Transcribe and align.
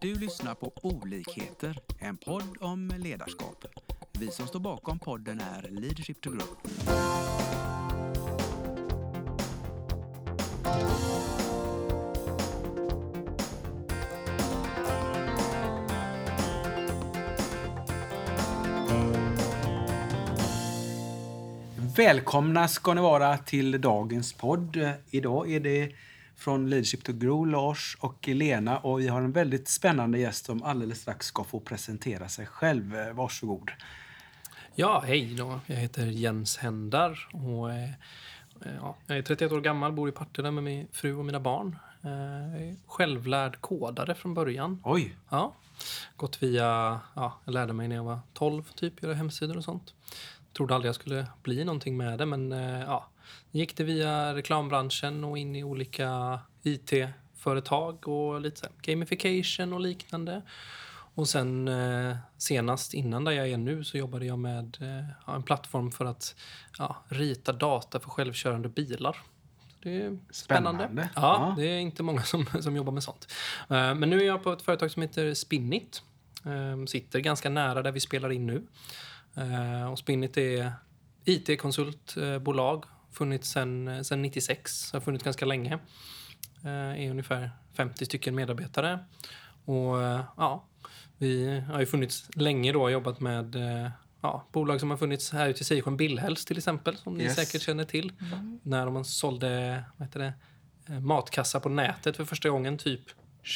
Du 0.00 0.14
lyssnar 0.14 0.54
på 0.54 0.72
Olikheter, 0.82 1.78
en 1.98 2.16
podd 2.16 2.56
om 2.60 2.92
ledarskap. 2.98 3.64
Vi 4.12 4.30
som 4.30 4.46
står 4.46 4.60
bakom 4.60 4.98
podden 4.98 5.40
är 5.40 5.68
Leadership 5.70 6.20
to 6.20 6.30
Group. 6.30 6.68
Välkomna 21.96 22.68
ska 22.68 22.94
ni 22.94 23.00
vara 23.00 23.38
till 23.38 23.80
dagens 23.80 24.32
podd. 24.32 24.92
Idag 25.10 25.52
är 25.52 25.60
det 25.60 25.92
från 26.38 26.70
Leadership 26.70 27.04
to 27.04 27.12
Grow, 27.12 27.46
Lars 27.46 27.96
och 28.00 28.28
Lena. 28.28 28.78
Och 28.78 29.00
vi 29.00 29.08
har 29.08 29.20
en 29.20 29.32
väldigt 29.32 29.68
spännande 29.68 30.18
gäst 30.18 30.44
som 30.44 30.62
alldeles 30.62 31.00
strax 31.00 31.26
ska 31.26 31.44
få 31.44 31.60
presentera 31.60 32.28
sig 32.28 32.46
själv. 32.46 32.94
Varsågod. 33.12 33.70
Ja, 34.74 35.02
hej 35.06 35.34
då. 35.34 35.60
Jag 35.66 35.76
heter 35.76 36.06
Jens 36.06 36.56
Händar 36.56 37.28
och 37.32 37.72
eh, 37.72 37.90
ja, 38.80 38.96
jag 39.06 39.18
är 39.18 39.22
31 39.22 39.52
år 39.52 39.60
gammal, 39.60 39.92
bor 39.92 40.08
i 40.08 40.12
Partille 40.12 40.50
med 40.50 40.64
min 40.64 40.88
fru 40.92 41.14
och 41.14 41.24
mina 41.24 41.40
barn. 41.40 41.76
Eh, 42.02 42.74
självlärd 42.86 43.60
kodare 43.60 44.14
från 44.14 44.34
början. 44.34 44.82
Oj! 44.84 45.16
Ja, 45.28 45.54
gått 46.16 46.42
via, 46.42 47.00
ja, 47.14 47.38
jag 47.44 47.52
lärde 47.52 47.72
mig 47.72 47.88
när 47.88 47.96
jag 47.96 48.04
var 48.04 48.18
12 48.32 48.62
typ, 48.74 49.02
göra 49.02 49.14
hemsidor 49.14 49.56
och 49.56 49.64
sånt. 49.64 49.94
Trodde 50.52 50.74
aldrig 50.74 50.88
jag 50.88 50.94
skulle 50.94 51.26
bli 51.42 51.64
någonting 51.64 51.96
med 51.96 52.18
det, 52.18 52.26
men 52.26 52.52
eh, 52.52 52.80
ja, 52.80 53.08
gick 53.50 53.76
det 53.76 53.84
via 53.84 54.34
reklambranschen 54.34 55.24
och 55.24 55.38
in 55.38 55.56
i 55.56 55.64
olika 55.64 56.40
IT-företag 56.62 58.08
och 58.08 58.40
lite 58.40 58.68
gamification 58.82 59.72
och 59.72 59.80
liknande. 59.80 60.42
Och 61.14 61.28
sen 61.28 61.68
eh, 61.68 62.16
senast 62.36 62.94
innan 62.94 63.24
där 63.24 63.32
jag 63.32 63.48
är 63.48 63.58
nu 63.58 63.84
så 63.84 63.98
jobbade 63.98 64.26
jag 64.26 64.38
med 64.38 64.78
eh, 64.80 65.34
en 65.34 65.42
plattform 65.42 65.90
för 65.92 66.04
att 66.04 66.34
ja, 66.78 66.96
rita 67.08 67.52
data 67.52 68.00
för 68.00 68.10
självkörande 68.10 68.68
bilar. 68.68 69.16
Det 69.82 70.02
är 70.02 70.18
spännande. 70.30 70.84
Spännande. 70.84 71.08
Ja, 71.14 71.20
Ja. 71.22 71.54
det 71.56 71.66
är 71.66 71.78
inte 71.78 72.02
många 72.02 72.22
som, 72.22 72.46
som 72.60 72.76
jobbar 72.76 72.92
med 72.92 73.02
sånt. 73.02 73.32
Eh, 73.60 73.94
men 73.94 74.10
nu 74.10 74.20
är 74.20 74.26
jag 74.26 74.42
på 74.42 74.52
ett 74.52 74.62
företag 74.62 74.90
som 74.90 75.02
heter 75.02 75.34
Spinnit. 75.34 76.02
Sitter 76.86 77.20
ganska 77.20 77.50
nära 77.50 77.82
där 77.82 77.92
vi 77.92 78.00
spelar 78.00 78.32
in 78.32 78.46
nu. 78.46 78.66
Och 79.90 79.98
Spinnit 79.98 80.36
är 80.36 80.72
IT-konsultbolag. 81.24 82.84
Funnits 83.18 83.50
sedan 83.50 84.04
sen 84.04 84.22
96, 84.22 84.92
har 84.92 85.00
funnits 85.00 85.24
ganska 85.24 85.46
länge. 85.46 85.78
Eh, 86.64 86.70
är 87.04 87.10
ungefär 87.10 87.50
50 87.76 88.04
stycken 88.06 88.34
medarbetare. 88.34 88.98
Och 89.64 90.02
eh, 90.02 90.20
ja, 90.36 90.64
vi 91.18 91.60
har 91.60 91.80
ju 91.80 91.86
funnits 91.86 92.30
länge 92.34 92.72
då, 92.72 92.90
jobbat 92.90 93.20
med 93.20 93.54
eh, 93.54 93.90
ja, 94.20 94.46
bolag 94.52 94.80
som 94.80 94.90
har 94.90 94.96
funnits 94.96 95.32
här 95.32 95.48
ute 95.48 95.60
i 95.60 95.64
Sisjön, 95.64 95.96
Billhälls 95.96 96.44
till 96.44 96.58
exempel, 96.58 96.96
som 96.96 97.14
ni 97.14 97.24
Yes. 97.24 97.34
säkert 97.36 97.62
känner 97.62 97.84
till. 97.84 98.12
När 98.62 98.86
de 98.86 99.04
sålde 99.04 99.84
vad 99.96 100.08
heter 100.08 100.20
det, 100.20 100.32
eh, 100.94 101.00
matkassa 101.00 101.60
på 101.60 101.68
nätet 101.68 102.16
för 102.16 102.24
första 102.24 102.48
gången, 102.48 102.78
typ 102.78 103.02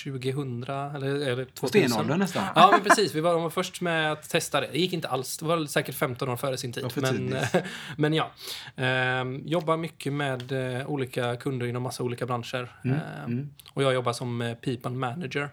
2000 0.04 0.62
eller, 0.64 1.08
eller 1.14 1.44
2000. 1.44 1.88
Stenåldern 1.90 2.18
nästan. 2.18 2.44
Ja, 2.54 2.68
men 2.72 2.80
precis. 2.82 3.14
Vi 3.14 3.20
var, 3.20 3.32
de 3.32 3.42
var 3.42 3.50
först 3.50 3.80
med 3.80 4.12
att 4.12 4.28
testa 4.30 4.60
det. 4.60 4.68
Det 4.72 4.78
gick 4.78 4.92
inte 4.92 5.08
alls. 5.08 5.38
Det 5.38 5.44
var 5.44 5.66
säkert 5.66 5.94
15 5.94 6.28
år 6.28 6.36
före 6.36 6.56
sin 6.56 6.72
tid. 6.72 6.92
För 6.92 7.00
men, 7.00 7.36
men 7.96 8.14
ja. 8.14 8.30
Ehm, 8.76 9.42
jobbar 9.46 9.76
mycket 9.76 10.12
med 10.12 10.52
eh, 10.80 10.86
olika 10.90 11.36
kunder 11.36 11.66
inom 11.66 11.82
massa 11.82 12.02
olika 12.02 12.26
branscher. 12.26 12.76
Mm, 12.84 12.98
Ehm, 13.24 13.50
Och 13.72 13.82
jag 13.82 13.94
jobbar 13.94 14.12
som 14.12 14.42
eh, 14.42 14.54
people 14.54 14.90
manager. 14.90 15.48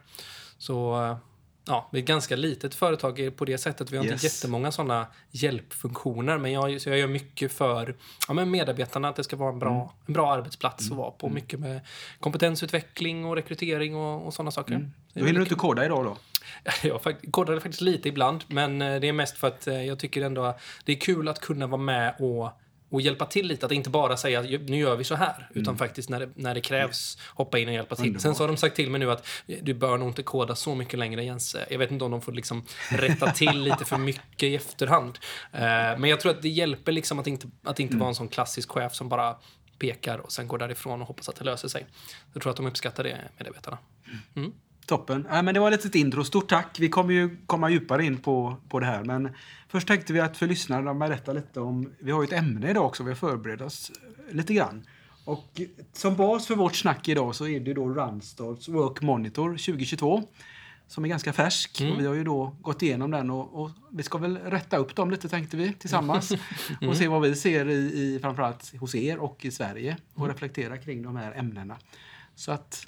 Så 0.57 1.03
eh, 1.03 1.17
ja, 1.70 1.89
vi 1.92 2.00
är 2.00 2.02
ett 2.03 2.08
ganska 2.08 2.36
litet 2.36 2.75
företag 2.75 3.31
på 3.36 3.45
det 3.45 3.58
sättet. 3.58 3.92
Vi 3.92 3.98
har 3.98 4.03
Yes. 4.06 4.14
inte 4.14 4.25
jättemånga 4.25 4.72
sådana 4.72 5.08
hjälpfunktioner. 5.31 6.38
Men 6.38 6.52
jag, 6.52 6.81
så 6.81 6.89
jag 6.89 6.98
gör 7.00 7.08
mycket 7.08 7.52
för 7.52 7.96
ja, 8.28 8.34
men 8.34 8.52
medarbetarna, 8.52 9.09
att 9.09 9.16
det 9.16 9.24
ska 9.24 9.35
vara 9.35 9.50
en 9.53 9.59
bra, 9.59 9.69
Mm. 9.75 9.88
en 10.06 10.13
bra 10.13 10.31
arbetsplats 10.34 10.91
att 10.91 10.97
vara 10.97 11.12
på. 11.12 11.29
Mycket 11.29 11.59
med 11.59 11.79
kompetensutveckling 12.19 13.25
och 13.25 13.35
rekrytering 13.35 13.96
och, 13.96 14.25
och 14.28 14.34
sådana 14.34 14.52
saker. 14.52 14.74
Mm. 14.75 14.91
Då 15.13 15.19
hinner 15.25 15.40
du 15.40 15.41
inte 15.44 15.56
koda 15.56 15.85
idag 15.85 16.06
då? 16.06 16.18
jag 16.88 17.16
kodade 17.31 17.62
faktiskt 17.62 17.81
lite 17.81 18.09
ibland, 18.09 18.44
men 18.47 18.81
eh, 18.81 19.00
det 19.00 19.08
är 19.08 19.13
mest 19.13 19.38
för 19.38 19.47
att 19.47 19.68
eh, 19.68 19.85
jag 19.85 20.00
tycker 20.00 20.22
ändå 20.22 20.44
att 20.44 20.62
det 20.85 20.91
är 20.91 21.00
kul 21.00 21.28
att 21.28 21.40
kunna 21.40 21.68
vara 21.68 21.81
med 21.81 22.16
och, 22.19 22.50
och 22.89 23.01
hjälpa 23.01 23.25
till 23.25 23.47
lite. 23.47 23.66
Att 23.66 23.72
inte 23.72 23.89
bara 23.89 24.17
säga 24.17 24.39
att 24.39 24.45
nu 24.45 24.77
gör 24.77 24.95
vi 24.95 25.03
så 25.03 25.16
här, 25.16 25.50
utan 25.53 25.77
faktiskt 25.77 26.09
när 26.09 26.19
det, 26.19 26.29
när 26.35 26.53
det 26.55 26.61
krävs 26.61 27.17
hoppa 27.27 27.59
in 27.59 27.67
och 27.67 27.73
hjälpa 27.73 27.95
till. 27.95 28.05
Underbart. 28.05 28.22
Sen 28.22 28.35
så 28.35 28.44
har 28.44 28.47
de 28.47 28.57
sagt 28.57 28.75
till 28.75 28.89
mig 28.89 29.00
nu 29.00 29.11
att 29.11 29.27
du 29.61 29.73
bör 29.73 29.97
nog 29.97 30.07
inte 30.07 30.23
koda 30.23 30.55
så 30.55 30.75
mycket 30.75 30.99
längre 30.99 31.23
Jens. 31.23 31.55
Jag 31.69 31.79
vet 31.79 31.91
inte 31.91 32.05
om 32.05 32.11
de 32.11 32.22
får 32.22 32.31
liksom 32.31 32.66
rätta 32.89 33.31
till 33.31 33.61
lite 33.61 33.85
för 33.85 33.97
mycket 33.97 34.44
i 34.44 34.55
efterhand. 34.55 35.19
Eh, 35.53 35.59
Men 35.61 36.03
jag 36.03 36.19
tror 36.19 36.31
att 36.31 36.41
det 36.41 36.49
hjälper 36.49 36.91
liksom 36.91 37.19
att 37.19 37.28
inte, 37.28 37.47
att 37.63 37.79
inte 37.79 37.97
vara 37.97 38.09
en 38.09 38.16
sån 38.16 38.28
klassisk 38.28 38.72
chef 38.72 38.94
som 38.94 39.09
bara 39.09 39.35
pekar 39.79 40.17
och 40.17 40.31
sen 40.31 40.47
går 40.47 40.57
därifrån 40.57 41.01
och 41.01 41.07
hoppas 41.07 41.29
att 41.29 41.35
det 41.35 41.45
löser 41.45 41.67
sig. 41.67 41.85
Jag 42.33 42.41
tror 42.41 42.49
att 42.51 42.57
de 42.57 42.67
uppskattar 42.67 43.03
det, 43.03 43.17
medarbetarna. 43.38 43.78
Toppen. 44.89 45.27
Ja, 45.29 45.41
men 45.41 45.53
det 45.53 45.59
var 45.59 45.72
ett 45.72 45.83
litet 45.83 45.95
intro. 45.95 46.23
Stort 46.23 46.50
tack. 46.50 46.79
Vi 46.79 46.89
kommer 46.89 47.13
ju 47.13 47.38
komma 47.45 47.69
djupare 47.69 48.05
in 48.05 48.17
på, 48.17 48.55
på 48.69 48.79
det 48.79 48.85
här. 48.85 49.03
Men 49.03 49.29
först 49.67 49.88
tänkte 49.88 50.13
vi 50.13 50.19
att 50.19 50.38
för 50.38 50.47
lyssnarna 50.47 50.94
berätta 50.94 51.33
lite 51.33 51.59
om... 51.59 51.94
Vi 52.00 52.11
har 52.11 52.22
ju 52.22 52.25
ett 52.25 52.33
ämne 52.33 52.69
idag 52.69 52.85
också. 52.85 53.03
Vi 53.03 53.09
har 53.09 53.16
förberett 53.16 53.61
oss 53.61 53.91
lite 54.31 54.53
grann. 54.53 54.85
Och 55.25 55.61
som 55.94 56.16
bas 56.16 56.47
för 56.47 56.55
vårt 56.55 56.75
snack 56.75 57.07
idag 57.07 57.35
så 57.35 57.47
är 57.47 57.59
det 57.59 57.73
då 57.73 57.89
Runstads 57.89 58.69
Work 58.69 59.01
Monitor 59.01 59.49
2022. 59.49 60.23
Som 60.88 61.05
är 61.05 61.09
ganska 61.09 61.33
färsk. 61.33 61.81
Och 61.91 61.99
vi 61.99 62.05
har 62.05 62.16
ju 62.16 62.23
då 62.23 62.55
gått 62.61 62.81
igenom 62.81 63.11
den 63.11 63.29
och, 63.29 63.63
och 63.63 63.72
vi 63.91 64.03
ska 64.03 64.17
väl 64.17 64.38
rätta 64.38 64.78
upp 64.78 64.95
dem 64.95 65.11
lite 65.11 65.29
tänkte 65.29 65.57
vi 65.57 65.73
tillsammans. 65.73 66.31
Och 66.88 66.97
se 66.97 67.07
vad 67.07 67.22
vi 67.22 67.35
ser 67.35 67.69
i, 67.69 67.75
i 67.75 68.19
framförallt 68.22 68.75
hos 68.79 68.95
er 68.95 69.17
och 69.17 69.45
i 69.45 69.51
Sverige. 69.51 69.97
Och 70.13 70.28
reflektera 70.28 70.78
kring 70.78 71.03
de 71.03 71.16
här 71.16 71.31
ämnena. 71.31 71.78
Så 72.35 72.51
att 72.51 72.85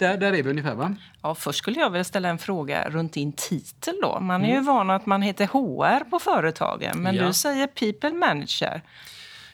där, 0.00 0.16
där 0.16 0.32
är 0.32 0.42
vi 0.42 0.50
ungefär 0.50 0.74
va? 0.74 0.94
Ja, 1.22 1.34
först 1.34 1.58
skulle 1.58 1.80
jag 1.80 1.90
vilja 1.90 2.04
ställa 2.04 2.28
en 2.28 2.38
fråga 2.38 2.90
runt 2.90 3.12
din 3.12 3.32
titel. 3.32 3.94
Då. 4.02 4.20
Man 4.20 4.44
är 4.44 4.54
ju 4.54 4.60
van 4.60 4.90
att 4.90 5.06
man 5.06 5.22
heter 5.22 5.46
HR 5.46 6.10
på 6.10 6.18
företagen, 6.18 7.02
men 7.02 7.14
Ja. 7.14 7.26
du 7.26 7.32
säger 7.32 7.66
people 7.66 8.10
manager. 8.10 8.82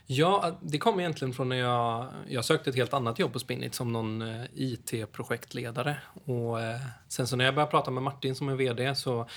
Ja, 0.06 0.58
det 0.60 0.78
kom 0.78 1.00
egentligen 1.00 1.34
från 1.34 1.48
när 1.48 1.56
jag, 1.56 2.06
jag 2.28 2.44
sökte 2.44 2.70
ett 2.70 2.76
helt 2.76 2.94
annat 2.94 3.18
jobb 3.18 3.32
på 3.32 3.38
Spinnit 3.38 3.74
som 3.74 3.92
någon 3.92 4.22
eh, 4.22 4.44
IT-projektledare. 4.54 5.96
Och 6.26 6.60
eh, 6.62 6.76
sen 7.08 7.26
så 7.26 7.36
när 7.36 7.44
jag 7.44 7.54
började 7.54 7.70
prata 7.70 7.90
med 7.90 8.02
Martin 8.02 8.34
som 8.34 8.48
är 8.48 8.54
VD 8.54 8.94
så 8.94 9.28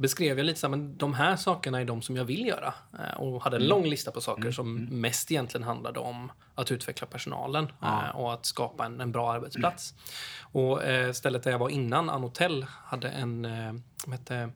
beskrev 0.00 0.38
jag 0.38 0.44
lite 0.44 0.60
så 0.60 0.66
här, 0.66 0.76
men 0.76 0.96
de 0.96 1.14
här 1.14 1.36
sakerna 1.36 1.80
är 1.80 1.84
de 1.84 2.02
som 2.02 2.16
jag 2.16 2.24
vill 2.24 2.46
göra. 2.46 2.74
Eh, 2.98 3.20
och 3.20 3.42
hade 3.42 3.56
en 3.56 3.66
lång 3.66 3.86
lista 3.86 4.10
på 4.10 4.20
saker 4.20 4.50
som 4.50 4.84
mest 4.84 5.30
egentligen 5.30 5.64
handlade 5.64 6.00
om 6.00 6.32
att 6.54 6.72
utveckla 6.72 7.06
personalen 7.06 7.72
eh, 7.82 8.16
och 8.16 8.32
att 8.32 8.46
skapa 8.46 8.86
en, 8.86 9.00
en 9.00 9.12
bra 9.12 9.32
arbetsplats. 9.32 9.94
Och 10.40 10.84
eh, 10.84 11.12
stället 11.12 11.42
där 11.42 11.50
jag 11.50 11.58
var 11.58 11.68
innan, 11.68 12.10
Anotel, 12.10 12.66
hade 12.84 13.08
en, 13.08 13.44
eh, 13.44 13.72
hette? 14.10 14.50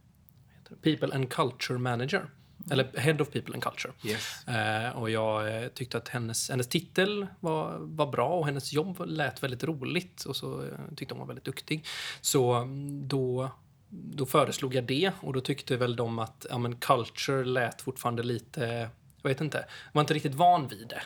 People 0.82 1.14
and 1.14 1.30
Culture 1.30 1.78
Manager. 1.78 2.26
Eller 2.70 2.98
Head 2.98 3.20
of 3.20 3.30
People 3.30 3.54
and 3.54 3.62
Culture. 3.62 3.92
Yes. 4.04 4.48
Eh, 4.48 4.96
och 4.96 5.10
jag 5.10 5.62
eh, 5.62 5.68
tyckte 5.68 5.98
att 5.98 6.08
hennes, 6.08 6.50
hennes 6.50 6.68
titel 6.68 7.26
var, 7.40 7.76
var 7.78 8.06
bra 8.06 8.28
och 8.28 8.46
hennes 8.46 8.72
jobb 8.72 9.02
lät 9.06 9.42
väldigt 9.42 9.64
roligt. 9.64 10.24
Och 10.24 10.36
så 10.36 10.62
eh, 10.62 10.68
tyckte 10.96 11.14
hon 11.14 11.20
var 11.20 11.26
väldigt 11.26 11.44
duktig. 11.44 11.86
Så 12.20 12.52
mm, 12.52 13.08
då, 13.08 13.50
då 13.94 14.26
föreslog 14.26 14.74
jag 14.74 14.84
det 14.84 15.12
och 15.20 15.32
då 15.32 15.40
tyckte 15.40 15.76
väl 15.76 15.96
de 15.96 16.18
att 16.18 16.46
ja, 16.50 16.58
men 16.58 16.76
culture 16.76 17.44
lät 17.44 17.82
fortfarande 17.82 18.22
lite 18.22 18.90
jag 19.22 19.28
vet 19.28 19.40
inte, 19.40 19.64
var 19.92 20.00
inte 20.00 20.14
riktigt 20.14 20.34
van 20.34 20.68
vid 20.68 20.88
det. 20.88 21.02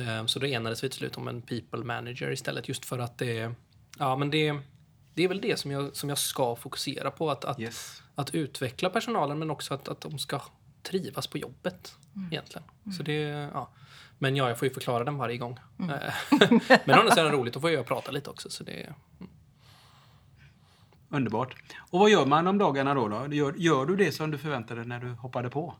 Eh, 0.00 0.26
så 0.26 0.38
då 0.38 0.46
enades 0.46 0.84
vi 0.84 0.88
till 0.88 0.98
slut 0.98 1.16
om 1.16 1.28
en 1.28 1.42
people 1.42 1.84
manager 1.84 2.30
istället 2.30 2.68
just 2.68 2.84
för 2.84 2.98
att 2.98 3.18
det, 3.18 3.54
ja 3.98 4.16
men 4.16 4.30
det, 4.30 4.58
det 5.14 5.24
är 5.24 5.28
väl 5.28 5.40
det 5.40 5.58
som 5.58 5.70
jag, 5.70 5.96
som 5.96 6.08
jag 6.08 6.18
ska 6.18 6.56
fokusera 6.56 7.10
på. 7.10 7.30
Att, 7.30 7.44
att, 7.44 7.60
Yes. 7.60 8.02
att 8.14 8.34
utveckla 8.34 8.90
personalen 8.90 9.38
men 9.38 9.50
också 9.50 9.74
att, 9.74 9.88
att 9.88 10.00
de 10.00 10.18
ska 10.18 10.42
trivas 10.82 11.26
på 11.26 11.38
jobbet 11.38 11.96
egentligen. 12.30 12.64
Så 12.96 13.02
det, 13.02 13.20
ja. 13.52 13.70
Men 14.18 14.36
ja, 14.36 14.48
jag 14.48 14.58
får 14.58 14.68
ju 14.68 14.74
förklara 14.74 15.04
den 15.04 15.18
varje 15.18 15.36
gång. 15.36 15.58
Eh, 15.78 16.14
men 16.84 16.98
annars 16.98 17.18
är 17.18 17.24
det 17.24 17.30
roligt, 17.30 17.54
då 17.54 17.60
får 17.60 17.70
jag 17.70 17.86
prata 17.86 18.10
lite 18.10 18.30
också. 18.30 18.50
Så 18.50 18.64
det, 18.64 18.94
Underbart. 21.12 21.56
Och 21.78 22.00
vad 22.00 22.10
gör 22.10 22.26
man 22.26 22.46
om 22.46 22.58
dagarna 22.58 22.94
då? 22.94 23.08
då? 23.08 23.34
Gör, 23.34 23.54
gör 23.56 23.86
du 23.86 23.96
det 23.96 24.12
som 24.12 24.30
du 24.30 24.38
förväntade 24.38 24.80
dig 24.80 24.88
när 24.88 25.00
du 25.00 25.08
hoppade 25.08 25.50
på? 25.50 25.74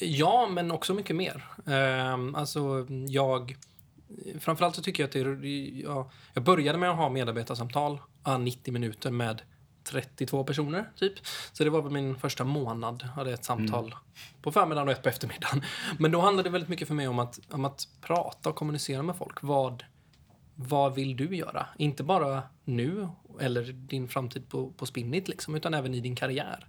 Ja, 0.00 0.48
men 0.50 0.70
också 0.70 0.94
mycket 0.94 1.16
mer. 1.16 1.44
Ehm, 1.66 2.34
alltså, 2.34 2.86
jag... 3.08 3.56
Framförallt 4.40 4.76
så 4.76 4.82
tycker 4.82 5.02
jag 5.02 5.08
att 5.08 5.40
det. 5.42 5.48
Jag, 5.80 6.10
jag 6.34 6.44
började 6.44 6.78
med 6.78 6.90
att 6.90 6.96
ha 6.96 7.08
medarbetarsamtal, 7.08 8.00
ah, 8.22 8.38
90 8.38 8.72
minuter 8.72 9.10
med 9.10 9.42
32 9.84 10.44
personer, 10.44 10.90
typ. 10.96 11.12
Så 11.52 11.64
det 11.64 11.70
var 11.70 11.90
min 11.90 12.16
första 12.16 12.44
månad. 12.44 13.02
hade 13.02 13.32
ett 13.32 13.44
samtal 13.44 13.94
på 14.42 14.52
förmiddagen 14.52 14.88
och 14.88 14.92
ett 14.92 15.02
på 15.02 15.08
eftermiddagen. 15.08 15.62
Men 15.98 16.10
då 16.10 16.20
handlade 16.20 16.48
det 16.48 16.52
väldigt 16.52 16.70
mycket 16.70 16.88
för 16.88 16.94
mig 16.94 17.08
om 17.08 17.18
att, 17.18 17.40
om 17.50 17.64
att 17.64 17.88
prata 18.00 18.48
och 18.48 18.56
kommunicera 18.56 19.02
med 19.02 19.16
folk. 19.16 19.42
Vad, 19.42 19.84
vad 20.54 20.94
vill 20.94 21.16
du 21.16 21.36
göra? 21.36 21.66
Inte 21.78 22.02
bara 22.02 22.42
nu 22.64 23.08
eller 23.40 23.62
din 23.72 24.08
framtid 24.08 24.48
på, 24.48 24.70
på 24.70 24.86
Spinnit, 24.86 25.28
liksom, 25.28 25.54
utan 25.54 25.74
även 25.74 25.94
i 25.94 26.00
din 26.00 26.16
karriär. 26.16 26.66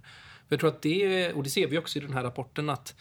För 0.48 0.54
jag 0.54 0.60
tror 0.60 0.70
att 0.70 0.82
det, 0.82 1.32
och 1.32 1.42
det 1.42 1.50
ser 1.50 1.66
vi 1.66 1.78
också 1.78 1.98
i 1.98 2.02
den 2.02 2.12
här 2.12 2.22
rapporten, 2.22 2.70
att 2.70 2.94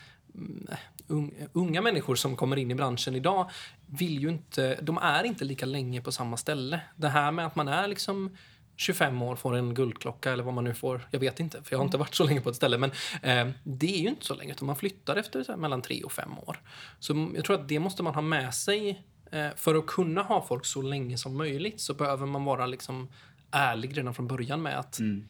mm, 1.09 1.31
unga 1.53 1.81
människor 1.81 2.15
som 2.15 2.35
kommer 2.35 2.57
in 2.57 2.71
i 2.71 2.75
branschen 2.75 3.15
idag 3.15 3.49
vill 3.85 4.19
ju 4.19 4.29
inte, 4.29 4.79
de 4.81 4.97
är 4.97 5.23
inte 5.23 5.45
lika 5.45 5.65
länge 5.65 6.01
på 6.01 6.11
samma 6.11 6.37
ställe. 6.37 6.79
Det 6.95 7.07
här 7.07 7.31
med 7.31 7.45
att 7.45 7.55
man 7.55 7.67
är 7.67 7.87
liksom 7.87 8.37
25 8.75 9.21
år 9.21 9.35
får 9.35 9.55
en 9.55 9.73
guldklocka 9.73 10.31
eller 10.31 10.43
vad 10.43 10.53
man 10.53 10.63
nu 10.63 10.73
får. 10.73 11.07
Jag 11.11 11.19
vet 11.19 11.39
inte, 11.39 11.63
för 11.63 11.73
jag 11.73 11.79
har 11.79 11.85
inte 11.85 11.97
varit 11.97 12.15
så 12.15 12.23
länge 12.23 12.41
på 12.41 12.49
ett 12.49 12.55
ställe. 12.55 12.77
Men 12.77 12.91
eh, 13.21 13.47
det 13.63 13.95
är 13.95 14.01
ju 14.01 14.09
inte 14.09 14.25
så 14.25 14.35
länge, 14.35 14.51
utan 14.51 14.65
man 14.65 14.75
flyttar 14.75 15.15
efter 15.15 15.45
här, 15.47 15.57
mellan 15.57 15.81
3 15.81 16.03
och 16.03 16.11
5 16.11 16.39
år. 16.39 16.61
Så 16.99 17.31
jag 17.35 17.45
tror 17.45 17.55
att 17.61 17.67
det 17.67 17.79
måste 17.79 18.03
man 18.03 18.15
ha 18.15 18.21
med 18.21 18.53
sig. 18.53 19.03
Eh, 19.31 19.49
för 19.55 19.75
att 19.75 19.85
kunna 19.85 20.21
ha 20.21 20.45
folk 20.47 20.65
så 20.65 20.81
länge 20.81 21.17
som 21.17 21.37
möjligt 21.37 21.81
så 21.81 21.93
behöver 21.93 22.25
man 22.25 22.43
vara 22.43 22.65
liksom 22.65 23.09
ärlig 23.55 23.97
redan 23.97 24.13
från 24.13 24.27
början 24.27 24.61
med 24.61 24.79
att 24.79 24.99
mm. 24.99 25.27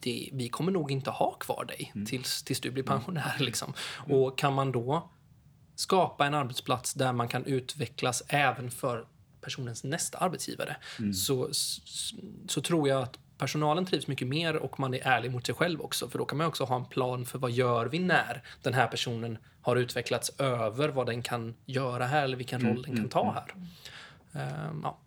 det, 0.00 0.30
vi 0.32 0.48
kommer 0.48 0.72
nog 0.72 0.90
inte 0.90 1.10
ha 1.10 1.32
kvar 1.32 1.64
dig 1.64 1.92
mm. 1.94 2.06
tills, 2.06 2.42
tills 2.42 2.60
du 2.60 2.70
blir 2.70 2.82
pensionär. 2.82 3.36
Liksom. 3.38 3.72
Mm. 4.06 4.16
Och 4.16 4.38
kan 4.38 4.52
man 4.52 4.72
då 4.72 5.10
skapa 5.74 6.26
en 6.26 6.34
arbetsplats 6.34 6.94
där 6.94 7.12
man 7.12 7.28
kan 7.28 7.44
utvecklas 7.44 8.22
även 8.28 8.70
för 8.70 9.06
personens 9.40 9.84
nästa 9.84 10.18
arbetsgivare 10.18 10.76
mm. 10.98 11.14
så, 11.14 11.48
så, 11.52 12.16
så, 12.48 12.60
tror 12.60 12.88
jag 12.88 13.02
att 13.02 13.18
personalen 13.38 13.86
trivs 13.86 14.06
mycket 14.06 14.28
mer 14.28 14.56
och 14.56 14.80
man 14.80 14.94
är 14.94 15.00
ärlig 15.06 15.30
mot 15.30 15.46
sig 15.46 15.54
själv 15.54 15.80
också. 15.80 16.08
För 16.08 16.18
då 16.18 16.24
kan 16.24 16.38
man 16.38 16.46
också 16.46 16.64
ha 16.64 16.76
en 16.76 16.84
plan 16.84 17.26
för 17.26 17.38
vad 17.38 17.50
gör 17.50 17.86
vi 17.86 17.98
när 17.98 18.42
den 18.62 18.74
här 18.74 18.86
personen 18.86 19.38
har 19.62 19.76
utvecklats 19.76 20.30
över 20.38 20.88
vad 20.88 21.06
den 21.06 21.22
kan 21.22 21.54
göra 21.66 22.06
här 22.06 22.24
eller 22.24 22.36
vilken 22.36 22.60
roll 22.60 22.70
mm. 22.70 22.82
den 22.82 22.96
kan 22.96 23.08
ta 23.08 23.22
mm, 23.22 23.34
här. 23.34 24.68
Um, 24.70 24.80
ja. 24.84 24.98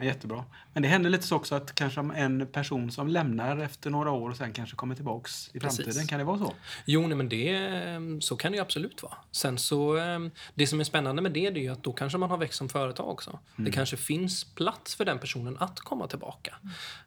Jättebra. 0.00 0.44
Men 0.72 0.82
det 0.82 0.88
händer 0.88 1.10
lite 1.10 1.26
så 1.26 1.36
också 1.36 1.54
att 1.54 1.74
kanske 1.74 2.00
en 2.00 2.46
person 2.46 2.90
som 2.90 3.08
lämnar 3.08 3.58
efter 3.58 3.90
några 3.90 4.10
år 4.10 4.30
och 4.30 4.36
sen 4.36 4.52
kanske 4.52 4.76
kommer 4.76 4.94
tillbaks 4.94 5.50
i 5.54 5.60
framtiden. 5.60 5.84
Precis. 5.84 6.08
Kan 6.08 6.18
det 6.18 6.24
vara 6.24 6.38
så? 6.38 6.54
Jo, 6.84 7.06
nej, 7.06 7.16
men 7.16 7.28
det, 7.28 7.70
så 8.20 8.36
kan 8.36 8.52
det 8.52 8.56
ju 8.56 8.62
absolut 8.62 9.02
vara. 9.02 9.14
Sen 9.30 9.58
så, 9.58 9.98
det 10.54 10.66
som 10.66 10.80
är 10.80 10.84
spännande 10.84 11.22
med 11.22 11.32
det, 11.32 11.50
det 11.50 11.66
är 11.66 11.70
att 11.70 11.82
då 11.82 11.92
kanske 11.92 12.18
man 12.18 12.30
har 12.30 12.38
växt 12.38 12.58
som 12.58 12.68
företag 12.68 13.08
också. 13.08 13.30
Mm. 13.30 13.64
Det 13.64 13.70
kanske 13.70 13.96
finns 13.96 14.44
plats 14.44 14.94
för 14.94 15.04
den 15.04 15.18
personen 15.18 15.56
att 15.60 15.80
komma 15.80 16.06
tillbaka. 16.06 16.54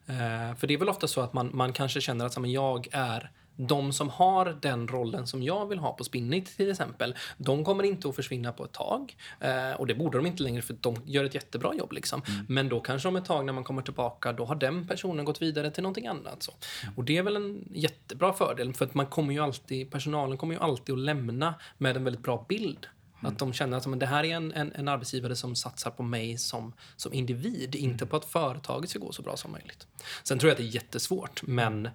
Mm. 0.08 0.56
För 0.56 0.68
det 0.68 0.74
är 0.74 0.78
väl 0.78 0.90
ofta 0.90 1.08
så 1.08 1.22
att 1.22 1.34
man, 1.34 1.50
man 1.54 1.74
kanske 1.74 2.02
känner 2.02 2.26
att 2.26 2.48
jag 2.50 2.88
är 2.92 3.32
de 3.68 3.94
som 3.94 4.10
har 4.10 4.58
den 4.62 4.88
rollen 4.88 5.28
som 5.28 5.44
jag 5.44 5.66
vill 5.66 5.80
ha 5.80 5.94
på 5.94 6.04
Spinnit 6.04 6.58
till 6.58 6.72
exempel, 6.72 7.16
de 7.38 7.66
kommer 7.66 7.84
inte 7.84 8.10
att 8.10 8.16
försvinna 8.16 8.52
på 8.52 8.66
ett 8.66 8.72
tag. 8.72 9.16
Eh, 9.40 9.72
och 9.72 9.88
det 9.88 9.96
borde 9.96 10.18
de 10.18 10.26
inte 10.26 10.44
längre 10.44 10.62
för 10.62 10.76
de 10.82 10.96
gör 11.06 11.24
ett 11.24 11.36
jättebra 11.36 11.76
jobb. 11.76 11.92
Liksom. 11.92 12.22
Mm. 12.28 12.46
Men 12.50 12.70
då 12.70 12.80
kanske 12.80 13.08
om 13.08 13.16
ett 13.16 13.26
tag 13.26 13.46
när 13.46 13.54
man 13.54 13.64
kommer 13.64 13.82
tillbaka, 13.82 14.34
då 14.34 14.46
har 14.46 14.56
den 14.56 14.88
personen 14.88 15.26
gått 15.26 15.42
vidare 15.42 15.72
till 15.72 15.84
någonting 15.84 16.08
annat. 16.08 16.44
Så. 16.44 16.52
Mm. 16.84 16.94
Och 16.98 17.04
det 17.04 17.18
är 17.18 17.24
väl 17.24 17.36
en 17.36 17.70
jättebra 17.74 18.34
fördel 18.34 18.74
för 18.74 18.86
att 18.86 18.94
man 18.94 19.06
kommer 19.06 19.34
ju 19.34 19.40
alltid, 19.40 19.92
personalen 19.92 20.38
kommer 20.38 20.56
ju 20.56 20.62
alltid 20.62 20.94
att 20.94 21.02
lämna 21.02 21.54
med 21.78 21.98
en 21.98 22.04
väldigt 22.04 22.24
bra 22.24 22.46
bild. 22.50 22.88
Mm. 23.20 23.32
Att 23.32 23.40
de 23.40 23.54
känner 23.54 23.78
att 23.78 23.88
men, 23.88 24.00
det 24.00 24.06
här 24.06 24.24
är 24.24 24.36
en, 24.36 24.54
en, 24.54 24.72
en, 24.76 24.88
arbetsgivare 24.88 25.36
som 25.36 25.56
satsar 25.56 25.92
på 25.92 26.04
mig 26.04 26.38
som, 26.38 26.74
som 26.96 27.14
individ, 27.14 27.76
mm. 27.76 27.92
inte 27.92 28.06
på 28.06 28.18
att 28.18 28.26
företaget 28.26 28.90
ska 28.90 29.00
gå 29.00 29.12
så 29.12 29.22
bra 29.22 29.38
som 29.38 29.52
möjligt. 29.52 29.88
Sen 30.24 30.40
tror 30.40 30.50
jag 30.50 30.54
att 30.54 30.58
det 30.58 30.64
är 30.64 30.76
jättesvårt, 30.76 31.42
men 31.44 31.90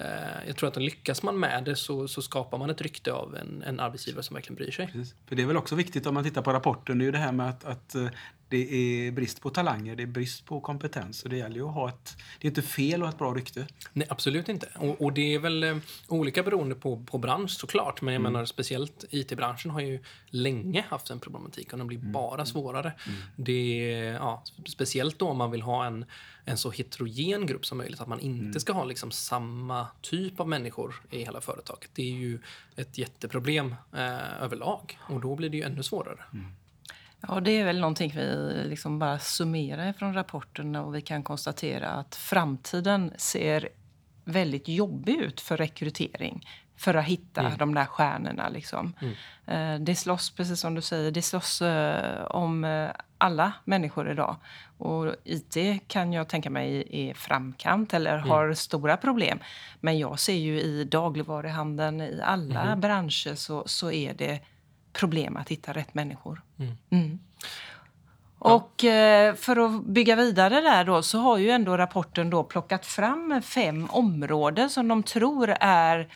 Eh, 0.00 0.46
jag 0.46 0.56
tror 0.56 0.68
att 0.68 0.76
lyckas 0.76 1.22
man 1.22 1.38
med 1.38 1.64
det 1.64 1.76
så, 1.76 2.08
så 2.08 2.22
skapar 2.22 2.58
man 2.58 2.70
ett 2.70 2.80
rykte 2.80 3.12
av 3.12 3.36
en, 3.36 3.62
en 3.62 3.80
arbetsgivare 3.80 4.22
som 4.22 4.34
verkligen 4.34 4.56
bryr 4.56 4.70
sig. 4.70 4.86
Precis. 4.86 5.14
För 5.26 5.36
det 5.36 5.42
är 5.42 5.46
väl 5.46 5.56
också 5.56 5.74
viktigt 5.74 6.06
om 6.06 6.14
man 6.14 6.24
tittar 6.24 6.42
på 6.42 6.52
rapporten, 6.52 6.98
det 6.98 7.02
är 7.02 7.06
ju 7.06 7.12
det 7.12 7.18
här 7.18 7.32
med 7.32 7.48
att, 7.48 7.64
att 7.64 7.94
eh, 7.94 8.08
det 8.54 8.74
är 8.74 9.10
brist 9.10 9.40
på 9.40 9.50
talanger, 9.50 9.96
det 9.96 10.02
är 10.02 10.06
brist 10.06 10.44
på 10.44 10.60
kompetens. 10.60 11.18
Så 11.18 11.28
det 11.28 11.36
gäller 11.36 11.56
ju 11.56 11.68
att 11.68 11.74
ha 11.74 11.88
ett... 11.88 12.16
Det 12.40 12.46
är 12.46 12.50
inte 12.50 12.62
fel 12.62 13.02
att 13.02 13.06
ha 13.06 13.12
ett 13.12 13.18
bra 13.18 13.34
rykte. 13.34 13.66
Nej, 13.92 14.06
absolut 14.10 14.48
inte. 14.48 14.68
Och, 14.74 15.02
och 15.02 15.12
det 15.12 15.34
är 15.34 15.38
väl 15.38 15.64
eh, 15.64 15.76
olika 16.08 16.42
beroende 16.42 16.74
på, 16.74 17.04
på 17.04 17.18
bransch 17.18 17.50
såklart. 17.50 18.02
Men 18.02 18.14
jag 18.14 18.20
mm. 18.20 18.32
menar 18.32 18.46
speciellt 18.46 19.04
IT-branschen 19.10 19.70
har 19.70 19.80
ju 19.80 19.98
länge 20.26 20.84
haft 20.88 21.10
en 21.10 21.20
problematik 21.20 21.72
och 21.72 21.78
den 21.78 21.86
blir 21.86 21.98
mm. 21.98 22.12
bara 22.12 22.46
svårare. 22.46 22.92
Mm. 23.06 23.18
Det 23.36 23.86
ja, 24.20 24.44
speciellt 24.66 25.18
då 25.18 25.28
om 25.28 25.36
man 25.36 25.50
vill 25.50 25.62
ha 25.62 25.86
en, 25.86 26.04
en 26.44 26.58
så 26.58 26.70
heterogen 26.70 27.46
grupp 27.46 27.66
som 27.66 27.78
möjligt. 27.78 28.00
Att 28.00 28.08
man 28.08 28.20
inte 28.20 28.44
mm. 28.44 28.60
ska 28.60 28.72
ha 28.72 28.84
liksom 28.84 29.10
samma 29.10 29.86
typ 30.00 30.40
av 30.40 30.48
människor 30.48 31.02
i 31.10 31.18
hela 31.18 31.40
företaget. 31.40 31.90
Det 31.94 32.02
är 32.02 32.14
ju 32.14 32.38
ett 32.76 32.98
jätteproblem 32.98 33.74
eh, 33.92 34.42
överlag. 34.42 34.98
Och 35.00 35.20
då 35.20 35.36
blir 35.36 35.48
det 35.48 35.56
ju 35.56 35.62
ännu 35.62 35.82
svårare. 35.82 36.24
Ja, 37.28 37.40
det 37.40 37.50
är 37.50 37.64
väl 37.64 37.80
någonting 37.80 38.12
vi 38.16 38.52
liksom 38.64 38.98
bara 38.98 39.18
summerar 39.18 39.92
från 39.92 40.14
rapporten 40.14 40.76
och 40.76 40.94
vi 40.94 41.00
kan 41.00 41.22
konstatera 41.22 41.88
att 41.88 42.14
framtiden 42.14 43.12
ser 43.16 43.68
väldigt 44.24 44.68
jobbig 44.68 45.14
ut 45.14 45.40
för 45.40 45.56
rekrytering 45.56 46.46
för 46.76 46.94
att 46.94 47.04
hitta 47.04 47.40
mm. 47.40 47.58
de 47.58 47.74
där 47.74 47.84
stjärnorna. 47.84 48.48
Liksom. 48.48 48.94
Mm. 49.00 49.14
Eh, 49.46 49.84
det 49.84 49.94
slåss, 49.94 50.30
precis 50.30 50.60
som 50.60 50.74
du 50.74 50.82
säger, 50.82 51.10
det 51.10 51.22
slåss 51.22 51.62
eh, 51.62 52.24
om 52.24 52.64
eh, 52.64 52.90
alla 53.18 53.52
människor 53.64 54.10
idag. 54.10 54.36
Och 54.78 55.14
IT 55.24 55.56
kan 55.88 56.12
jag 56.12 56.28
tänka 56.28 56.50
mig 56.50 56.88
är 56.90 57.14
framkant 57.14 57.94
eller 57.94 58.18
mm. 58.18 58.30
har 58.30 58.54
stora 58.54 58.96
problem. 58.96 59.38
Men 59.80 59.98
jag 59.98 60.18
ser 60.18 60.34
ju 60.34 60.60
i 60.60 60.84
dagligvaruhandeln, 60.84 62.00
i 62.00 62.20
alla 62.22 62.62
mm. 62.62 62.80
branscher 62.80 63.34
så, 63.34 63.62
så 63.66 63.90
är 63.90 64.14
det 64.14 64.40
problem 64.94 65.36
att 65.36 65.48
hitta 65.48 65.72
rätt 65.72 65.94
människor. 65.94 66.42
Mm. 66.58 66.76
Mm. 66.90 67.18
Och 68.38 68.84
eh, 68.84 69.34
för 69.34 69.56
att 69.56 69.84
bygga 69.84 70.16
vidare 70.16 70.60
där 70.60 70.84
då 70.84 71.02
så 71.02 71.18
har 71.18 71.38
ju 71.38 71.50
ändå 71.50 71.76
rapporten 71.76 72.30
då 72.30 72.44
plockat 72.44 72.86
fram 72.86 73.42
fem 73.42 73.86
områden 73.90 74.70
som 74.70 74.88
de 74.88 75.02
tror 75.02 75.56
är 75.60 76.08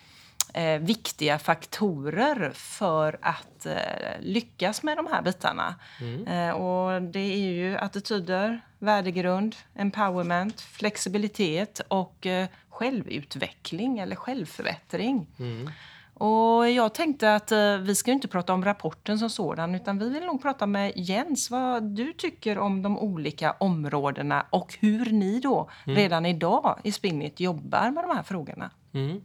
eh, 0.54 0.78
viktiga 0.78 1.38
faktorer 1.38 2.50
för 2.54 3.18
att 3.22 3.66
eh, 3.66 3.74
lyckas 4.20 4.82
med 4.82 4.96
de 4.96 5.06
här 5.06 5.22
bitarna. 5.22 5.74
Mm. 6.00 6.26
Eh, 6.26 6.54
och 6.54 7.02
det 7.02 7.20
är 7.20 7.52
ju 7.52 7.76
attityder, 7.76 8.60
värdegrund, 8.78 9.56
empowerment, 9.74 10.60
flexibilitet 10.60 11.80
och 11.88 12.26
självutveckling 12.70 13.98
eller 13.98 14.16
självförbättring. 14.16 15.26
Mm. 15.38 15.70
Och 16.18 16.70
jag 16.70 16.94
tänkte 16.94 17.34
att 17.34 17.52
eh, 17.52 17.76
vi 17.76 17.94
ska 17.94 18.12
inte 18.12 18.28
prata 18.28 18.52
om 18.52 18.64
rapporten 18.64 19.18
som 19.18 19.30
sådan 19.30 19.74
utan 19.74 19.98
vi 19.98 20.10
vill 20.10 20.24
nog 20.24 20.42
prata 20.42 20.66
med 20.66 20.92
Jens 20.96 21.50
vad 21.50 21.82
du 21.82 22.12
tycker 22.12 22.58
om 22.58 22.82
de 22.82 22.98
olika 22.98 23.52
områdena 23.52 24.46
och 24.50 24.74
hur 24.80 25.10
ni 25.12 25.40
då 25.40 25.70
mm. 25.86 25.96
redan 25.96 26.26
idag 26.26 26.80
i 26.84 26.92
Spinnit 26.92 27.40
jobbar 27.40 27.90
med 27.90 28.04
de 28.04 28.16
här 28.16 28.22
frågorna. 28.22 28.70
Mm. 28.92 29.20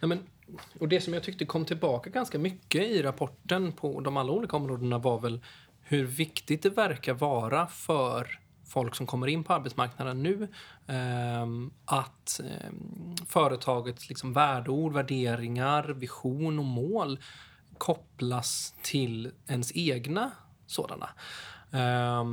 Ja, 0.00 0.06
men, 0.06 0.18
och 0.80 0.88
det 0.88 1.00
som 1.00 1.14
jag 1.14 1.22
tyckte 1.22 1.44
kom 1.44 1.64
tillbaka 1.64 2.10
ganska 2.10 2.38
mycket 2.38 2.82
i 2.82 3.02
rapporten 3.02 3.72
på 3.72 4.00
de 4.00 4.16
alla 4.16 4.32
olika 4.32 4.56
områdena 4.56 4.98
var 4.98 5.18
väl 5.18 5.40
hur 5.82 6.04
viktigt 6.04 6.62
det 6.62 6.70
verkar 6.70 7.14
vara 7.14 7.66
för 7.66 8.38
folk 8.68 8.94
som 8.94 9.06
kommer 9.06 9.26
in 9.26 9.44
på 9.44 9.52
arbetsmarknaden 9.52 10.22
nu. 10.22 10.48
Eh, 10.86 11.46
att 11.84 12.40
eh, 12.44 12.70
företagets 13.26 14.08
liksom 14.08 14.32
värdeord, 14.32 14.92
värderingar, 14.92 15.88
vision 15.88 16.58
och 16.58 16.64
mål 16.64 17.18
kopplas 17.78 18.74
till 18.82 19.30
ens 19.46 19.72
egna 19.76 20.30
sådana. 20.66 21.08
Eh, 21.72 22.24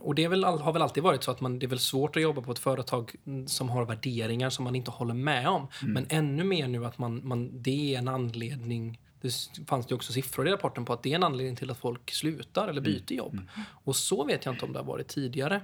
och 0.00 0.14
det 0.14 0.28
väl, 0.28 0.44
har 0.44 0.72
väl 0.72 0.82
alltid 0.82 1.02
varit 1.02 1.22
så 1.22 1.30
att 1.30 1.40
man, 1.40 1.58
det 1.58 1.66
är 1.66 1.68
väl 1.68 1.78
svårt 1.78 2.16
att 2.16 2.22
jobba 2.22 2.42
på 2.42 2.52
ett 2.52 2.58
företag 2.58 3.14
som 3.46 3.68
har 3.68 3.84
värderingar 3.84 4.50
som 4.50 4.64
man 4.64 4.74
inte 4.74 4.90
håller 4.90 5.14
med 5.14 5.48
om. 5.48 5.68
Mm. 5.82 5.94
Men 5.94 6.06
ännu 6.08 6.44
mer 6.44 6.68
nu 6.68 6.86
att 6.86 6.98
man, 6.98 7.28
man, 7.28 7.62
det 7.62 7.94
är 7.94 7.98
en 7.98 8.08
anledning 8.08 8.98
det 9.24 9.66
fanns 9.66 9.86
det 9.86 9.94
också 9.94 10.12
siffror 10.12 10.48
i 10.48 10.50
rapporten 10.50 10.84
på 10.84 10.92
att 10.92 11.02
det 11.02 11.10
är 11.10 11.14
en 11.14 11.22
anledning 11.22 11.56
till 11.56 11.70
att 11.70 11.78
folk 11.78 12.10
slutar 12.10 12.68
eller 12.68 12.80
byter 12.80 13.12
mm. 13.12 13.18
jobb. 13.18 13.32
Mm. 13.32 13.46
Och 13.84 13.96
så 13.96 14.24
vet 14.24 14.44
jag 14.44 14.54
inte 14.54 14.64
om 14.64 14.72
det 14.72 14.78
har 14.78 14.86
varit 14.86 15.08
tidigare. 15.08 15.60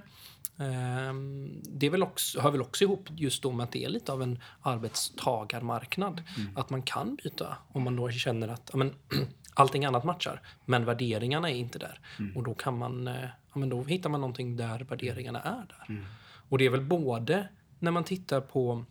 Ehm, 0.57 1.61
det 1.63 1.89
väl 1.89 2.03
också, 2.03 2.41
hör 2.41 2.51
väl 2.51 2.61
också 2.61 2.83
ihop 2.83 3.09
just 3.15 3.43
då 3.43 3.51
med 3.51 3.63
att 3.63 3.71
det 3.71 3.85
är 3.85 3.89
lite 3.89 4.11
av 4.11 4.21
en 4.21 4.39
arbetstagarmarknad. 4.61 6.23
Mm. 6.37 6.57
Att 6.57 6.69
man 6.69 6.81
kan 6.81 7.15
byta 7.15 7.57
om 7.67 7.83
man 7.83 7.95
då 7.95 8.09
känner 8.09 8.47
att 8.47 8.69
ja, 8.73 8.77
men, 8.77 8.95
allting 9.53 9.85
annat 9.85 10.03
matchar, 10.03 10.41
men 10.65 10.85
värderingarna 10.85 11.49
är 11.49 11.55
inte 11.55 11.79
där. 11.79 11.99
Mm. 12.19 12.37
Och 12.37 12.43
då 12.43 12.53
kan 12.53 12.77
man, 12.77 13.07
eh, 13.07 13.29
ja, 13.53 13.59
men 13.59 13.69
då 13.69 13.83
hittar 13.83 14.09
man 14.09 14.21
någonting 14.21 14.55
där 14.55 14.79
värderingarna 14.79 15.41
är 15.41 15.65
där. 15.67 15.85
Mm. 15.89 16.05
Och 16.49 16.57
det 16.57 16.65
är 16.65 16.69
väl 16.69 16.81
både 16.81 17.47
när 17.79 17.91
man 17.91 18.03
tittar 18.03 18.41
på 18.41 18.85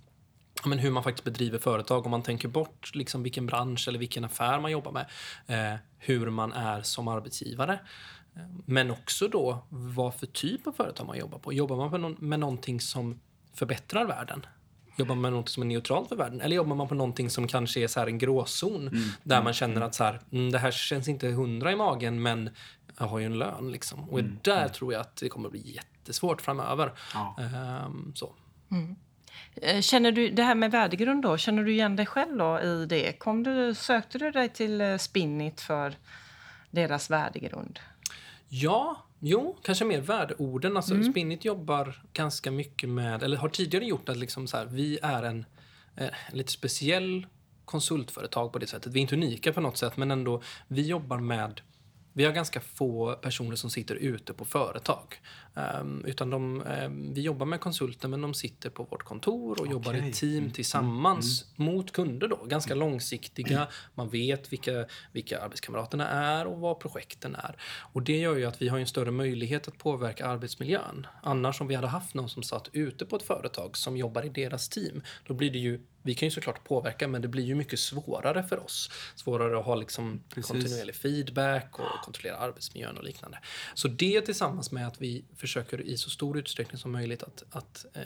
men 0.64 0.78
hur 0.78 0.90
man 0.90 1.02
faktiskt 1.02 1.24
bedriver 1.24 1.58
företag. 1.58 2.04
Om 2.04 2.10
man 2.10 2.22
tänker 2.22 2.48
bort 2.48 2.94
liksom 2.94 3.22
vilken 3.22 3.46
bransch 3.46 3.88
eller 3.88 3.98
vilken 3.98 4.24
affär 4.24 4.60
man 4.60 4.70
jobbar 4.70 4.92
med. 4.92 5.06
Eh, 5.46 5.78
hur 5.98 6.30
man 6.30 6.52
är 6.52 6.82
som 6.82 7.08
arbetsgivare. 7.08 7.78
Men 8.66 8.90
också 8.90 9.28
då 9.28 9.64
vad 9.68 10.14
för 10.14 10.26
typ 10.26 10.66
av 10.66 10.72
företag 10.72 11.06
man 11.06 11.18
jobbar 11.18 11.38
på. 11.38 11.52
Jobbar 11.52 11.76
man 11.76 11.90
med, 11.90 12.00
no 12.00 12.16
med 12.18 12.40
någonting 12.40 12.80
som 12.80 13.20
förbättrar 13.54 14.04
världen? 14.04 14.46
Jobbar 14.96 15.14
man 15.14 15.22
med 15.22 15.32
något 15.32 15.48
som 15.48 15.62
är 15.62 15.66
neutralt 15.66 16.08
för 16.08 16.16
världen? 16.16 16.40
Eller 16.40 16.56
jobbar 16.56 16.76
man 16.76 16.88
på 16.88 16.94
någonting 16.94 17.30
som 17.30 17.48
kanske 17.48 17.80
är 17.80 17.86
så 17.88 18.00
en 18.00 18.18
gråzon? 18.18 18.88
Mm. 18.88 19.08
Där 19.22 19.42
man 19.42 19.52
känner 19.52 19.80
att 19.80 19.94
så 19.94 20.04
här, 20.04 20.20
mm, 20.32 20.50
det 20.52 20.58
här 20.58 20.70
känns 20.70 21.08
inte 21.08 21.28
hundra 21.28 21.72
i 21.72 21.76
magen 21.76 22.22
men 22.22 22.50
har 22.96 23.18
ju 23.18 23.26
en 23.26 23.38
lön. 23.38 23.72
Liksom. 23.72 24.10
Och 24.10 24.24
där 24.42 24.68
tror 24.68 24.92
jag 24.92 25.00
att 25.00 25.16
det 25.16 25.28
kommer 25.28 25.50
bli 25.50 25.74
jättesvårt 25.74 26.40
framöver. 26.40 26.92
Ja. 27.14 27.36
Ehm, 27.38 28.12
så. 28.14 28.34
Eh, 29.54 29.80
Känner 29.80 30.12
du, 30.12 30.30
det 30.30 30.42
här 30.42 30.54
med 30.54 30.70
värdegrund 30.70 31.22
då, 31.22 31.36
känner 31.36 31.64
du 31.64 31.72
igen 31.72 31.96
dig 31.96 32.06
själv 32.06 32.40
i 32.64 32.86
det? 32.88 33.12
Kom 33.18 33.42
du, 33.42 33.74
sökte 33.74 34.18
du 34.18 34.30
dig 34.30 34.48
till 34.48 34.80
eh, 34.80 34.96
Spinnit 34.96 35.60
för 35.60 35.94
deras 36.70 37.10
värdegrund? 37.10 37.78
Ja, 38.48 39.06
jo, 39.18 39.56
kanske 39.62 39.84
mer 39.84 40.00
värdeorden. 40.00 40.76
Alltså, 40.76 41.02
Spinnit 41.02 41.44
jobbar 41.44 42.02
ganska 42.12 42.50
mycket 42.50 42.88
med, 42.88 43.22
eller 43.22 43.36
har 43.36 43.48
tidigare 43.48 43.84
gjort 43.84 44.08
att 44.08 44.16
liksom 44.16 44.46
så 44.46 44.56
här, 44.56 44.66
vi 44.66 44.98
är 45.02 45.22
en, 45.22 45.44
eh, 45.96 46.10
en 46.30 46.38
lite 46.38 46.52
speciell 46.52 47.26
konsultföretag 47.64 48.52
på 48.52 48.58
det 48.58 48.66
sättet. 48.66 48.92
Vi 48.92 48.98
är 48.98 49.02
inte 49.02 49.14
unika 49.14 49.52
på 49.52 49.60
något 49.60 49.76
sätt, 49.76 49.96
men 49.96 50.10
ändå, 50.10 50.42
vi 50.68 50.82
jobbar 50.86 51.18
med 51.18 51.60
vi 52.12 52.24
har 52.24 52.32
ganska 52.32 52.60
få 52.60 53.14
personer 53.14 53.56
som 53.56 53.70
sitter 53.70 53.94
ute 53.94 54.32
på 54.32 54.44
företag. 54.44 55.20
Ehm, 55.54 56.04
utan 56.04 56.30
de, 56.30 56.62
ehm, 56.62 57.14
vi 57.14 57.20
jobbar 57.20 57.46
med 57.46 57.60
konsulter, 57.60 58.08
men 58.08 58.20
de 58.20 58.34
sitter 58.34 58.70
på 58.70 58.82
vårt 58.84 59.02
kontor 59.02 59.60
och 59.60 59.66
jobbar 59.66 59.94
i 59.94 60.12
team 60.12 60.50
tillsammans 60.50 61.44
mot 61.56 61.92
kunder. 61.92 62.28
Då. 62.28 62.44
Ganska 62.44 62.74
långsiktiga. 62.74 63.68
Man 63.94 64.08
vet 64.08 64.52
vilka, 64.52 64.86
vilka 65.12 65.40
arbetskamraterna 65.40 66.08
är 66.08 66.46
och 66.46 66.58
vad 66.58 66.80
projekten 66.80 67.34
är. 67.34 67.56
Och 67.92 68.02
Det 68.02 68.18
gör 68.18 68.36
ju 68.36 68.44
att 68.44 68.62
vi 68.62 68.68
har 68.68 68.78
en 68.78 68.86
större 68.86 69.10
möjlighet 69.10 69.68
att 69.68 69.78
påverka 69.78 70.26
arbetsmiljön. 70.26 71.06
Annars 71.22 71.60
om 71.60 71.66
vi 71.66 71.74
hade 71.74 71.88
haft 71.88 72.14
någon 72.14 72.28
som 72.28 72.42
satt 72.42 72.68
ute 72.72 73.06
på 73.06 73.16
ett 73.16 73.22
företag 73.22 73.76
som 73.76 73.96
jobbar 73.96 74.22
i 74.22 74.28
deras 74.28 74.68
team, 74.68 75.02
då 75.26 75.34
blir 75.34 75.50
det 75.50 75.58
ju 75.58 75.80
vi 76.02 76.14
kan 76.14 76.26
ju 76.26 76.30
såklart 76.30 76.64
påverka, 76.64 77.08
men 77.08 77.22
det 77.22 77.28
blir 77.28 77.44
ju 77.44 77.54
mycket 77.54 77.78
svårare 77.78 78.42
för 78.42 78.64
oss. 78.64 78.90
Svårare 79.14 79.58
att 79.58 79.64
ha 79.64 79.74
liksom 79.74 80.22
Precis. 80.28 80.50
kontinuerlig 80.50 80.94
feedback 80.94 81.78
och 81.78 82.04
kontrollera 82.04 82.36
arbetsmiljön 82.36 82.98
och 82.98 83.04
liknande. 83.04 83.38
Så 83.74 83.88
det 83.88 84.20
tillsammans 84.20 84.72
med 84.72 84.86
att 84.86 85.00
vi 85.00 85.24
försöker 85.40 85.80
i 85.80 85.96
så 85.96 86.10
stor 86.10 86.38
utsträckning 86.38 86.78
som 86.78 86.92
möjligt 86.92 87.22
att, 87.22 87.42
att 87.50 87.86
eh, 87.94 88.02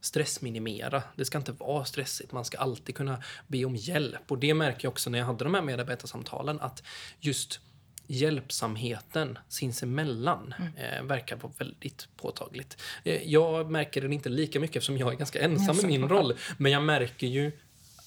stressminimera. 0.00 1.02
Det 1.16 1.24
ska 1.24 1.38
inte 1.38 1.52
vara 1.52 1.84
stressigt. 1.84 2.32
Man 2.32 2.44
ska 2.44 2.58
alltid 2.58 2.94
kunna 2.94 3.22
be 3.46 3.64
om 3.64 3.76
hjälp. 3.76 4.30
Och 4.30 4.38
det 4.38 4.54
märker 4.54 4.84
jag 4.84 4.90
också 4.90 5.10
när 5.10 5.18
jag 5.18 5.26
hade 5.26 5.44
de 5.44 5.54
här 5.54 5.62
medarbetarsamtalen 5.62 6.60
att 6.60 6.82
just 7.20 7.60
hjälpsamheten 8.06 9.38
sinsemellan 9.48 10.54
eh, 10.76 11.02
verkar 11.02 11.36
vara 11.36 11.52
väldigt 11.58 12.08
påtagligt. 12.16 12.82
Eh, 13.04 13.22
jag 13.22 13.70
märker 13.70 14.02
den 14.02 14.12
inte 14.12 14.28
lika 14.28 14.60
mycket 14.60 14.76
eftersom 14.76 14.98
jag 14.98 15.12
är 15.12 15.16
ganska 15.16 15.40
ensam 15.40 15.78
i 15.80 15.86
min 15.86 16.08
roll. 16.08 16.34
Men 16.58 16.72
jag 16.72 16.82
märker 16.82 17.26
ju 17.26 17.52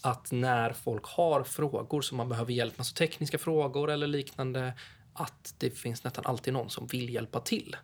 att 0.01 0.31
när 0.31 0.73
folk 0.73 1.05
har 1.05 1.43
frågor 1.43 2.01
som 2.01 2.17
man 2.17 2.29
behöver 2.29 2.53
hjälp 2.53 2.73
med, 2.73 2.79
alltså 2.79 2.95
tekniska 2.95 3.37
frågor 3.37 3.91
eller 3.91 4.07
liknande, 4.07 4.73
att 5.15 5.55
det 5.57 5.69
finns 5.69 6.03
nästan 6.03 6.25
alltid 6.25 6.53
någon 6.53 6.69
som 6.69 6.87
vill 6.87 7.09
hjälpa 7.09 7.39
till. 7.39 7.75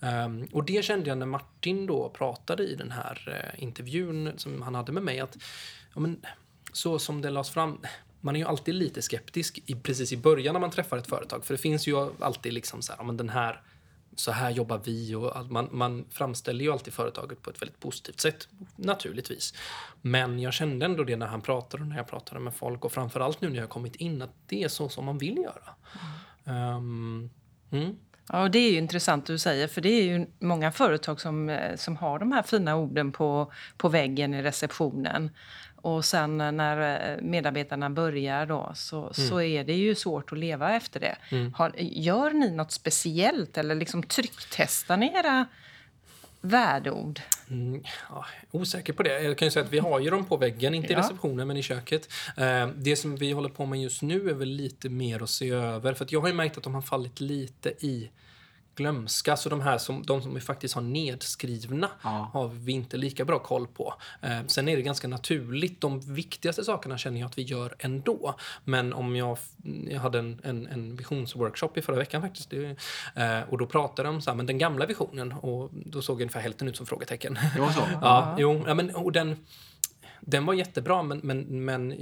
Um, 0.00 0.48
och 0.52 0.64
det 0.64 0.84
kände 0.84 1.08
jag 1.08 1.18
när 1.18 1.26
Martin 1.26 1.86
då 1.86 2.08
pratade 2.08 2.62
i 2.62 2.74
den 2.74 2.90
här 2.90 3.28
uh, 3.28 3.62
intervjun 3.62 4.32
som 4.36 4.62
han 4.62 4.74
hade 4.74 4.92
med 4.92 5.02
mig, 5.02 5.20
att 5.20 5.36
ja, 5.94 6.00
men, 6.00 6.20
så 6.72 6.98
som 6.98 7.22
det 7.22 7.30
lades 7.30 7.50
fram, 7.50 7.80
man 8.20 8.36
är 8.36 8.40
ju 8.40 8.46
alltid 8.46 8.74
lite 8.74 9.02
skeptisk 9.02 9.62
i, 9.66 9.74
precis 9.74 10.12
i 10.12 10.16
början 10.16 10.52
när 10.52 10.60
man 10.60 10.70
träffar 10.70 10.96
ett 10.96 11.06
företag, 11.06 11.44
för 11.44 11.54
det 11.54 11.58
finns 11.58 11.86
ju 11.86 12.10
alltid 12.20 12.52
liksom 12.52 12.82
så 12.82 12.92
här, 12.92 12.98
ja, 12.98 13.04
men 13.04 13.16
den 13.16 13.28
här 13.28 13.62
så 14.20 14.32
här 14.32 14.50
jobbar 14.50 14.80
vi 14.84 15.14
och 15.14 15.50
man, 15.50 15.68
man 15.72 16.04
framställer 16.10 16.64
ju 16.64 16.72
alltid 16.72 16.92
företaget 16.92 17.42
på 17.42 17.50
ett 17.50 17.62
väldigt 17.62 17.80
positivt 17.80 18.20
sätt, 18.20 18.48
naturligtvis. 18.76 19.54
Men 20.02 20.38
jag 20.38 20.52
kände 20.52 20.86
ändå 20.86 21.04
det 21.04 21.16
när 21.16 21.26
han 21.26 21.40
pratade 21.40 21.82
och 21.82 21.88
när 21.88 21.96
jag 21.96 22.08
pratade 22.08 22.40
med 22.40 22.54
folk 22.54 22.84
och 22.84 22.92
framförallt 22.92 23.40
nu 23.40 23.48
när 23.48 23.58
jag 23.58 23.68
kommit 23.68 23.96
in 23.96 24.22
att 24.22 24.30
det 24.46 24.64
är 24.64 24.68
så 24.68 24.88
som 24.88 25.04
man 25.04 25.18
vill 25.18 25.36
göra. 25.36 25.74
Mm. 26.00 26.12
Ehm, 26.48 27.30
mm. 27.72 27.96
Ja, 28.32 28.42
och 28.42 28.50
det 28.50 28.58
är 28.58 28.70
ju 28.70 28.78
intressant 28.78 29.26
du 29.26 29.38
säger, 29.38 29.68
för 29.68 29.80
det 29.80 29.88
är 29.88 30.02
ju 30.02 30.26
många 30.38 30.72
företag 30.72 31.20
som, 31.20 31.48
eh, 31.48 31.76
som 31.76 31.96
har 31.96 32.18
de 32.18 32.32
här 32.32 32.42
fina 32.42 32.76
orden 32.76 33.12
på, 33.12 33.52
på 33.76 33.88
väggen 33.88 34.34
i 34.34 34.42
receptionen. 34.42 35.30
Och 35.76 36.04
sen 36.04 36.38
när 36.38 37.10
eh, 37.10 37.22
medarbetarna 37.22 37.90
börjar 37.90 38.46
då 38.46 38.72
så, 38.74 39.14
så 39.14 39.40
är 39.40 39.64
det 39.64 39.74
ju 39.74 39.94
svårt 39.94 40.32
att 40.32 40.38
leva 40.38 40.76
efter 40.76 41.00
det. 41.00 41.16
Har, 41.54 41.72
gör 41.78 42.30
ni 42.30 42.50
något 42.50 42.72
speciellt 42.72 43.58
eller 43.58 43.74
liksom 43.74 44.02
trycktestar 44.02 44.96
ni 44.96 45.12
era 45.14 45.46
värdeord? 46.40 47.20
Mm, 47.50 47.82
ja, 48.10 48.26
osäker 48.50 48.92
på 48.92 49.02
det. 49.02 49.22
Jag 49.22 49.38
kan 49.38 49.46
ju 49.46 49.50
säga 49.50 49.64
att 49.64 49.72
vi 49.72 49.78
har 49.78 50.00
ju 50.00 50.10
dem 50.10 50.24
på 50.24 50.36
väggen, 50.36 50.74
inte 50.74 50.88
i 50.88 50.92
Ja. 50.92 50.98
receptionen 50.98 51.48
men 51.48 51.56
i 51.56 51.62
köket. 51.62 52.08
Eh, 52.36 52.68
det 52.76 52.96
som 52.96 53.16
vi 53.16 53.32
håller 53.32 53.48
på 53.48 53.66
med 53.66 53.82
just 53.82 54.02
nu 54.02 54.30
är 54.30 54.34
väl 54.34 54.48
lite 54.48 54.88
mer 54.88 55.22
att 55.22 55.30
se 55.30 55.50
över. 55.50 55.94
För 55.94 56.06
jag 56.10 56.20
har 56.20 56.28
ju 56.28 56.34
märkt 56.34 56.56
att 56.56 56.62
de 56.64 56.74
har 56.74 56.82
fallit 56.82 57.20
lite 57.20 57.68
i 57.86 58.10
glömska. 58.78 59.36
Så 59.36 59.48
de 59.48 59.60
här 59.60 59.78
som, 59.78 60.02
de 60.02 60.22
som 60.22 60.34
vi 60.34 60.40
faktiskt 60.40 60.74
har 60.74 60.82
nedskrivna 60.82 61.90
Ja. 62.02 62.30
har 62.32 62.48
vi 62.48 62.72
inte 62.72 62.96
lika 62.96 63.24
bra 63.24 63.38
koll 63.38 63.66
på. 63.66 63.94
Eh, 64.22 64.38
sen 64.46 64.68
är 64.68 64.76
det 64.76 64.82
ganska 64.82 65.08
naturligt. 65.08 65.80
De 65.80 66.00
viktigaste 66.00 66.64
sakerna 66.64 66.98
känner 66.98 67.20
jag 67.20 67.26
att 67.26 67.38
vi 67.38 67.42
gör 67.42 67.74
ändå. 67.78 68.34
Men 68.64 68.92
om 68.92 69.16
jag, 69.16 69.38
jag 69.90 70.00
hade 70.00 70.18
en, 70.18 70.40
en, 70.44 70.66
en 70.66 70.96
visionsworkshop 70.96 71.76
i 71.76 71.82
förra 71.82 71.96
veckan 71.96 72.22
faktiskt. 72.22 72.50
Det, 72.50 72.76
eh, 73.14 73.40
och 73.48 73.58
då 73.58 73.66
pratade 73.66 74.08
de 74.08 74.14
om 74.14 74.22
så 74.22 74.30
här, 74.30 74.36
men 74.36 74.46
den 74.46 74.58
gamla 74.58 74.86
visionen 74.86 75.32
och 75.32 75.70
då 75.72 76.02
såg 76.02 76.20
ungefär 76.20 76.40
hälften 76.40 76.68
ut 76.68 76.76
som 76.76 76.86
frågetecken. 76.86 77.38
Det 77.54 77.60
var 77.60 77.70
så? 77.72 77.80
Ja, 78.02 78.36
jo, 78.38 78.64
ja, 78.66 78.74
men, 78.74 78.94
och 78.94 79.12
den, 79.12 79.36
den 80.20 80.46
var 80.46 80.54
jättebra, 80.54 81.02
men, 81.02 81.20
men, 81.22 81.64
men 81.64 81.94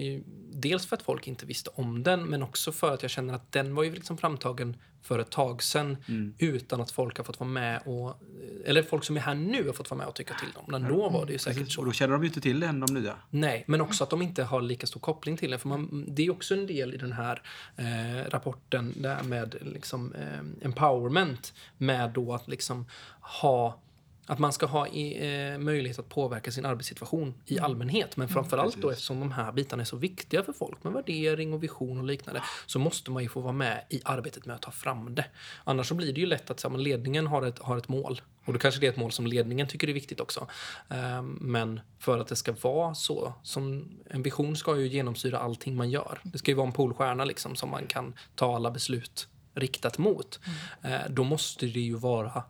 dels 0.53 0.87
för 0.87 0.97
att 0.97 1.03
folk 1.03 1.29
inte 1.29 1.47
visste 1.47 1.71
om 1.75 2.03
den, 2.03 2.25
men 2.25 2.43
också 2.43 2.73
för 2.73 2.95
att 2.95 3.03
jag 3.03 3.11
känner 3.11 3.35
att 3.35 3.53
den 3.53 3.75
var 3.75 3.83
ju 3.85 3.95
liksom 3.95 4.19
framtagen 4.19 4.77
för 5.07 5.19
ett 5.19 5.31
tag 5.31 5.63
sedan 5.63 5.97
utan 6.39 6.81
att 6.81 6.91
folk 6.91 7.17
har 7.17 7.25
fått 7.25 7.41
vara 7.41 7.51
med 7.51 7.83
och... 7.85 8.21
Eller 8.65 8.83
folk 8.83 9.05
som 9.05 9.17
är 9.17 9.21
här 9.21 9.35
nu 9.35 9.67
har 9.67 9.73
fått 9.73 9.91
vara 9.91 9.99
med 9.99 10.07
och 10.07 10.15
tycka 10.15 10.35
till 10.35 10.53
dem. 10.55 10.65
Men 10.69 10.83
då 10.83 11.09
var 11.09 11.27
det 11.27 11.33
ju 11.33 11.39
säkert 11.39 11.59
Precis. 11.59 11.75
så. 11.75 11.81
Och 11.81 11.87
då 11.87 11.93
känner 11.93 12.13
de 12.13 12.23
ju 12.23 12.29
inte 12.29 12.41
till 12.41 12.61
det 12.61 12.67
än, 12.67 12.81
de 12.81 12.95
nya. 12.95 13.17
Nej, 13.31 13.65
men 13.67 13.81
också 13.81 14.05
att 14.05 14.11
de 14.11 14.23
inte 14.23 14.43
har 14.43 14.63
lika 14.63 14.87
stor 14.87 15.01
koppling 15.01 15.37
till 15.37 15.51
det. 15.51 15.59
För 15.59 15.69
man, 15.69 16.05
det 16.09 16.27
är 16.27 16.31
också 16.31 16.55
en 16.55 16.67
del 16.67 16.95
i 16.95 16.97
den 16.97 17.13
här 17.13 17.43
eh, 17.77 18.31
rapporten 18.31 18.95
där 18.97 19.23
med 19.23 19.57
liksom, 19.61 20.13
eh, 20.13 20.67
empowerment 20.67 21.55
med 21.79 22.11
då 22.11 22.35
att 22.35 22.49
liksom 22.49 22.87
ha 23.21 23.81
att 24.27 24.39
man 24.39 24.53
ska 24.53 24.67
ha 24.67 24.89
i, 24.89 25.29
eh, 25.53 25.59
möjlighet 25.59 25.99
att 25.99 26.09
påverka 26.09 26.51
sin 26.51 26.67
arbetssituation 26.67 27.35
i 27.47 27.59
allmänhet. 27.59 28.17
Men 28.17 28.29
framförallt 28.29 28.77
då 28.77 28.81
precis. 28.81 28.93
eftersom 28.93 29.21
de 29.21 29.33
här 29.33 29.53
bitarna 29.53 29.83
är 29.83 29.85
så 29.85 29.97
viktiga 29.97 30.43
för 30.43 30.53
folk 30.53 30.85
med 30.85 30.93
värdering 30.93 31.53
och 31.53 31.63
vision 31.63 31.99
och 31.99 32.05
liknande 32.05 32.43
så 32.67 32.79
måste 32.79 33.11
man 33.11 33.23
ju 33.23 33.29
få 33.29 33.41
vara 33.41 33.53
med 33.53 33.85
i 33.91 34.01
arbetet 34.05 34.47
med 34.47 34.57
att 34.57 34.63
ta 34.63 34.71
fram 34.71 35.15
det. 35.15 35.25
Annars 35.65 35.89
så 35.89 35.95
blir 35.95 36.13
det 36.13 36.21
ju 36.21 36.27
lätt 36.27 36.51
att 36.51 36.61
så, 36.61 36.71
här, 36.71 36.79
ledningen 36.79 37.27
har 37.27 37.47
ett, 37.47 37.59
har 37.59 37.77
ett 37.77 37.89
mål. 37.89 38.21
Och 38.45 38.53
då 38.53 38.59
kanske 38.59 38.81
det 38.81 38.87
är 38.87 38.91
ett 38.91 38.97
mål 38.97 39.13
som 39.13 39.27
ledningen 39.27 39.69
tycker 39.69 39.89
är 39.89 39.93
viktigt 39.93 40.21
också. 40.21 40.47
Ehm, 40.89 41.39
men 41.41 41.81
för 41.99 42.19
att 42.19 42.29
det 42.29 42.37
ska 42.37 42.55
vara 42.63 42.95
så, 42.95 43.35
som 43.43 43.89
en 44.11 44.23
vision 44.23 44.57
ska 44.57 44.77
ju 44.77 44.89
genomsyra 44.89 45.39
allting 45.39 45.77
man 45.77 45.91
gör. 45.91 46.21
Det 46.23 46.39
ska 46.39 46.51
ju 46.51 46.57
vara 46.57 46.67
en 46.67 46.73
polstjärna 46.73 47.25
liksom 47.25 47.57
som 47.57 47.71
man 47.71 47.87
kan 47.87 48.15
ta 48.35 48.57
alla 48.57 48.71
beslut 48.71 49.29
riktat 49.55 49.99
mot. 49.99 50.41
Eh, 50.83 51.01
då 51.09 51.25
måste 51.25 51.67
det 51.67 51.81
ju 51.81 51.95
vara 51.95 52.43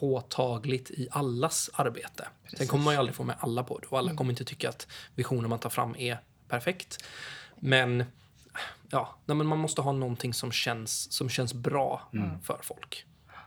påtagligt 0.00 0.90
i 0.90 1.08
allas 1.10 1.70
arbete. 1.72 2.28
Sen 2.56 2.66
kommer 2.66 2.84
man 2.84 2.94
ju 2.94 2.98
aldrig 2.98 3.14
få 3.14 3.24
med 3.24 3.36
alla 3.40 3.62
på 3.62 3.78
det 3.78 3.86
och 3.86 3.98
alla 3.98 4.14
kommer 4.14 4.30
inte 4.30 4.44
tycka 4.44 4.68
att 4.68 4.86
visionen 5.14 5.50
man 5.50 5.58
tar 5.58 5.70
fram 5.70 5.96
är 5.98 6.18
perfekt. 6.48 7.04
Men 7.56 8.04
ja, 8.90 9.16
nej, 9.26 9.36
men 9.36 9.46
man 9.46 9.58
måste 9.58 9.80
ha 9.80 9.92
någonting 9.92 10.34
som 10.34 10.52
känns, 10.52 11.12
som 11.12 11.28
känns 11.28 11.54
bra 11.54 12.10
för 12.42 12.58
folk. 12.62 13.04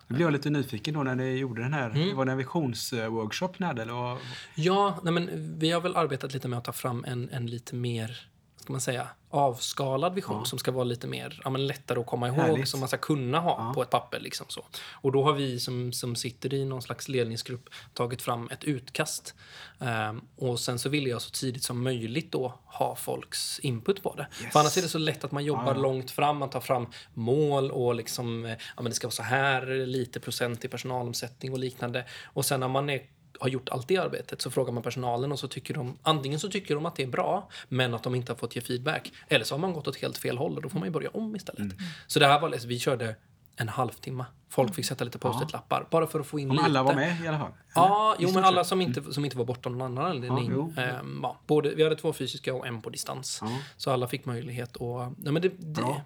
Nu 0.08 0.16
blev 0.16 0.26
jag 0.28 0.34
lite 0.34 0.50
nyfiken 0.50 0.94
då 0.94 1.04
när 1.04 1.16
ni 1.16 1.38
gjorde 1.38 1.62
den 1.62 1.74
här. 1.74 1.90
Mm. 1.90 2.16
Var 2.16 2.26
det 2.26 2.32
en 2.32 2.38
visionsworkshop 2.38 3.60
ni 3.60 3.66
hade? 3.66 3.82
Eller? 3.82 4.18
Ja, 4.56 5.00
nej 5.04 5.14
men 5.14 5.30
vi 5.60 5.72
har 5.72 5.82
väl 5.82 5.96
arbetat 5.96 6.34
lite 6.34 6.48
med 6.48 6.58
att 6.60 6.66
ta 6.66 6.72
fram 6.72 7.06
en, 7.06 7.30
en 7.30 7.48
lite 7.48 7.76
mer 7.76 8.28
ska 8.62 8.74
man 8.74 8.82
säga, 8.82 9.08
avskalad 9.30 10.16
vision 10.16 10.46
som 10.46 10.60
ska 10.60 10.72
vara 10.72 10.84
lite 10.84 11.08
mer 11.08 11.42
ja, 11.44 11.50
men 11.50 11.68
lättare 11.68 12.00
att 12.00 12.06
komma 12.06 12.28
ihåg, 12.28 12.38
Härligt. 12.38 12.68
som 12.70 12.80
man 12.80 12.90
ska 12.90 12.98
kunna 12.98 13.40
ha 13.40 13.74
på 13.74 13.82
ett 13.82 13.90
papper. 13.90 14.20
Liksom 14.20 14.46
så. 14.50 14.66
Och 14.92 15.12
då 15.12 15.24
har 15.24 15.34
vi 15.34 15.60
som, 15.60 15.94
som 15.94 16.16
sitter 16.16 16.54
i 16.54 16.66
någon 16.66 16.82
slags 16.82 17.08
ledningsgrupp 17.08 17.70
tagit 17.94 18.22
fram 18.22 18.50
ett 18.52 18.64
utkast. 18.64 19.36
Ehm, 19.80 20.22
och 20.38 20.60
sen 20.60 20.80
så 20.80 20.90
vill 20.90 21.08
jag 21.08 21.22
så 21.22 21.32
tidigt 21.32 21.64
som 21.64 21.84
möjligt 21.84 22.32
då 22.32 22.60
ha 22.66 22.96
folks 22.96 23.60
input 23.60 24.04
på 24.04 24.16
det. 24.16 24.28
Yes. 24.44 24.54
För 24.54 24.60
annars 24.60 24.78
är 24.78 24.82
det 24.82 24.88
så 24.90 24.98
lätt 24.98 25.24
att 25.24 25.32
man 25.32 25.46
jobbar 25.46 25.76
Ja. 25.76 25.82
långt 25.82 26.12
fram, 26.12 26.38
man 26.38 26.50
tar 26.50 26.60
fram 26.62 26.88
mål 27.14 27.72
och 27.72 27.96
liksom, 27.96 28.46
eh, 28.46 28.52
ja 28.52 28.58
men 28.82 28.86
det 28.86 28.94
ska 28.94 29.08
vara 29.08 29.12
så 29.12 29.24
här 29.24 29.86
lite 29.86 30.20
procent 30.20 30.66
i 30.66 30.68
personalomsättning 30.68 31.52
och 31.52 31.60
liknande. 31.60 32.06
Och 32.24 32.46
sen 32.46 32.60
när 32.60 32.68
man 32.68 32.90
är 32.90 33.02
har 33.40 33.50
gjort 33.50 33.70
allt 33.70 33.88
det 33.88 33.98
arbetet 33.98 34.42
så 34.42 34.52
frågar 34.52 34.74
man 34.74 34.84
personalen 34.84 35.32
och 35.32 35.40
så 35.40 35.48
tycker 35.48 35.74
de 35.74 35.98
antingen 36.04 36.40
så 36.40 36.50
tycker 36.50 36.76
de 36.76 36.86
att 36.86 36.96
det 36.96 37.04
är 37.04 37.08
bra 37.08 37.50
men 37.70 37.94
att 37.94 38.04
de 38.04 38.16
inte 38.16 38.32
har 38.32 38.38
fått 38.38 38.56
ge 38.56 38.62
feedback 38.62 39.12
eller 39.28 39.46
så 39.46 39.54
har 39.56 39.60
man 39.60 39.74
gått 39.74 39.88
åt 39.88 39.96
helt 39.98 40.18
fel 40.18 40.38
håll 40.38 40.56
och 40.56 40.62
då 40.62 40.70
får 40.70 40.80
man 40.80 40.88
ju 40.88 40.92
börja 40.92 41.10
om 41.10 41.36
istället. 41.36 41.74
Så 42.08 42.20
det 42.20 42.28
här 42.28 42.40
var 42.42 42.50
liksom, 42.50 42.70
vi 42.70 42.80
körde 42.80 43.16
en 43.56 43.70
halvtimme 43.70 44.26
Folk 44.52 44.76
fick 44.76 44.86
sätta 44.86 45.04
lite 45.04 45.20
post-it-lappar 45.20 45.88
bara 45.90 46.08
för 46.08 46.20
att 46.20 46.28
få 46.28 46.40
in 46.40 46.50
Om 46.50 46.56
lite. 46.56 46.66
alla 46.66 46.84
var 46.84 46.94
med 46.94 47.22
i 47.22 47.28
alla 47.28 47.40
fall? 47.40 47.52
Ja, 47.76 48.16
jo, 48.20 48.32
men 48.34 48.44
alla 48.44 48.64
som 48.64 48.82
inte, 48.82 49.14
som 49.14 49.26
inte 49.26 49.38
var 49.38 49.46
borta 49.46 49.70
av 49.70 49.76
någon 49.76 49.98
annan 49.98 50.12
anledning. 50.12 50.52
jo. 50.52 50.74
Ehm, 50.78 51.20
ja, 51.24 51.38
både, 51.48 51.76
vi 51.76 51.84
hade 51.84 51.96
två 51.96 52.14
fysiska 52.14 52.54
och 52.54 52.68
en 52.68 52.82
på 52.82 52.90
distans. 52.90 53.40
Ja. 53.42 53.50
Så 53.78 53.92
alla 53.92 54.08
fick 54.08 54.26
möjlighet 54.26 54.70
att... 54.70 54.82
Ja, 54.82 55.12
men 55.18 55.42
det, 55.42 55.50
det. 55.58 56.02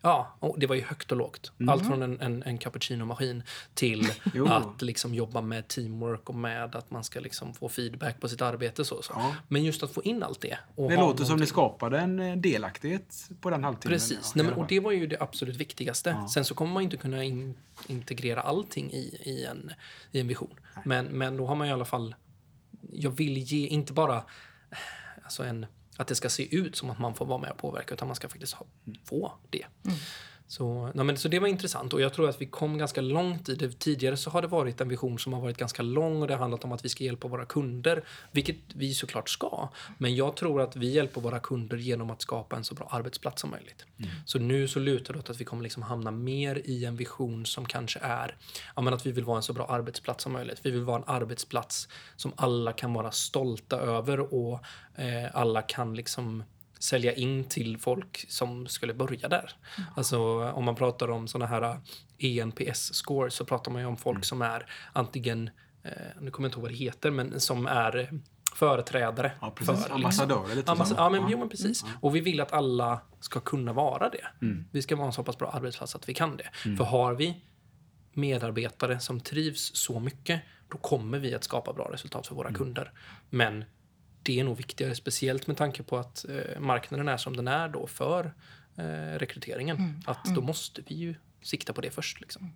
Ja, 0.00 0.36
det 0.56 0.66
var 0.66 0.76
ju 0.76 0.82
högt 0.82 1.12
och 1.12 1.18
lågt. 1.18 1.52
Allt 1.68 1.86
från 1.86 2.02
en, 2.02 2.20
en, 2.20 2.42
en 2.42 2.58
cappuccino-maskin 2.58 3.42
till 3.74 4.06
att 4.48 4.82
liksom 4.82 5.14
jobba 5.14 5.40
med 5.40 5.68
teamwork 5.68 6.28
och 6.28 6.34
med 6.34 6.76
att 6.76 6.90
man 6.90 7.04
ska 7.04 7.20
liksom 7.20 7.54
få 7.54 7.68
feedback 7.68 8.20
på 8.20 8.28
sitt 8.28 8.42
arbete. 8.42 8.84
Så, 8.84 9.02
så. 9.02 9.12
Ja. 9.16 9.34
Men 9.48 9.64
just 9.64 9.82
att 9.82 9.90
få 9.90 10.02
in 10.02 10.22
allt 10.22 10.40
det. 10.40 10.58
Det 10.76 10.82
låter 10.82 10.96
som 10.96 11.06
ni 11.06 11.28
någonting- 11.28 11.46
skapade 11.46 11.98
en 11.98 12.20
eh, 12.20 12.36
delaktighet 12.36 13.28
på 13.40 13.50
den 13.50 13.64
halvtimmen. 13.64 13.94
Precis, 13.94 14.32
Ja, 14.34 14.42
Nej, 14.42 14.52
och 14.52 14.66
det 14.66 14.80
var 14.80 14.92
ju 14.92 15.06
det 15.06 15.20
absolut 15.20 15.56
viktigaste. 15.56 16.24
Sen 16.34 16.44
så 16.44 16.54
kommer 16.54 16.72
man 16.72 16.82
inte 16.82 16.96
kunna 16.96 17.24
in, 17.24 17.54
integrera 17.86 18.40
allting 18.40 18.92
i, 18.92 19.20
i, 19.22 19.44
en, 19.44 19.72
i 20.12 20.20
en 20.20 20.28
vision. 20.28 20.54
Men, 20.84 21.06
men 21.06 21.36
då 21.36 21.46
har 21.46 21.54
man 21.54 21.66
i 21.68 21.72
alla 21.72 21.84
fall... 21.84 22.14
Jag 22.92 23.10
vill 23.10 23.38
ge, 23.38 23.66
inte 23.66 23.92
bara 23.92 24.22
alltså 25.24 25.42
en, 25.44 25.66
att 26.00 26.08
det 26.08 26.14
ska 26.14 26.28
se 26.28 26.56
ut 26.56 26.76
som 26.76 26.90
att 26.90 26.98
man 26.98 27.14
får 27.14 27.26
vara 27.26 27.38
med 27.38 27.50
och 27.50 27.58
påverka, 27.58 27.94
utan 27.94 28.08
man 28.08 28.16
ska 28.16 28.28
faktiskt 28.28 28.52
ha, 28.52 28.66
få 29.04 29.32
det. 29.50 29.66
Mm. 29.84 29.98
Så, 30.50 30.90
nej, 30.94 31.04
men, 31.04 31.16
så 31.16 31.28
det 31.28 31.38
var 31.38 31.48
intressant 31.48 31.92
och 31.92 32.00
jag 32.00 32.14
tror 32.14 32.28
att 32.28 32.40
vi 32.40 32.46
kom 32.46 32.78
ganska 32.78 33.00
långt 33.00 33.48
i 33.48 33.54
det. 33.54 33.78
Tidigare 33.78 34.16
så 34.16 34.30
har 34.30 34.42
det 34.42 34.48
varit 34.48 34.80
en 34.80 34.88
vision 34.88 35.18
som 35.18 35.32
har 35.32 35.40
varit 35.40 35.56
ganska 35.56 35.82
lång 35.82 36.22
och 36.22 36.28
det 36.28 36.34
har 36.34 36.40
handlat 36.40 36.64
om 36.64 36.72
att 36.72 36.84
vi 36.84 36.88
ska 36.88 37.04
hjälpa 37.04 37.28
våra 37.28 37.44
kunder, 37.44 38.04
vilket 38.32 38.56
vi 38.74 38.94
såklart 38.94 39.28
ska. 39.28 39.68
Men 39.98 40.14
jag 40.14 40.36
tror 40.36 40.62
att 40.62 40.76
vi 40.76 40.90
hjälper 40.90 41.20
våra 41.20 41.38
kunder 41.38 41.76
genom 41.76 42.10
att 42.10 42.22
skapa 42.22 42.56
en 42.56 42.64
så 42.64 42.74
bra 42.74 42.88
arbetsplats 42.90 43.40
som 43.40 43.50
möjligt. 43.50 43.86
Så 44.24 44.38
nu 44.38 44.68
så 44.68 44.78
lutar 44.78 45.14
det 45.14 45.20
åt 45.20 45.30
att 45.30 45.40
vi 45.40 45.44
kommer 45.44 45.62
liksom 45.62 45.82
hamna 45.82 46.10
mer 46.10 46.62
i 46.64 46.84
en 46.84 46.96
vision 46.96 47.46
som 47.46 47.66
kanske 47.66 47.98
är 48.02 48.36
ja, 48.76 48.82
men 48.82 48.94
att 48.94 49.06
vi 49.06 49.12
vill 49.12 49.24
vara 49.24 49.36
en 49.36 49.42
så 49.42 49.52
bra 49.52 49.66
arbetsplats 49.66 50.22
som 50.22 50.32
möjligt. 50.32 50.60
Vi 50.62 50.70
vill 50.70 50.82
vara 50.82 50.96
en 50.96 51.04
arbetsplats 51.06 51.88
som 52.16 52.32
alla 52.36 52.72
kan 52.72 52.92
vara 52.92 53.10
stolta 53.10 53.76
över 53.76 54.34
och 54.34 54.60
eh, 54.94 55.36
alla 55.36 55.62
kan 55.62 55.94
liksom 55.94 56.42
sälja 56.82 57.12
in 57.14 57.44
till 57.44 57.78
folk 57.78 58.24
som 58.28 58.66
skulle 58.66 58.94
börja 58.94 59.28
där. 59.28 59.52
Alltså 59.96 60.20
om 60.50 60.64
man 60.64 60.74
pratar 60.74 61.10
om 61.10 61.28
såna 61.28 61.46
här 61.46 61.80
ENPS-scores 62.18 63.34
så 63.34 63.44
pratar 63.44 63.72
man 63.72 63.80
ju 63.82 63.86
om 63.88 63.96
folk 63.96 64.24
som 64.24 64.42
är 64.42 64.66
antingen, 64.92 65.50
eh, 65.82 65.90
nu 66.20 66.30
kommer 66.30 66.46
jag 66.46 66.48
inte 66.48 66.56
ihåg 66.58 66.62
vad 66.62 66.70
det 66.70 66.76
heter, 66.76 67.10
men 67.10 67.40
som 67.40 67.66
är 67.66 67.96
eh, 67.98 68.06
företrädare. 68.54 69.32
Ja, 69.40 69.50
precis. 69.50 69.84
för, 69.86 69.94
Ambassadörer 69.94 70.54
lite 70.56 70.72
Ambass- 70.72 70.84
så. 70.88 70.94
ja, 70.98 71.08
men, 71.10 71.20
Ja. 71.22 71.28
Jo, 71.30 71.38
men 71.38 71.48
precis. 71.48 71.84
Och 72.00 72.16
vi 72.16 72.20
vill 72.20 72.40
att 72.40 72.52
alla 72.52 73.00
ska 73.20 73.40
kunna 73.40 73.72
vara 73.72 74.08
det. 74.10 74.26
Mm. 74.46 74.64
Vi 74.70 74.82
ska 74.82 74.96
vara 74.96 75.06
en 75.06 75.12
så 75.12 75.22
pass 75.24 75.38
bra 75.38 75.50
arbetsplats 75.50 75.94
att 75.94 76.08
vi 76.08 76.14
kan 76.14 76.36
det. 76.36 76.76
För 76.76 76.84
har 76.84 77.14
vi 77.14 77.44
medarbetare 78.12 79.00
som 79.00 79.20
trivs 79.20 79.76
så 79.76 80.00
mycket, 80.00 80.40
då 80.68 80.78
kommer 80.78 81.18
vi 81.18 81.34
att 81.34 81.44
skapa 81.44 81.72
bra 81.72 81.90
resultat 81.92 82.26
för 82.26 82.34
våra 82.34 82.48
Mm. 82.48 82.58
kunder. 82.58 82.92
Men 83.30 83.64
det 84.22 84.40
är 84.40 84.44
nog 84.44 84.56
viktigare, 84.56 84.94
speciellt 84.94 85.46
med 85.46 85.56
tanke 85.56 85.82
på 85.82 85.98
att 85.98 86.24
eh, 86.28 86.60
marknaden 86.60 87.08
är 87.08 87.16
som 87.16 87.36
den 87.36 87.48
är 87.48 87.68
då 87.68 87.86
för 87.86 88.34
eh, 88.76 89.18
rekryteringen. 89.18 90.02
Att 90.06 90.24
då 90.34 90.40
måste 90.40 90.82
vi 90.86 90.94
ju 90.94 91.14
sikta 91.42 91.72
på 91.72 91.80
det 91.80 91.90
först. 91.90 92.20
Liksom. 92.20 92.52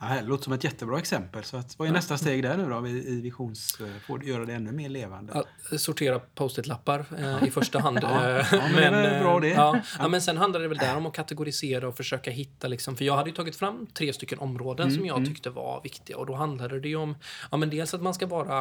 Ja, 0.00 0.06
det 0.14 0.22
låter 0.22 0.44
som 0.44 0.52
ett 0.52 0.64
jättebra 0.64 0.98
exempel. 0.98 1.44
Så 1.44 1.56
att, 1.56 1.78
vad 1.78 1.88
är 1.88 1.92
nästa 1.92 2.18
steg 2.18 2.42
där 2.42 2.56
nu 2.56 2.68
då 2.70 2.86
i, 2.86 3.08
i 3.08 3.20
visions... 3.20 3.80
eh, 3.80 3.86
Få 4.06 4.22
göra 4.22 4.44
det 4.44 4.54
ännu 4.54 4.72
mer 4.72 4.88
levande? 4.88 5.32
Att 5.32 5.80
sortera 5.80 6.18
post-it-lappar 6.18 7.04
eh, 7.18 7.48
i 7.48 7.50
första 7.50 7.78
hand. 7.78 7.98
Ja. 8.02 8.30
Eh, 8.30 8.46
Ja, 8.52 8.62
men 8.74 8.92
det 8.92 9.00
väl 9.10 9.22
bra 9.22 9.40
det. 9.40 9.48
Ja, 9.48 9.80
ja, 9.98 10.08
men 10.08 10.22
sen 10.22 10.36
handlar 10.36 10.60
det 10.60 10.68
väl 10.68 10.78
där 10.78 10.96
om 10.96 11.06
att 11.06 11.14
kategorisera 11.14 11.88
och 11.88 11.96
försöka 11.96 12.30
hitta... 12.30 12.68
Liksom, 12.68 12.96
för 12.96 13.04
jag 13.04 13.16
hade 13.16 13.30
ju 13.30 13.36
tagit 13.36 13.56
fram 13.56 13.86
tre 13.86 14.12
stycken 14.12 14.38
områden 14.38 14.86
Mm, 14.88 14.96
som 14.98 15.06
jag 15.06 15.26
tyckte 15.26 15.50
var 15.50 15.80
viktiga. 15.82 16.16
Och 16.16 16.26
då 16.26 16.34
handlade 16.34 16.80
det 16.80 16.88
ju 16.88 16.96
om 16.96 17.16
ja, 17.50 17.56
men 17.56 17.70
dels 17.70 17.94
att 17.94 18.02
man 18.02 18.14
ska 18.14 18.26
vara... 18.26 18.58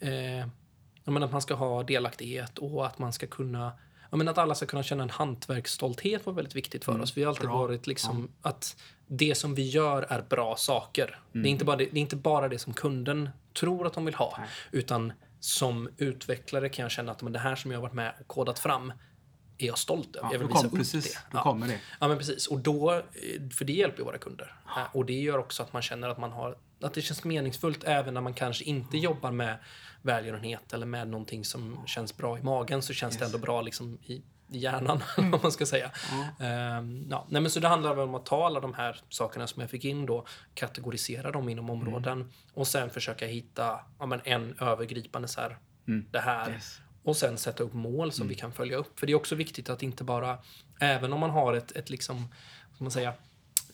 Eh, 0.00 0.46
men 1.12 1.22
att 1.22 1.32
man 1.32 1.42
ska 1.42 1.54
ha 1.54 1.82
delaktighet 1.82 2.58
och 2.58 2.86
att 2.86 2.98
man 2.98 3.12
ska 3.12 3.26
kunna... 3.26 3.72
Ja, 4.10 4.16
men 4.16 4.28
att 4.28 4.38
alla 4.38 4.54
ska 4.54 4.66
kunna 4.66 4.82
känna 4.82 5.02
en 5.02 5.10
hantverksstolthet 5.10 6.26
var 6.26 6.32
väldigt 6.32 6.56
viktigt 6.56 6.84
för 6.84 7.00
oss. 7.00 7.16
Vi 7.16 7.22
har 7.22 7.28
alltid 7.28 7.44
Mm, 7.44 7.52
Bra. 7.56 7.66
varit 7.66 7.86
liksom 7.86 8.28
att 8.42 8.76
det 9.06 9.34
som 9.34 9.54
vi 9.54 9.62
gör 9.68 10.02
är 10.02 10.22
bra 10.22 10.56
saker. 10.56 11.18
Det, 11.32 11.38
är 11.38 11.46
inte 11.46 11.64
bara 11.64 11.76
det, 11.76 11.84
det 11.84 11.98
är 11.98 12.00
inte 12.00 12.16
bara 12.16 12.48
det 12.48 12.58
som 12.58 12.72
kunden 12.74 13.28
tror 13.60 13.86
att 13.86 13.92
de 13.92 14.04
vill 14.04 14.14
ha. 14.14 14.38
Utan 14.72 15.12
som 15.40 15.88
utvecklare 15.96 16.68
kan 16.68 16.82
jag 16.82 16.92
känna 16.92 17.12
att 17.12 17.22
men 17.22 17.32
det 17.32 17.38
här 17.38 17.56
som 17.56 17.70
jag 17.70 17.78
har 17.78 17.82
varit 17.82 17.94
med 17.94 18.12
och 18.20 18.26
kodat 18.26 18.58
fram 18.58 18.92
är 19.58 19.66
jag 19.66 19.78
stolt 19.78 20.16
över. 20.16 20.28
Ja, 20.28 20.32
jag 20.32 20.38
vill 20.38 20.48
visa 20.48 20.58
kom, 20.60 20.66
upp 20.66 20.74
precis, 20.76 21.12
det. 21.14 21.18
Ja. 21.32 21.42
kommer 21.42 21.66
det. 21.68 21.80
Ja, 22.00 22.08
men 22.08 22.18
precis. 22.18 22.46
Och 22.46 22.58
då, 22.60 22.92
eh, 22.92 23.02
för 23.52 23.64
det 23.64 23.72
hjälper 23.72 23.98
ju 23.98 24.04
våra 24.04 24.18
kunder. 24.18 24.54
Eh, 24.76 24.82
Och 24.96 25.04
det 25.06 25.20
gör 25.20 25.38
också 25.38 25.62
att 25.62 25.72
man 25.72 25.82
känner 25.82 26.08
att 26.08 26.18
man 26.18 26.32
har 26.32 26.56
att 26.80 26.94
det 26.94 27.02
känns 27.02 27.24
meningsfullt 27.24 27.84
även 27.84 28.14
när 28.14 28.20
man 28.20 28.34
kanske 28.34 28.64
inte 28.64 28.98
jobbar 28.98 29.30
med 29.30 29.58
välgörenhet 30.02 30.72
eller 30.72 30.86
med 30.86 31.08
någonting 31.08 31.44
som 31.44 31.86
känns 31.86 32.16
bra 32.16 32.38
i 32.38 32.42
magen 32.42 32.82
så 32.82 32.92
känns 32.92 33.18
det 33.18 33.24
ändå 33.24 33.38
bra 33.38 33.62
liksom 33.62 33.98
i, 34.02 34.22
i 34.48 34.58
hjärnan, 34.58 35.02
om 35.16 35.40
man 35.42 35.52
ska 35.52 35.66
säga. 35.66 35.90
Ehm, 36.40 37.06
ja. 37.10 37.26
Nej, 37.28 37.42
men 37.42 37.50
så 37.50 37.60
det 37.60 37.68
handlar 37.68 37.94
väl 37.94 38.08
om 38.08 38.14
att 38.14 38.26
ta 38.26 38.46
alla 38.46 38.60
de 38.60 38.74
här 38.74 39.00
sakerna 39.08 39.46
som 39.46 39.60
jag 39.60 39.70
fick 39.70 39.84
in 39.84 40.06
då, 40.06 40.26
kategorisera 40.54 41.30
dem 41.30 41.48
inom 41.48 41.70
områden 41.70 42.32
och 42.54 42.66
sen 42.66 42.90
försöka 42.90 43.26
hitta 43.26 43.80
ja, 43.98 44.06
men 44.06 44.20
en 44.24 44.54
övergripande 44.60 45.28
så 45.28 45.40
här, 45.40 45.58
det 46.10 46.20
här. 46.20 46.50
Yes. 46.50 46.80
Och 47.02 47.16
sen 47.16 47.38
sätta 47.38 47.62
upp 47.62 47.72
mål 47.72 48.12
som 48.12 48.28
vi 48.28 48.34
kan 48.34 48.52
följa 48.52 48.76
upp. 48.76 49.00
För 49.00 49.06
det 49.06 49.12
är 49.12 49.16
också 49.16 49.34
viktigt 49.34 49.70
att 49.70 49.82
inte 49.82 50.04
bara, 50.04 50.38
även 50.80 51.12
om 51.12 51.20
man 51.20 51.30
har 51.30 51.54
ett, 51.54 51.72
ett 51.72 51.90
liksom, 51.90 52.28
vad 52.72 52.80
man 52.80 52.90
säga, 52.90 53.14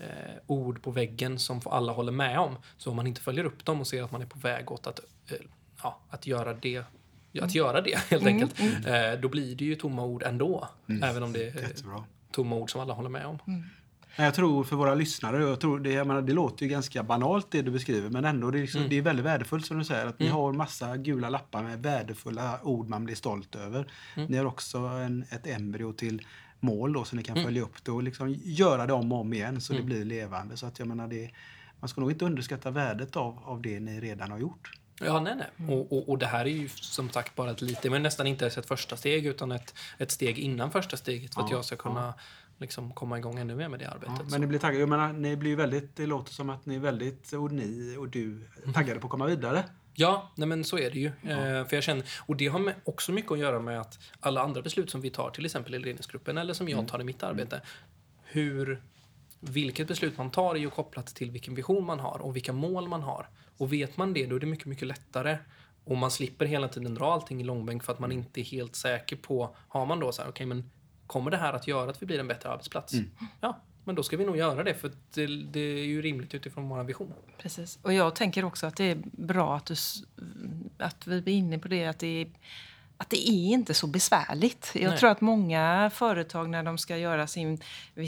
eh, 0.00 0.34
ord 0.46 0.82
på 0.82 0.90
väggen 0.90 1.38
som 1.38 1.60
alla 1.64 1.92
håller 1.92 2.12
med 2.12 2.38
om, 2.38 2.56
så 2.76 2.90
om 2.90 2.96
man 2.96 3.06
inte 3.06 3.20
följer 3.20 3.44
upp 3.44 3.64
dem 3.64 3.80
och 3.80 3.86
ser 3.86 4.02
att 4.02 4.12
man 4.12 4.22
är 4.22 4.26
på 4.26 4.38
väg 4.38 4.70
åt 4.72 4.86
att, 4.86 5.00
eh, 5.28 5.36
ja, 5.82 6.00
att 6.10 6.26
göra 6.26 6.54
det 6.54 6.84
att 7.42 7.54
göra 7.54 7.80
det 7.80 7.98
helt 8.10 8.26
enkelt. 8.26 8.60
Eh, 8.60 9.20
då 9.22 9.28
blir 9.28 9.56
det 9.56 9.64
ju 9.64 9.74
tomma 9.74 10.04
ord 10.04 10.22
ändå. 10.22 10.68
Även 11.02 11.22
om 11.22 11.32
det 11.32 11.48
är 11.48 11.60
Jättebra. 11.60 12.04
tomma 12.32 12.56
ord 12.56 12.70
som 12.70 12.80
alla 12.80 12.94
håller 12.94 13.08
med 13.10 13.26
om. 13.26 13.38
Nej, 14.16 14.26
Jag 14.26 14.34
tror 14.34 14.64
för 14.64 14.76
våra 14.76 14.94
lyssnare, 14.94 15.42
jag 15.42 15.60
tror 15.60 15.80
det, 15.80 15.92
jag 15.92 16.06
menar, 16.06 16.22
det 16.22 16.32
låter 16.32 16.62
ju 16.62 16.68
ganska 16.70 17.02
banalt 17.02 17.46
det 17.50 17.62
du 17.62 17.70
beskriver 17.70 18.10
men 18.10 18.24
ändå 18.24 18.50
det 18.50 18.58
är, 18.58 18.60
liksom, 18.60 18.86
det 18.88 18.98
är 18.98 19.02
väldigt 19.02 19.26
värdefullt 19.26 19.66
som 19.66 19.78
du 19.78 19.84
säger 19.84 20.06
att 20.06 20.18
ni 20.18 20.28
har 20.28 20.52
massa 20.52 20.96
gula 20.96 21.28
lappar 21.30 21.62
med 21.62 21.82
värdefulla 21.82 22.58
ord 22.62 22.88
man 22.88 23.04
blir 23.04 23.14
stolt 23.14 23.54
över. 23.54 23.92
Ni 24.28 24.36
har 24.36 24.44
också 24.44 24.78
en, 24.78 25.24
ett 25.30 25.46
embryo 25.46 25.92
till 25.92 26.26
mål 26.60 26.92
då 26.92 27.04
så 27.04 27.16
ni 27.16 27.22
kan 27.22 27.36
följa 27.36 27.62
upp 27.62 27.84
det 27.84 27.90
och 27.90 28.02
liksom 28.02 28.34
göra 28.44 28.86
det 28.86 28.92
om 28.92 29.12
och 29.12 29.20
om 29.20 29.32
igen 29.32 29.60
så 29.60 29.72
det 29.72 29.82
blir 29.82 30.04
levande. 30.04 30.56
Så 30.56 30.66
att 30.66 30.78
jag 30.78 30.88
menar 30.88 31.08
det, 31.08 31.30
man 31.80 31.88
ska 31.88 32.00
nog 32.00 32.10
inte 32.10 32.24
underskatta 32.24 32.70
värdet 32.70 33.16
av, 33.16 33.38
av 33.44 33.62
det 33.62 33.80
ni 33.80 34.00
redan 34.00 34.30
har 34.30 34.38
gjort. 34.38 34.70
Ja, 35.00 35.20
nej, 35.20 35.34
nej. 35.36 35.76
Och, 35.76 35.92
och, 35.92 36.08
och 36.08 36.18
det 36.18 36.26
här 36.26 36.44
är 36.44 36.50
ju 36.50 36.68
som 36.68 37.10
sagt 37.10 37.34
bara 37.34 37.50
ett 37.50 37.60
lite, 37.60 37.90
men 37.90 38.02
nästan 38.02 38.26
inte 38.26 38.44
ens 38.44 38.58
ett 38.58 38.66
första 38.66 38.96
steg 38.96 39.26
utan 39.26 39.52
ett, 39.52 39.74
ett 39.98 40.10
steg 40.10 40.38
innan 40.38 40.70
första 40.70 40.96
steget 40.96 41.34
för 41.34 41.42
att 41.42 41.50
Ja, 41.50 41.56
jag 41.56 41.64
ska 41.64 41.76
kunna 41.76 42.14
liksom, 42.58 42.92
komma 42.92 43.18
igång 43.18 43.38
ännu 43.38 43.56
mer 43.56 43.68
med 43.68 43.78
det 43.78 43.90
arbetet. 43.90 44.14
Ja, 44.18 44.24
men 44.30 44.40
ni 44.40 44.46
blir 44.46 44.58
taggade. 44.58 44.80
Jag 44.80 44.88
menar, 44.88 45.12
ni 45.12 45.36
blir 45.36 45.56
väldigt, 45.56 45.96
det 45.96 46.06
låter 46.06 46.32
som 46.32 46.50
att 46.50 46.66
ni 46.66 46.74
är 46.74 46.80
väldigt, 46.80 47.32
och 47.32 47.52
ni 47.52 47.96
och 47.98 48.08
du, 48.08 48.48
taggade 48.74 49.00
på 49.00 49.06
att 49.06 49.10
komma 49.10 49.26
vidare. 49.26 49.64
Ja, 49.94 50.30
nej 50.34 50.48
men 50.48 50.64
så 50.64 50.78
är 50.78 50.90
det 50.90 50.98
ju. 50.98 51.06
Eh, 51.06 51.66
för 51.66 51.74
jag 51.74 51.82
känner, 51.82 52.04
och 52.26 52.36
det 52.36 52.46
har 52.46 52.74
också 52.84 53.12
mycket 53.12 53.32
att 53.32 53.38
göra 53.38 53.60
med 53.60 53.80
att 53.80 53.98
alla 54.20 54.42
andra 54.42 54.62
beslut 54.62 54.90
som 54.90 55.00
vi 55.00 55.10
tar, 55.10 55.30
till 55.30 55.44
exempel 55.44 55.74
i 55.74 55.78
ledningsgruppen 55.78 56.38
eller 56.38 56.54
som 56.54 56.68
jag 56.68 56.88
tar 56.88 57.00
i 57.00 57.04
mitt 57.04 57.22
arbete, 57.22 57.60
hur, 58.24 58.82
vilket 59.40 59.88
beslut 59.88 60.18
man 60.18 60.30
tar 60.30 60.54
är 60.54 60.58
ju 60.58 60.70
kopplat 60.70 61.06
till 61.06 61.30
vilken 61.30 61.54
vision 61.54 61.86
man 61.86 62.00
har 62.00 62.18
och 62.22 62.36
vilka 62.36 62.52
mål 62.52 62.88
man 62.88 63.02
har. 63.02 63.28
Och 63.56 63.72
vet 63.72 63.96
man 63.96 64.12
det, 64.12 64.26
då 64.26 64.36
är 64.36 64.40
det 64.40 64.46
mycket, 64.46 64.66
mycket 64.66 64.88
lättare. 64.88 65.38
Och 65.84 65.96
man 65.96 66.10
slipper 66.10 66.46
hela 66.46 66.68
tiden 66.68 66.94
dra 66.94 67.12
allting 67.12 67.40
i 67.40 67.44
långbänk 67.44 67.84
för 67.84 67.92
att 67.92 67.98
man 67.98 68.12
inte 68.12 68.40
är 68.40 68.44
helt 68.44 68.76
säker 68.76 69.16
på, 69.16 69.56
har 69.68 69.86
man 69.86 70.00
då 70.00 70.12
så 70.12 70.22
här, 70.22 70.28
okej 70.28 70.46
men 70.46 70.70
kommer 71.06 71.30
det 71.30 71.36
här 71.36 71.52
att 71.52 71.66
göra 71.66 71.90
att 71.90 72.02
vi 72.02 72.06
blir 72.06 72.18
en 72.18 72.28
bättre 72.28 72.48
arbetsplats? 72.48 72.92
Ja, 73.40 73.60
men 73.84 73.94
då 73.94 74.02
ska 74.02 74.16
vi 74.16 74.24
nog 74.24 74.36
göra 74.36 74.64
det 74.64 74.74
för 74.74 74.92
det, 75.14 75.26
det 75.26 75.60
är 75.60 75.84
ju 75.84 76.02
rimligt 76.02 76.34
utifrån 76.34 76.68
vår 76.68 76.84
vision. 76.84 77.12
Precis. 77.38 77.78
Och 77.82 77.92
jag 77.92 78.14
tänker 78.14 78.44
också 78.44 78.66
att 78.66 78.76
det 78.76 78.84
är 78.84 78.98
bra 79.04 79.56
att, 79.56 79.66
du, 79.66 79.74
att 80.78 81.06
vi 81.06 81.16
är 81.16 81.28
inne 81.28 81.58
på 81.58 81.68
det, 81.68 81.86
att 81.86 81.98
det 81.98 82.22
är, 82.22 82.30
att 82.96 83.10
det 83.10 83.28
är 83.28 83.52
inte 83.52 83.74
så 83.74 83.86
besvärligt. 83.86 84.72
Jag 84.74 84.90
Nej. 84.90 84.98
tror 84.98 85.10
att 85.10 85.20
många 85.20 85.90
företag 85.94 86.50
när 86.50 86.62
de 86.62 86.78
ska 86.78 86.96
göra 86.96 87.26
sin, 87.26 87.60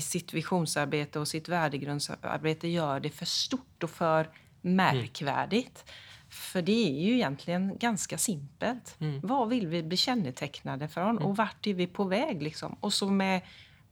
sitt 0.03 0.33
visionsarbete 0.33 1.19
och 1.19 1.29
sitt 1.29 1.49
värdegrundsarbete 1.49 2.69
gör 2.69 3.01
det 3.01 3.11
för 3.11 3.27
stort 3.27 3.83
och 3.83 3.91
för 3.91 4.31
märkvärdigt. 4.61 5.85
För 6.29 6.63
det 6.63 6.89
är 6.89 7.01
ju 7.01 7.15
egentligen 7.15 7.79
ganska 7.79 8.19
simpelt. 8.19 8.97
Vad 9.23 9.49
vill 9.49 9.67
vi 9.67 9.83
bli 9.83 9.97
kännetecknade 9.97 10.89
från 10.89 11.19
och 11.19 11.37
vart 11.37 11.67
är 11.67 11.75
vi 11.75 11.87
på 11.87 12.05
väg? 12.05 12.43
Liksom? 12.43 12.77
Och 12.81 12.93
så 12.93 13.11
med, 13.11 13.41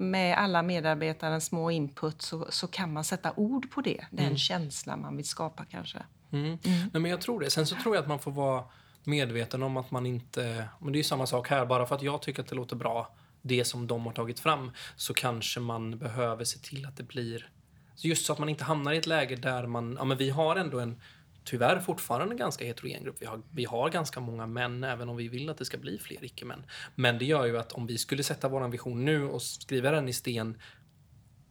med 0.00 0.38
alla 0.38 0.62
medarbetarens 0.62 1.44
små 1.44 1.70
input 1.70 2.22
så, 2.22 2.46
så 2.50 2.66
kan 2.66 2.92
man 2.92 3.04
sätta 3.04 3.32
ord 3.36 3.70
på 3.70 3.80
det. 3.80 4.06
Den 4.10 4.38
känslan 4.38 5.00
man 5.00 5.16
vill 5.16 5.28
skapa 5.28 5.64
kanske. 5.64 5.98
Mm. 6.32 6.58
Nej, 6.64 6.88
men 6.92 7.04
jag 7.04 7.20
tror 7.20 7.40
det. 7.40 7.50
Sen 7.50 7.66
så 7.66 7.76
tror 7.76 7.94
jag 7.94 8.02
att 8.02 8.08
man 8.08 8.18
får 8.18 8.30
vara 8.30 8.64
medveten 9.04 9.62
om 9.62 9.76
att 9.76 9.90
man 9.90 10.06
inte... 10.06 10.68
Men 10.78 10.92
det 10.92 10.96
är 10.96 11.00
ju 11.00 11.04
samma 11.04 11.26
sak 11.26 11.48
här. 11.48 11.66
Bara 11.66 11.86
för 11.86 11.94
att 11.94 12.02
jag 12.02 12.22
tycker 12.22 12.42
att 12.42 12.48
det 12.48 12.54
låter 12.54 12.76
bra, 12.76 13.14
det 13.42 13.64
som 13.64 13.86
de 13.86 14.06
har 14.06 14.12
tagit 14.12 14.40
fram, 14.40 14.70
så 14.96 15.14
kanske 15.14 15.60
man 15.60 15.98
behöver 15.98 16.44
se 16.44 16.58
till 16.58 16.86
att 16.86 16.96
det 16.96 17.02
blir 17.02 17.48
just 17.96 18.26
så 18.26 18.32
att 18.32 18.38
man 18.38 18.48
inte 18.48 18.64
hamnar 18.64 18.92
i 18.92 18.96
ett 18.96 19.06
läge 19.06 19.36
där 19.36 19.66
man, 19.66 19.96
ja 19.98 20.04
men 20.04 20.16
vi 20.16 20.30
har 20.30 20.56
ändå 20.56 20.80
en 20.80 21.00
tyvärr 21.44 21.81
fortfarande 21.81 22.35
en 22.35 22.38
ganska 22.38 22.64
heterogen 22.64 23.05
grupp. 23.05 23.16
Vi 23.20 23.26
har, 23.26 23.42
vi 23.53 23.64
har 23.64 23.90
ganska 23.90 24.20
många 24.20 24.46
män, 24.46 24.85
även 24.85 25.09
om 25.09 25.16
vi 25.16 25.29
vill 25.29 25.50
att 25.50 25.59
det 25.59 25.64
ska 25.64 25.79
bli 25.79 25.98
fler 25.98 26.24
icke-män. 26.24 26.64
Men 26.94 27.18
det 27.18 27.24
gör 27.24 27.46
ju 27.46 27.59
att 27.59 27.72
om 27.72 27.87
vi 27.87 27.98
skulle 27.98 28.22
sätta 28.22 28.48
vår 28.48 28.68
vision 28.68 29.05
nu 29.05 29.24
och 29.24 29.42
skriva 29.42 29.90
den 29.90 30.09
i 30.09 30.12
sten 30.12 30.59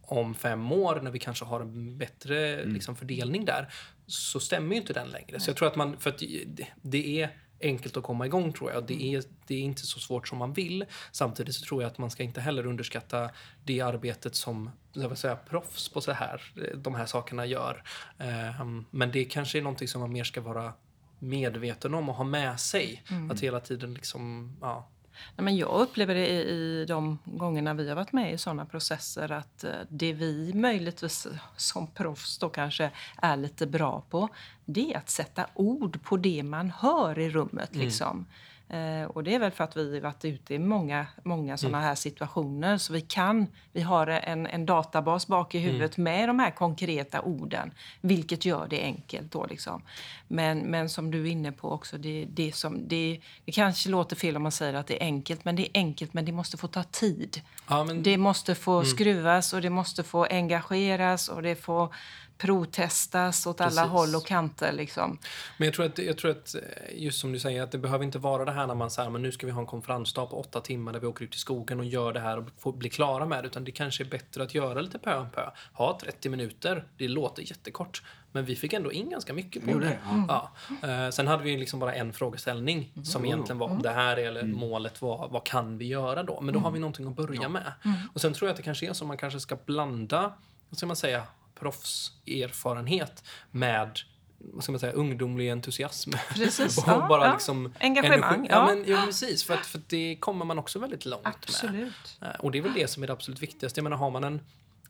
om 0.01 0.35
fem 0.35 0.71
år 0.71 0.99
när 1.01 1.11
vi 1.11 1.19
kanske 1.19 1.45
har 1.45 1.61
en 1.61 1.97
bättre 1.97 2.61
mm. 2.61 2.73
liksom, 2.73 2.95
fördelning 2.95 3.45
där 3.45 3.73
så 4.05 4.39
stämmer 4.39 4.75
ju 4.75 4.81
inte 4.81 4.93
den 4.93 5.07
längre. 5.07 5.39
Så 5.39 5.49
jag 5.49 5.57
tror 5.57 5.67
att 5.67 5.75
man, 5.75 5.97
för 5.97 6.09
att 6.09 6.17
det, 6.47 6.67
det 6.81 7.21
är 7.21 7.29
enkelt 7.61 7.97
att 7.97 8.03
komma 8.03 8.25
igång 8.25 8.53
tror 8.53 8.71
jag. 8.71 8.87
Det 8.87 8.93
mm. 8.93 9.15
är, 9.15 9.23
det 9.47 9.55
är 9.55 9.61
inte 9.61 9.85
så 9.85 9.99
svårt 9.99 10.27
som 10.27 10.37
man 10.37 10.53
vill. 10.53 10.85
Samtidigt 11.11 11.55
så 11.55 11.65
tror 11.65 11.81
jag 11.81 11.91
att 11.91 11.97
man 11.97 12.09
ska 12.09 12.23
inte 12.23 12.41
heller 12.41 12.65
underskatta 12.65 13.29
det 13.63 13.81
arbetet 13.81 14.35
som 14.35 14.69
jag 14.93 15.09
vill 15.09 15.17
säga, 15.17 15.35
proffs 15.35 15.89
på 15.89 16.01
så 16.01 16.11
här, 16.11 16.41
de 16.75 16.95
här 16.95 17.05
sakerna 17.05 17.45
gör. 17.45 17.83
Ehm, 18.17 18.85
men 18.91 19.11
det 19.11 19.25
kanske 19.25 19.57
är 19.57 19.61
någonting 19.61 19.87
som 19.87 20.01
man 20.01 20.13
mer 20.13 20.23
ska 20.23 20.41
vara 20.41 20.73
medveten 21.19 21.93
om 21.93 22.09
och 22.09 22.15
ha 22.15 22.23
med 22.23 22.59
sig. 22.59 23.03
Mm. 23.11 23.31
Att 23.31 23.39
hela 23.39 23.59
tiden 23.59 23.93
liksom, 23.93 24.51
ja, 24.61 24.87
Nej, 25.35 25.45
men 25.45 25.57
jag 25.57 25.81
upplever 25.81 26.15
det 26.15 26.27
i, 26.27 26.39
i 26.39 26.85
de 26.87 27.19
gångerna 27.25 27.73
vi 27.73 27.89
har 27.89 27.95
varit 27.95 28.11
med 28.11 28.33
i 28.33 28.37
såna 28.37 28.65
processer 28.65 29.31
att 29.31 29.63
eh, 29.63 29.71
det 29.89 30.13
vi 30.13 30.53
möjligtvis 30.53 31.27
som 31.55 31.87
proffs 31.87 32.37
då 32.37 32.49
kanske 32.49 32.91
är 33.21 33.37
lite 33.37 33.67
bra 33.67 34.03
på 34.09 34.29
det 34.65 34.93
är 34.93 34.97
att 34.97 35.09
sätta 35.09 35.45
ord 35.53 36.03
på 36.03 36.17
det 36.17 36.43
man 36.43 36.71
hör 36.71 37.19
i 37.19 37.29
rummet. 37.29 37.73
Mm. 37.73 37.85
Liksom. 37.85 38.25
Eh, 38.69 39.03
och 39.03 39.23
det 39.23 39.35
är 39.35 39.39
väl 39.39 39.51
för 39.51 39.63
att 39.63 39.77
vi 39.77 39.99
varit 39.99 40.25
ute 40.25 40.53
i 40.53 40.59
många, 40.59 41.07
många 41.23 41.57
sådana 41.57 41.77
mm. 41.77 41.87
här 41.87 41.95
situationer. 41.95 42.77
Så 42.77 42.93
vi 42.93 43.01
kan, 43.01 43.47
vi 43.71 43.81
har 43.81 44.07
en, 44.07 44.47
en 44.47 44.65
databas 44.65 45.27
bak 45.27 45.55
i 45.55 45.57
mm. 45.57 45.69
huvudet 45.69 45.97
mm. 45.97 46.03
med 46.03 46.29
de 46.29 46.39
här 46.39 46.51
konkreta 46.51 47.21
orden. 47.21 47.71
Vilket 48.01 48.45
gör 48.45 48.67
det 48.69 48.81
enkelt 48.81 49.31
då 49.31 49.45
liksom. 49.45 49.81
Men, 50.27 50.59
men 50.59 50.89
som 50.89 51.11
du 51.11 51.21
är 51.21 51.31
inne 51.31 51.51
på 51.51 51.71
också, 51.71 51.97
det, 51.97 52.25
det, 52.29 52.55
som, 52.55 52.87
det, 52.87 53.19
det 53.45 53.51
kanske 53.51 53.89
låter 53.89 54.15
fel 54.15 54.35
om 54.35 54.43
man 54.43 54.51
säger 54.51 54.73
att 54.73 54.87
det 54.87 55.03
är 55.03 55.05
enkelt. 55.05 55.45
Men 55.45 55.55
det 55.55 55.63
är 55.63 55.71
enkelt, 55.73 56.13
men 56.13 56.25
det 56.25 56.31
måste 56.31 56.57
få 56.57 56.67
ta 56.67 56.83
tid. 56.83 57.41
Ja, 57.67 57.83
men... 57.83 58.03
Det 58.03 58.17
måste 58.17 58.55
få 58.55 58.73
mm. 58.73 58.85
skruvas 58.85 59.53
och 59.53 59.61
det 59.61 59.69
måste 59.69 60.03
få 60.03 60.25
engageras 60.25 61.29
och 61.29 61.41
det 61.41 61.55
får 61.55 61.93
provtestas 62.39 63.47
åt 63.47 63.57
Precis. 63.57 63.77
alla 63.77 63.87
håll 63.87 64.15
och 64.15 64.25
kanter. 64.25 64.71
Liksom. 64.71 65.17
Men 65.57 65.65
jag 65.65 65.75
tror, 65.75 65.85
att, 65.85 65.97
jag 65.97 66.17
tror 66.17 66.31
att, 66.31 66.55
just 66.91 67.19
som 67.19 67.31
du 67.31 67.39
säger, 67.39 67.63
att 67.63 67.71
det 67.71 67.77
behöver 67.77 68.05
inte 68.05 68.19
vara 68.19 68.45
det 68.45 68.51
här 68.51 68.67
när 68.67 68.75
man 68.75 68.91
säger 68.91 69.09
men 69.09 69.21
nu 69.21 69.31
ska 69.31 69.45
vi 69.45 69.51
ha 69.51 69.61
en 69.61 69.67
konferensdag 69.67 70.25
på 70.25 70.39
åtta 70.39 70.61
timmar 70.61 70.93
där 70.93 70.99
vi 70.99 71.07
åker 71.07 71.25
ut 71.25 71.35
i 71.35 71.39
skogen 71.39 71.79
och 71.79 71.85
gör 71.85 72.13
det 72.13 72.19
här 72.19 72.37
och 72.37 72.45
får 72.57 72.73
bli 72.73 72.89
klara 72.89 73.25
med 73.25 73.43
det. 73.43 73.47
Utan 73.47 73.63
det 73.63 73.71
kanske 73.71 74.03
är 74.03 74.09
bättre 74.09 74.43
att 74.43 74.55
göra 74.55 74.81
lite 74.81 74.99
pö 74.99 75.17
om 75.17 75.29
pö. 75.29 75.49
Ha 75.73 75.99
30 76.01 76.29
minuter, 76.29 76.83
det 76.97 77.07
låter 77.07 77.41
jättekort. 77.41 78.03
Men 78.31 78.45
vi 78.45 78.55
fick 78.55 78.73
ändå 78.73 78.91
in 78.91 79.09
ganska 79.09 79.33
mycket 79.33 79.65
på 79.65 79.79
det. 79.79 79.85
det. 79.85 79.99
Ja. 80.27 80.51
Uh, 80.83 81.09
sen 81.09 81.27
hade 81.27 81.43
vi 81.43 81.57
liksom 81.57 81.79
bara 81.79 81.95
en 81.95 82.13
frågeställning 82.13 82.91
mm. 82.93 83.05
som 83.05 83.25
egentligen 83.25 83.57
var 83.57 83.67
om 83.67 83.81
det 83.81 83.89
här 83.89 84.17
eller 84.17 84.41
mm. 84.41 84.59
målet 84.59 85.01
var 85.01 85.27
vad 85.31 85.43
kan 85.43 85.77
vi 85.77 85.87
göra 85.87 86.23
då? 86.23 86.41
Men 86.41 86.53
då 86.53 86.59
har 86.59 86.71
vi 86.71 86.79
någonting 86.79 87.07
att 87.07 87.15
börja 87.15 87.41
ja. 87.41 87.49
med. 87.49 87.73
Mm. 87.85 87.97
Och 88.13 88.21
sen 88.21 88.33
tror 88.33 88.47
jag 88.47 88.53
att 88.53 88.57
det 88.57 88.63
kanske 88.63 88.89
är 88.89 88.93
så 88.93 89.05
man 89.05 89.17
kanske 89.17 89.39
ska 89.39 89.57
blanda, 89.65 90.33
vad 90.69 90.77
ska 90.77 90.87
man 90.87 90.95
säga, 90.95 91.23
proffserfarenhet 91.59 93.23
med 93.51 93.99
vad 94.39 94.63
ska 94.63 94.71
man 94.71 94.79
säga, 94.79 94.93
ungdomlig 94.93 95.49
entusiasm. 95.49 96.11
Precis, 96.29 96.77
och 96.77 96.83
ja, 96.87 97.05
bara 97.09 97.25
ja. 97.25 97.33
Liksom 97.33 97.73
Engagemang. 97.79 98.33
Energi. 98.33 98.47
Ja. 98.49 98.65
men, 98.65 98.85
ja, 98.87 99.03
precis. 99.05 99.43
För, 99.43 99.53
att, 99.53 99.65
för 99.65 99.81
det 99.87 100.17
kommer 100.19 100.45
man 100.45 100.59
också 100.59 100.79
väldigt 100.79 101.05
långt 101.05 101.27
absolut. 101.27 102.17
med. 102.19 102.35
Och 102.39 102.51
det 102.51 102.57
är 102.57 102.61
väl 102.61 102.73
det 102.73 102.87
som 102.87 103.03
är 103.03 103.07
det 103.07 103.13
absolut 103.13 103.41
viktigaste. 103.41 103.79
Jag 103.79 103.83
menar, 103.83 103.97
har 103.97 104.11
man 104.11 104.23
en, 104.23 104.41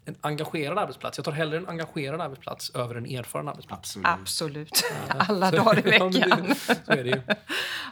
en 0.09 0.15
engagerad 0.21 0.77
arbetsplats. 0.77 1.17
Jag 1.17 1.25
tar 1.25 1.31
hellre 1.31 1.57
en 1.57 1.69
engagerad 1.69 2.21
arbetsplats 2.21 2.69
över 2.75 2.95
en 2.95 3.05
erfaren 3.05 3.47
arbetsplats. 3.47 3.97
Absolut. 4.03 4.69
Absolut. 4.69 4.83
Alla 5.29 5.51
dagar 5.51 5.79
i 5.79 5.81
veckan. 5.89 6.55
Så 6.85 6.91
är 6.91 7.03
det 7.03 7.09
ju. 7.09 7.21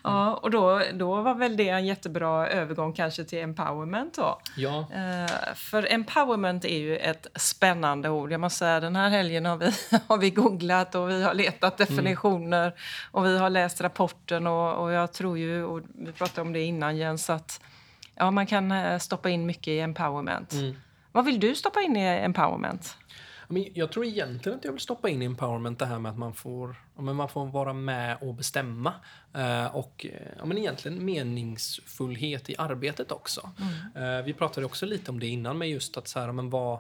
ja, 0.03 0.33
och 0.33 0.51
då, 0.51 0.81
då 0.93 1.21
var 1.21 1.35
väl 1.35 1.57
det 1.57 1.69
en 1.69 1.85
jättebra 1.85 2.47
övergång 2.47 2.93
kanske 2.93 3.23
till 3.23 3.39
empowerment 3.39 4.15
då. 4.15 4.39
Ja. 4.55 4.79
Uh, 4.79 5.55
för 5.55 5.93
empowerment 5.93 6.65
är 6.65 6.77
ju 6.77 6.97
ett 6.97 7.27
spännande 7.35 8.09
ord. 8.09 8.31
Jag 8.31 8.39
måste 8.39 8.59
säga, 8.59 8.79
den 8.79 8.95
här 8.95 9.09
helgen 9.09 9.45
har 9.45 9.57
vi, 9.57 9.71
har 10.07 10.17
vi 10.17 10.29
googlat 10.29 10.95
och 10.95 11.09
vi 11.09 11.23
har 11.23 11.33
letat 11.33 11.79
mm. 11.79 11.87
definitioner 11.89 12.61
mm. 12.61 12.73
och 13.11 13.25
vi 13.25 13.37
har 13.37 13.49
läst 13.49 13.81
rapporten 13.81 14.47
och, 14.47 14.83
och 14.83 14.91
jag 14.91 15.13
tror 15.13 15.37
ju, 15.37 15.63
och 15.63 15.81
vi 15.95 16.11
pratade 16.11 16.41
om 16.41 16.53
det 16.53 16.61
innan 16.61 16.97
Jens, 16.97 17.29
att 17.29 17.61
ja, 18.15 18.31
man 18.31 18.45
kan 18.45 18.71
eh, 18.71 18.99
stoppa 18.99 19.29
in 19.29 19.45
mycket 19.45 19.67
i 19.67 19.79
empowerment. 19.79 20.53
Mm. 20.53 20.75
Vad 21.11 21.25
vill 21.25 21.39
du 21.39 21.55
stoppa 21.55 21.81
in 21.81 21.97
i 21.97 21.99
empowerment? 21.99 22.97
Jag 23.73 23.91
tror 23.91 24.05
egentligen 24.05 24.57
att 24.57 24.65
jag 24.65 24.71
vill 24.71 24.81
stoppa 24.81 25.09
in 25.09 25.21
i 25.21 25.25
empowerment 25.25 25.79
det 25.79 25.85
här 25.85 25.99
med 25.99 26.11
att 26.11 26.17
man 26.17 26.33
får, 26.33 26.75
man 26.95 27.29
får 27.29 27.45
vara 27.45 27.73
med 27.73 28.17
och 28.21 28.33
bestämma. 28.33 28.93
Eh, 29.33 29.75
och 29.75 30.05
men 30.43 30.57
egentligen 30.57 31.05
meningsfullhet 31.05 32.49
i 32.49 32.55
arbetet 32.57 33.11
också. 33.11 33.51
Mm. 33.93 34.17
Eh, 34.19 34.25
vi 34.25 34.33
pratade 34.33 34.65
också 34.65 34.85
lite 34.85 35.11
om 35.11 35.19
det 35.19 35.27
innan 35.27 35.57
med 35.57 35.69
just 35.69 35.97
att 35.97 36.07
så 36.07 36.19
här, 36.19 36.31
men 36.31 36.49
vad, 36.49 36.79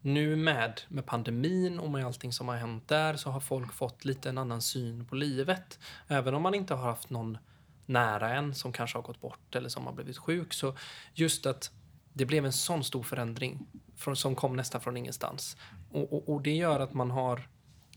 nu 0.00 0.36
med, 0.36 0.80
med 0.88 1.06
pandemin 1.06 1.78
och 1.78 1.90
med 1.90 2.06
allting 2.06 2.32
som 2.32 2.48
har 2.48 2.56
hänt 2.56 2.88
där 2.88 3.16
så 3.16 3.30
har 3.30 3.40
folk 3.40 3.72
fått 3.72 4.04
lite 4.04 4.28
en 4.28 4.38
annan 4.38 4.62
syn 4.62 5.04
på 5.04 5.14
livet. 5.14 5.78
Även 6.08 6.34
om 6.34 6.42
man 6.42 6.54
inte 6.54 6.74
har 6.74 6.82
haft 6.82 7.10
någon 7.10 7.38
nära 7.86 8.34
en 8.34 8.54
som 8.54 8.72
kanske 8.72 8.98
har 8.98 9.02
gått 9.02 9.20
bort 9.20 9.54
eller 9.54 9.68
som 9.68 9.86
har 9.86 9.92
blivit 9.92 10.18
sjuk. 10.18 10.52
Så 10.52 10.76
just 11.14 11.46
att 11.46 11.70
det 12.16 12.24
blev 12.24 12.44
en 12.44 12.52
sån 12.52 12.84
stor 12.84 13.02
förändring 13.02 13.66
från, 13.96 14.16
som 14.16 14.34
kom 14.34 14.56
nästan 14.56 14.80
från 14.80 14.96
ingenstans. 14.96 15.56
Och, 15.90 16.12
och, 16.12 16.28
och, 16.28 16.42
det 16.42 16.54
gör 16.54 16.80
att 16.80 16.94
man 16.94 17.10
har 17.10 17.48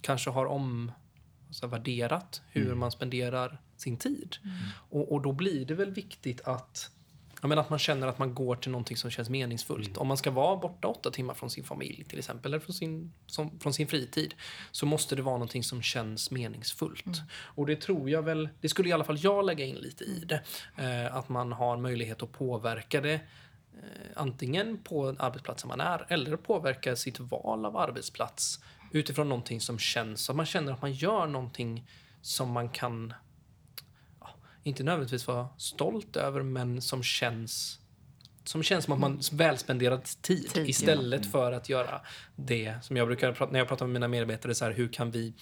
kanske 0.01 0.29
har 0.29 0.45
om 0.45 0.91
alltså, 1.47 1.67
värderat 1.67 2.41
hur 2.51 2.65
mm. 2.65 2.79
man 2.79 2.91
spenderar 2.91 3.61
sin 3.77 3.97
tid. 3.97 4.35
Mm. 4.43 4.55
Och, 4.89 5.11
och 5.11 5.21
då 5.21 5.31
blir 5.31 5.65
det 5.65 5.73
väl 5.73 5.91
viktigt 5.91 6.41
att 6.41 6.91
jag 7.41 7.49
menar 7.49 7.61
att 7.61 7.69
man 7.69 7.79
känner 7.79 8.07
att 8.07 8.19
man 8.19 8.33
går 8.33 8.55
till 8.55 8.71
någonting 8.71 8.97
som 8.97 9.11
känns 9.11 9.29
meningsfullt. 9.29 9.87
Mm. 9.87 10.01
Om 10.01 10.07
man 10.07 10.17
ska 10.17 10.31
vara 10.31 10.57
borta 10.57 10.87
åtta 10.87 11.11
timmar 11.11 11.33
från 11.33 11.49
sin 11.49 11.63
familj 11.63 12.03
till 12.03 12.19
exempel, 12.19 12.53
eller 12.53 12.59
från 12.59 12.73
sin, 12.73 13.13
som, 13.25 13.59
från 13.59 13.73
sin 13.73 13.87
fritid, 13.87 14.33
så 14.71 14.85
måste 14.85 15.15
det 15.15 15.21
vara 15.21 15.35
någonting 15.35 15.63
som 15.63 15.81
känns 15.81 16.31
meningsfullt. 16.31 17.05
Mm. 17.05 17.19
Och 17.31 17.65
det 17.65 17.75
tror 17.75 18.09
jag 18.09 18.21
väl, 18.21 18.49
det 18.61 18.69
skulle 18.69 18.89
i 18.89 18.91
alla 18.91 19.03
fall 19.03 19.17
jag 19.19 19.45
lägga 19.45 19.65
in 19.65 19.75
lite 19.75 20.03
i 20.03 20.25
det. 20.25 20.43
Eh, 20.77 21.15
att 21.15 21.29
man 21.29 21.51
har 21.51 21.77
möjlighet 21.77 22.23
att 22.23 22.31
påverka 22.31 23.01
det 23.01 23.19
antingen 24.15 24.77
på 24.83 25.15
arbetsplatsen 25.19 25.67
man 25.67 25.81
är 25.81 26.05
eller 26.09 26.37
påverka 26.37 26.95
sitt 26.95 27.19
val 27.19 27.65
av 27.65 27.77
arbetsplats 27.77 28.59
utifrån 28.91 29.29
någonting 29.29 29.61
som 29.61 29.79
känns, 29.79 30.29
att 30.29 30.35
man 30.35 30.45
känner 30.45 30.73
att 30.73 30.81
man 30.81 30.91
gör 30.93 31.27
någonting 31.27 31.87
som 32.21 32.51
man 32.51 32.69
kan, 32.69 33.13
ja, 34.19 34.29
inte 34.63 34.83
nödvändigtvis 34.83 35.27
vara 35.27 35.47
stolt 35.57 36.15
över, 36.15 36.41
men 36.41 36.81
som 36.81 37.03
känns 37.03 37.79
som 38.43 38.63
känns 38.63 38.85
som 38.85 38.93
att 38.93 38.99
man 38.99 39.19
välspenderad 39.31 40.03
tid, 40.03 40.49
tid 40.49 40.69
istället 40.69 41.25
ja. 41.25 41.31
för 41.31 41.51
att 41.51 41.69
göra 41.69 42.01
det 42.35 42.75
som 42.83 42.97
jag 42.97 43.07
brukar 43.07 43.33
prata 43.33 43.51
när 43.51 43.59
jag 43.59 43.67
pratar 43.67 43.85
med 43.85 43.93
mina 43.93 44.07
medarbetare 44.07 44.55
så 44.55 44.65
här, 44.65 44.71
hur 44.71 44.87
kan 44.87 45.11
vi 45.11 45.33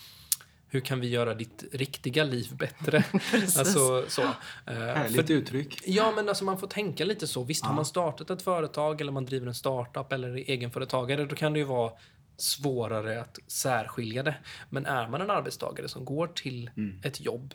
hur 0.70 0.80
kan 0.80 1.00
vi 1.00 1.08
göra 1.08 1.34
ditt 1.34 1.64
riktiga 1.72 2.24
liv 2.24 2.56
bättre? 2.56 3.04
alltså, 3.34 4.06
så. 4.08 4.22
Uh, 4.22 4.30
Härligt 4.66 5.28
för, 5.28 5.34
uttryck. 5.34 5.82
Ja, 5.86 6.14
men 6.16 6.30
alltså 6.30 6.46
man 6.46 6.60
får 6.60 6.68
tänka 6.68 7.06
lite 7.06 7.28
så. 7.28 7.44
Visst, 7.44 7.64
ja. 7.64 7.68
har 7.68 7.76
man 7.76 7.86
startat 7.86 8.30
ett 8.30 8.42
företag 8.42 9.02
eller 9.02 9.12
man 9.12 9.26
driver 9.26 9.48
en 9.48 9.56
startup 9.56 10.12
eller 10.12 10.30
är 10.30 10.50
egenföretagare, 10.50 11.26
då 11.26 11.36
kan 11.36 11.54
det 11.54 11.60
ju 11.60 11.66
vara 11.66 11.92
svårare 12.38 13.22
att 13.22 13.40
särskilja 13.48 14.24
det. 14.24 14.36
Men 14.70 14.86
är 14.86 15.08
man 15.08 15.22
en 15.22 15.30
arbetstagare 15.30 15.88
som 15.88 16.06
går 16.06 16.28
till 16.28 16.70
mm. 16.78 17.00
ett 17.04 17.22
jobb, 17.22 17.54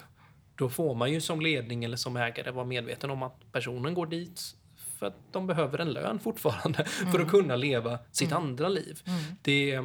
då 0.55 0.69
får 0.69 0.95
man 0.95 1.13
ju 1.13 1.21
som 1.21 1.41
ledning 1.41 1.85
eller 1.85 1.97
som 1.97 2.17
ägare 2.17 2.51
vara 2.51 2.65
medveten 2.65 3.11
om 3.11 3.23
att 3.23 3.53
personen 3.53 3.95
går 3.95 4.07
dit 4.07 4.57
för 4.99 5.07
att 5.07 5.33
de 5.33 5.47
behöver 5.47 5.79
en 5.79 5.93
lön 5.93 6.21
fortfarande 6.21 6.87
mm. 7.01 7.13
för 7.13 7.21
att 7.21 7.31
kunna 7.31 7.57
leva 7.57 7.99
sitt 8.13 8.31
mm. 8.31 8.43
andra 8.43 8.69
liv. 8.69 9.03
Mm. 9.05 9.21
Det, 9.43 9.83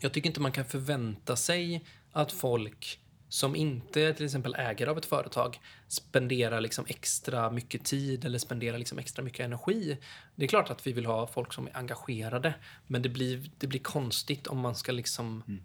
jag 0.00 0.12
tycker 0.12 0.28
inte 0.28 0.40
man 0.40 0.52
kan 0.52 0.64
förvänta 0.64 1.36
sig 1.36 1.84
att 2.14 2.32
folk 2.32 3.00
som 3.28 3.56
inte 3.56 4.00
är 4.00 4.12
till 4.12 4.24
exempel 4.24 4.54
ägare 4.54 4.90
av 4.90 4.98
ett 4.98 5.06
företag 5.06 5.60
spenderar 5.88 6.60
liksom 6.60 6.84
extra 6.88 7.50
mycket 7.50 7.84
tid 7.84 8.24
eller 8.24 8.38
spenderar 8.38 8.78
liksom 8.78 8.98
extra 8.98 9.24
mycket 9.24 9.44
energi. 9.44 9.98
Det 10.34 10.44
är 10.44 10.48
klart 10.48 10.70
att 10.70 10.86
vi 10.86 10.92
vill 10.92 11.06
ha 11.06 11.26
folk 11.26 11.52
som 11.52 11.66
är 11.66 11.76
engagerade, 11.76 12.54
men 12.86 13.02
det 13.02 13.08
blir, 13.08 13.50
det 13.58 13.66
blir 13.66 13.80
konstigt 13.80 14.46
om 14.46 14.58
man 14.58 14.74
ska 14.74 14.92
liksom 14.92 15.42
mm. 15.48 15.62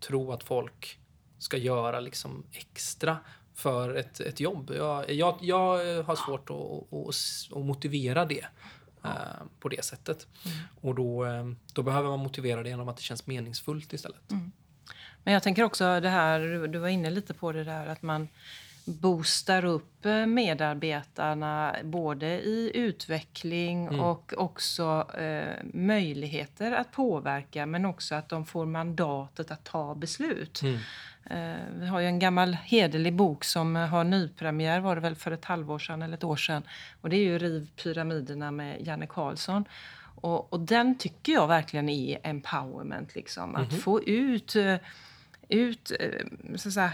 tro 0.00 0.32
att 0.32 0.42
folk 0.42 0.98
ska 1.38 1.56
göra 1.56 2.00
liksom 2.00 2.46
extra 2.52 3.18
för 3.54 3.94
ett, 3.94 4.20
ett 4.20 4.40
jobb. 4.40 4.72
Jag, 4.76 5.10
jag, 5.10 5.38
jag 5.40 6.02
har 6.02 6.16
svårt 6.16 6.50
att, 6.50 6.92
att, 6.92 7.58
att 7.58 7.66
motivera 7.66 8.24
det. 8.24 8.46
Uh, 9.04 9.46
på 9.60 9.68
det 9.68 9.84
sättet. 9.84 10.26
Mm. 10.44 10.58
Och 10.80 10.94
då, 10.94 11.24
eh, 11.24 11.44
då 11.72 11.82
behöver 11.82 12.08
man 12.08 12.18
motivera 12.18 12.62
det 12.62 12.68
genom 12.68 12.88
att 12.88 12.96
det 12.96 13.02
känns 13.02 13.26
meningsfullt 13.26 13.92
istället. 13.92 14.30
Mm. 14.30 14.52
Men 15.24 15.34
jag 15.34 15.42
tänker 15.42 15.62
också 15.64 16.00
det 16.00 16.08
här, 16.08 16.68
du 16.68 16.78
var 16.78 16.88
inne 16.88 17.10
lite 17.10 17.34
på 17.34 17.52
det 17.52 17.64
där 17.64 17.86
att 17.86 18.02
man 18.02 18.28
boostar 18.86 19.64
upp 19.64 20.06
eh, 20.06 20.26
medarbetarna 20.26 21.76
både 21.82 22.26
i 22.26 22.70
utveckling 22.74 23.86
Mm. 23.86 24.00
och 24.00 24.34
också 24.36 25.06
eh, 25.18 25.64
möjligheter 25.72 26.72
att 26.72 26.92
påverka 26.92 27.66
men 27.66 27.84
också 27.84 28.14
att 28.14 28.28
de 28.28 28.46
får 28.46 28.66
mandatet 28.66 29.50
att 29.50 29.64
ta 29.64 29.94
beslut. 29.94 30.62
Mm. 30.62 30.78
Eh, 31.30 31.60
vi 31.80 31.86
har 31.86 32.00
ju 32.00 32.06
en 32.06 32.18
gammal 32.18 32.54
hederlig 32.54 33.14
bok 33.14 33.44
som 33.44 33.76
eh, 33.76 33.86
har 33.86 34.04
nypremiär 34.04 34.80
var 34.80 34.94
det 34.94 35.00
väl 35.00 35.14
för 35.16 35.30
ett 35.30 35.44
halvår 35.44 35.78
sedan 35.78 36.02
eller 36.02 36.14
ett 36.14 36.24
år 36.24 36.36
sedan. 36.36 36.62
Och 37.00 37.10
det 37.10 37.16
är 37.16 37.22
ju 37.24 37.38
Riv 37.38 37.68
pyramiderna 37.82 38.50
med 38.50 38.86
Janne 38.86 39.06
Karlsson. 39.06 39.64
Och, 40.20 40.52
och 40.52 40.60
den 40.60 40.98
tycker 40.98 41.32
jag 41.32 41.46
verkligen 41.48 41.88
är 41.88 42.18
empowerment. 42.22 43.14
Liksom. 43.14 43.56
Att 43.56 43.82
få 43.82 44.02
ut, 44.02 44.56
eh, 44.56 44.76
ut 45.48 45.92
eh, 46.00 46.08
så 46.56 46.70
säga, 46.70 46.92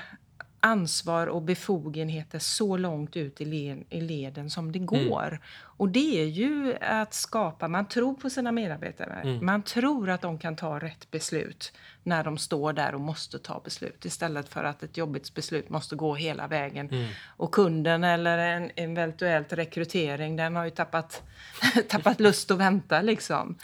ansvar 0.62 1.26
och 1.26 1.42
befogenheter 1.42 2.38
så 2.38 2.76
långt 2.76 3.16
ut 3.16 3.40
i, 3.40 3.44
le- 3.44 3.84
i 3.90 4.00
leden 4.00 4.50
som 4.50 4.72
det 4.72 4.78
går. 4.78 5.40
Och 5.58 5.88
det 5.88 6.20
är 6.20 6.26
ju 6.26 6.76
att 6.80 7.14
skapa, 7.14 7.68
man 7.68 7.88
tror 7.88 8.14
på 8.14 8.30
sina 8.30 8.52
medarbetare. 8.52 9.20
Man 9.42 9.62
tror 9.62 10.10
att 10.10 10.20
de 10.20 10.38
kan 10.38 10.56
ta 10.56 10.78
rätt 10.78 11.10
beslut 11.10 11.72
när 12.02 12.24
de 12.24 12.38
står 12.38 12.72
där 12.72 12.94
och 12.94 13.00
måste 13.00 13.38
ta 13.38 13.60
beslut. 13.64 14.04
Istället 14.04 14.48
för 14.48 14.64
att 14.64 14.82
ett 14.82 14.96
jobbigt 14.96 15.34
beslut 15.34 15.68
måste 15.70 15.96
gå 15.96 16.14
hela 16.14 16.46
vägen. 16.46 16.88
Och 17.36 17.52
kunden 17.54 18.04
eller 18.04 18.38
en 18.38 18.70
eventuellt 18.76 19.52
rekrytering, 19.52 20.36
den 20.36 20.56
har 20.56 20.64
ju 20.64 20.70
tappat, 20.70 21.22
tappat 21.88 22.20
lust 22.20 22.50
att 22.50 22.58
vänta 22.58 23.02
liksom. 23.02 23.56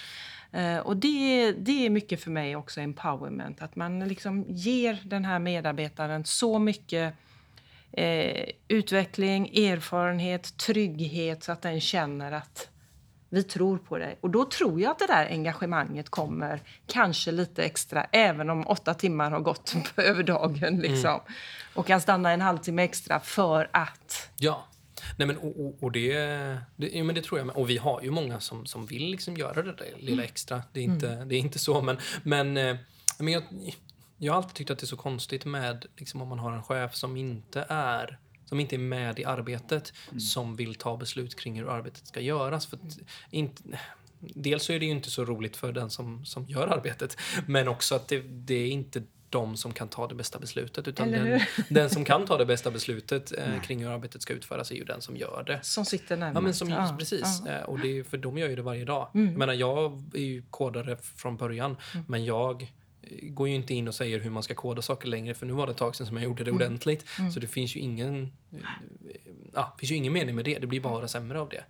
Eh, 0.53 0.79
och 0.79 0.97
det, 0.97 1.53
det 1.53 1.87
är 1.87 1.91
mycket 1.91 2.23
för 2.23 2.31
mig 2.31 2.57
också 2.57 2.81
empowerment. 2.81 3.63
Att 3.63 3.77
man 3.77 4.09
liksom 4.09 4.45
ger 4.49 5.03
den 5.05 5.25
här 5.25 5.39
medarbetaren 5.39 6.25
så 6.25 6.59
mycket 6.59 7.15
eh, 7.93 8.49
utveckling, 8.69 9.57
erfarenhet, 9.57 10.57
trygghet 10.57 11.45
så 11.45 11.53
att 11.53 11.63
den 11.63 11.81
känner 11.81 12.33
att 12.33 12.69
vi 13.29 13.43
tror 13.43 13.79
på 13.79 13.99
dig. 13.99 14.19
Och 14.21 14.31
då 14.31 14.45
tror 14.45 14.81
jag 14.81 14.91
att 14.91 14.99
det 14.99 15.07
där 15.07 15.27
engagemanget 15.27 16.09
kommer 16.09 16.63
kanske 16.87 17.33
lite 17.33 17.63
extra 17.63 18.07
även 18.13 18.51
om 18.51 18.67
åtta 18.67 18.95
timmar 18.95 19.31
har 19.31 19.41
gått 19.41 19.75
över 19.97 20.23
dagen. 20.23 20.79
Liksom. 20.79 21.21
Och 21.75 21.87
kan 21.87 22.01
stanna 22.01 22.31
en 22.31 22.41
halvtimme 22.41 22.83
extra 22.83 23.21
för 23.21 23.69
att... 23.73 24.31
Ja. 24.37 24.65
Nej, 25.17 25.27
men, 25.27 25.37
och, 25.37 25.67
och, 25.67 25.83
och 25.83 25.93
det, 25.93 26.15
det, 26.77 26.89
ja, 26.93 27.05
men 27.05 27.15
det 27.15 27.23
tror 27.23 27.41
jag. 27.41 27.47
med. 27.47 27.57
Och 27.57 27.71
vi 27.71 27.77
har 27.77 28.03
ju 28.03 28.11
många 28.11 28.41
som, 28.41 28.67
som 28.67 28.87
vill 28.87 29.11
liksom 29.11 29.37
göra 29.37 29.63
det 29.63 29.73
där 29.73 29.95
lilla 29.99 30.25
extra. 30.25 30.63
Det 30.73 30.81
är 30.81 30.85
inte, 30.85 31.25
det 31.25 31.35
är 31.35 31.39
inte 31.39 31.59
så. 31.59 31.83
Men, 31.83 31.97
men, 32.23 32.57
eh, 32.57 32.77
men 33.19 33.33
jag, 33.33 33.43
jag 34.19 34.33
har 34.33 34.37
alltid 34.37 34.55
tyckt 34.55 34.71
att 34.71 34.79
det 34.79 34.85
är 34.85 34.87
så 34.87 34.97
konstigt 34.97 35.45
med 35.45 35.87
liksom, 35.97 36.23
om 36.23 36.29
man 36.29 36.39
har 36.39 36.53
en 36.53 36.63
chef 36.63 36.95
som 36.95 37.17
inte 37.17 37.67
är 37.69 38.19
som 38.47 38.61
inte 38.61 38.77
är 38.77 38.79
med 38.79 39.19
i 39.19 39.25
arbetet, 39.25 39.93
som 40.19 40.57
vill 40.57 40.75
ta 40.75 40.97
beslut 40.97 41.37
kring 41.37 41.59
hur 41.59 41.69
arbetet 41.69 42.07
ska 42.07 42.21
göras. 42.21 42.67
För 42.67 42.79
inte, 43.31 43.63
dels 44.21 44.65
så 44.65 44.73
är 44.73 44.81
det 44.81 44.87
ju 44.87 44.91
inte 44.91 45.11
så 45.11 45.25
roligt 45.25 45.57
för 45.57 45.73
den 45.73 45.91
som, 45.91 46.25
som 46.25 46.45
gör 46.45 46.67
arbetet, 46.67 47.17
men 47.47 47.69
också 47.69 47.95
att 47.95 48.09
det, 48.09 48.21
det 48.21 48.55
är 48.55 48.69
inte 48.69 49.03
de 49.31 49.57
som 49.57 49.73
kan 49.73 49.89
ta 49.89 50.07
det 50.09 50.15
bästa 50.15 50.39
beslutet. 50.39 50.89
Utan 50.89 51.11
den, 51.11 51.41
den 51.69 51.91
som 51.91 52.05
kan 52.05 52.27
ta 52.27 52.39
det 52.39 52.47
bästa 52.47 52.71
beslutet 52.71 53.33
eh, 53.39 53.61
kring 53.63 53.85
hur 53.85 53.91
arbetet 53.91 54.23
ska 54.23 54.33
utföras 54.35 54.71
är 54.71 54.75
ju 54.75 54.85
den 54.85 55.01
som 55.03 55.17
gör 55.17 55.45
det. 55.47 55.61
Som 55.65 55.85
sitter 55.85 56.17
närmast. 56.17 56.35
Ja, 56.35 56.41
men 56.41 56.55
som, 56.55 56.69
Ja, 56.69 56.97
precis. 56.99 57.43
ja. 57.47 57.53
Eh, 57.53 57.63
Och 57.63 57.79
det 57.81 58.05
för 58.05 58.19
de 58.19 58.39
gör 58.39 58.49
ju 58.49 58.57
det 58.57 58.63
varje 58.63 58.85
dag. 58.85 59.09
Mm. 59.15 59.27
Jag 59.29 59.39
menar, 59.39 59.53
jag 59.53 60.03
är 60.15 60.21
ju 60.21 60.43
kodare 60.51 60.97
från 60.97 61.37
början, 61.37 61.77
men 62.09 62.25
jag 62.25 62.63
eh, 63.03 63.29
går 63.29 63.49
ju 63.49 63.55
inte 63.55 63.75
in 63.75 63.89
och 63.89 63.95
säger 63.95 64.21
hur 64.21 64.31
man 64.31 64.43
ska 64.43 64.55
koda 64.55 64.83
saker 64.83 65.09
längre, 65.09 65.35
för 65.35 65.47
nu 65.47 65.53
var 65.53 65.67
det 65.67 65.71
ett 65.73 65.79
tag 65.79 65.97
sedan 65.97 66.07
som 66.07 66.17
jag 66.17 66.25
gjorde 66.25 66.45
det 66.45 66.51
Mm. 66.51 66.63
ordentligt. 66.63 67.05
Så 67.35 67.41
det 67.41 67.47
finns 67.47 67.77
ju 67.77 67.81
ingen 67.81 68.33
eh, 68.53 68.59
ja, 69.55 69.77
finns 69.79 69.91
ju 69.93 69.95
ingen 69.97 70.13
mening 70.13 70.35
med 70.37 70.45
det. 70.45 70.59
Det 70.59 70.67
blir 70.67 70.81
bara 70.81 71.09
sämre 71.09 71.41
av 71.41 71.49
det. 71.49 71.65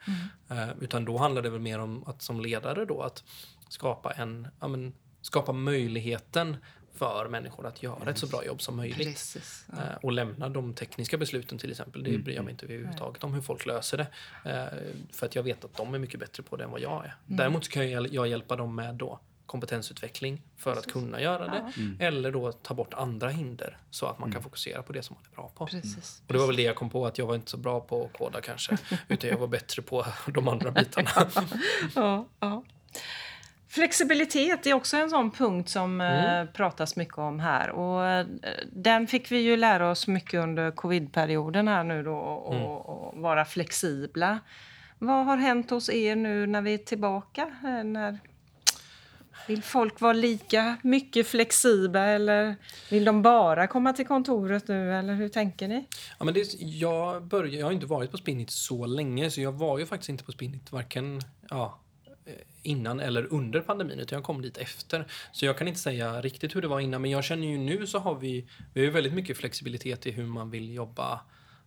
Mm. 0.49 0.69
Eh, 0.69 0.75
utan 0.81 1.05
då 1.05 1.17
handlar 1.17 1.43
det 1.43 1.51
väl 1.51 1.61
mer 1.61 1.79
om 1.79 2.05
att 2.07 2.23
som 2.23 2.41
ledare 2.41 2.85
då 2.85 3.03
att 3.03 3.25
skapa 3.69 4.11
en, 4.13 4.49
ja, 4.61 4.69
men, 4.69 4.93
skapa 5.23 5.53
möjligheten 5.53 6.57
för 6.99 7.29
människor 7.29 7.67
att 7.67 7.83
göra 7.83 8.11
ett 8.11 8.19
så 8.19 8.27
bra 8.27 8.45
jobb 8.45 8.63
som 8.63 8.77
möjligt. 8.77 9.09
Precis. 9.09 9.67
Ja. 9.73 9.77
Eh, 9.77 9.97
och 10.03 10.13
lämna 10.13 10.49
de 10.49 10.75
tekniska 10.75 11.17
besluten 11.17 11.59
till 11.59 11.71
exempel. 11.71 12.03
Det 12.03 12.19
bryr 12.19 12.35
jag 12.35 12.45
mig 12.45 12.53
inte 12.53 12.67
överhuvudtaget 12.67 13.25
om 13.25 13.35
hur 13.35 13.41
folk 13.41 13.67
löser 13.67 13.97
det. 13.99 14.07
Eh, 14.51 14.95
för 15.13 15.27
att 15.27 15.35
jag 15.35 15.43
vet 15.43 15.65
att 15.65 15.77
de 15.77 15.95
är 15.95 15.99
mycket 15.99 16.21
bättre 16.21 16.43
på 16.43 16.57
det 16.57 16.65
än 16.65 16.71
vad 16.71 16.81
jag 16.81 17.05
är. 17.05 17.15
Däremot 17.27 17.65
så 17.65 17.71
kan 17.71 17.91
jag, 17.91 18.29
hjälpa 18.29 18.57
dem 18.57 18.75
med 18.75 18.95
då 18.95 19.21
kompetensutveckling 19.47 20.43
för 20.57 20.73
att 20.73 20.93
kunna 20.93 21.21
göra 21.21 21.49
det. 21.49 21.73
Eller 22.05 22.33
då 22.33 22.53
ta 22.53 22.75
bort 22.75 22.95
andra 22.95 23.29
hinder 23.29 23.79
så 23.91 24.07
att 24.07 24.19
man 24.19 24.33
kan 24.33 24.43
fokusera 24.43 24.83
på 24.83 24.93
det 24.93 25.03
som 25.03 25.17
man 25.17 25.25
är 25.33 25.37
bra 25.37 25.53
på. 25.55 25.67
Precis. 25.67 26.23
Och 26.27 26.33
det 26.33 26.39
var 26.39 26.47
väl 26.47 26.57
det 26.57 26.63
jag 26.63 26.77
kom 26.77 26.91
på 26.91 27.07
att 27.07 27.19
jag 27.19 27.27
var 27.27 27.35
inte 27.35 27.51
så 27.51 27.57
bra 27.57 27.81
på 27.81 28.05
att 28.05 28.19
koda 28.19 28.41
kanske. 28.41 28.79
Utan 29.09 29.31
jag 29.31 29.39
var 29.39 29.47
bättre 29.47 29.83
på 29.83 30.07
de 30.27 30.49
andra 30.49 30.71
bitarna. 30.71 31.11
Ja, 31.95 32.27
ja. 32.41 32.65
Flexibilitet 33.69 34.67
är 34.67 34.75
också 34.75 34.97
en 34.97 35.11
sån 35.11 35.31
punkt 35.31 35.69
som 35.69 36.01
eh, 36.01 36.45
pratas 36.45 36.97
mycket 36.97 37.19
om 37.19 37.41
här. 37.41 37.71
Och, 37.71 38.07
eh, 38.07 38.27
den 38.73 39.07
fick 39.07 39.33
vi 39.33 39.39
ju 39.39 39.57
lära 39.57 39.91
oss 39.91 40.07
mycket 40.07 40.41
under 40.41 40.71
covidperioden 40.71 41.69
här 41.69 41.85
nu 41.85 42.03
då, 42.03 42.17
och, 42.17 42.89
och 42.89 43.21
vara 43.21 43.45
flexibla. 43.45 44.39
Vad 44.99 45.25
har 45.27 45.37
hänt 45.37 45.71
hos 45.71 45.91
er 45.91 46.17
nu 46.17 46.47
när 46.47 46.63
vi 46.63 46.75
är 46.75 46.79
tillbaka? 46.79 47.43
Eh, 47.65 47.85
När 47.85 48.19
vill 49.49 49.63
folk 49.63 50.01
vara 50.01 50.13
lika 50.13 50.77
mycket 50.83 51.27
flexibla 51.27 52.05
eller 52.05 52.57
vill 52.91 53.05
de 53.05 53.23
bara 53.23 53.67
komma 53.67 53.93
till 53.93 54.07
kontoret 54.07 54.69
nu? 54.69 54.95
Eller 54.95 55.15
hur 55.15 55.29
tänker 55.29 55.69
ni? 55.69 55.87
Ja, 56.19 56.25
men 56.25 56.35
det, 56.35 56.55
jag, 56.61 57.25
började, 57.25 57.57
jag 57.57 57.67
har 57.67 57.73
inte 57.73 57.87
varit 57.87 58.11
på 58.11 58.17
Spinnit 58.17 58.51
så 58.51 58.87
länge 58.87 59.31
så 59.31 59.41
jag 59.41 59.53
var 59.53 59.79
ju 59.79 59.87
faktiskt 59.87 60.09
inte 60.09 60.25
på 60.25 60.33
Spinnit 60.33 60.73
varken 60.73 61.21
ja, 61.51 61.79
innan 62.67 63.01
eller 63.01 63.33
under 63.33 63.61
pandemin 63.61 63.99
utan 64.01 64.17
jag 64.17 64.25
kom 64.25 64.43
dit 64.43 64.57
efter. 64.59 65.07
Så 65.33 65.47
jag 65.47 65.59
kan 65.59 65.69
inte 65.69 65.81
säga 65.81 66.21
riktigt 66.21 66.57
hur 66.57 66.63
det 66.63 66.69
var 66.69 66.81
innan 66.81 67.03
men 67.03 67.11
jag 67.11 67.25
känner 67.25 67.47
ju 67.47 67.59
nu 67.59 67.87
så 67.87 67.99
har 67.99 68.15
vi, 68.15 68.47
vi 68.75 68.85
har 68.85 68.93
väldigt 68.93 69.13
mycket 69.13 69.37
flexibilitet 69.37 70.07
i 70.07 70.11
hur 70.11 70.27
man 70.27 70.51
vill 70.51 70.75
jobba. 70.75 71.21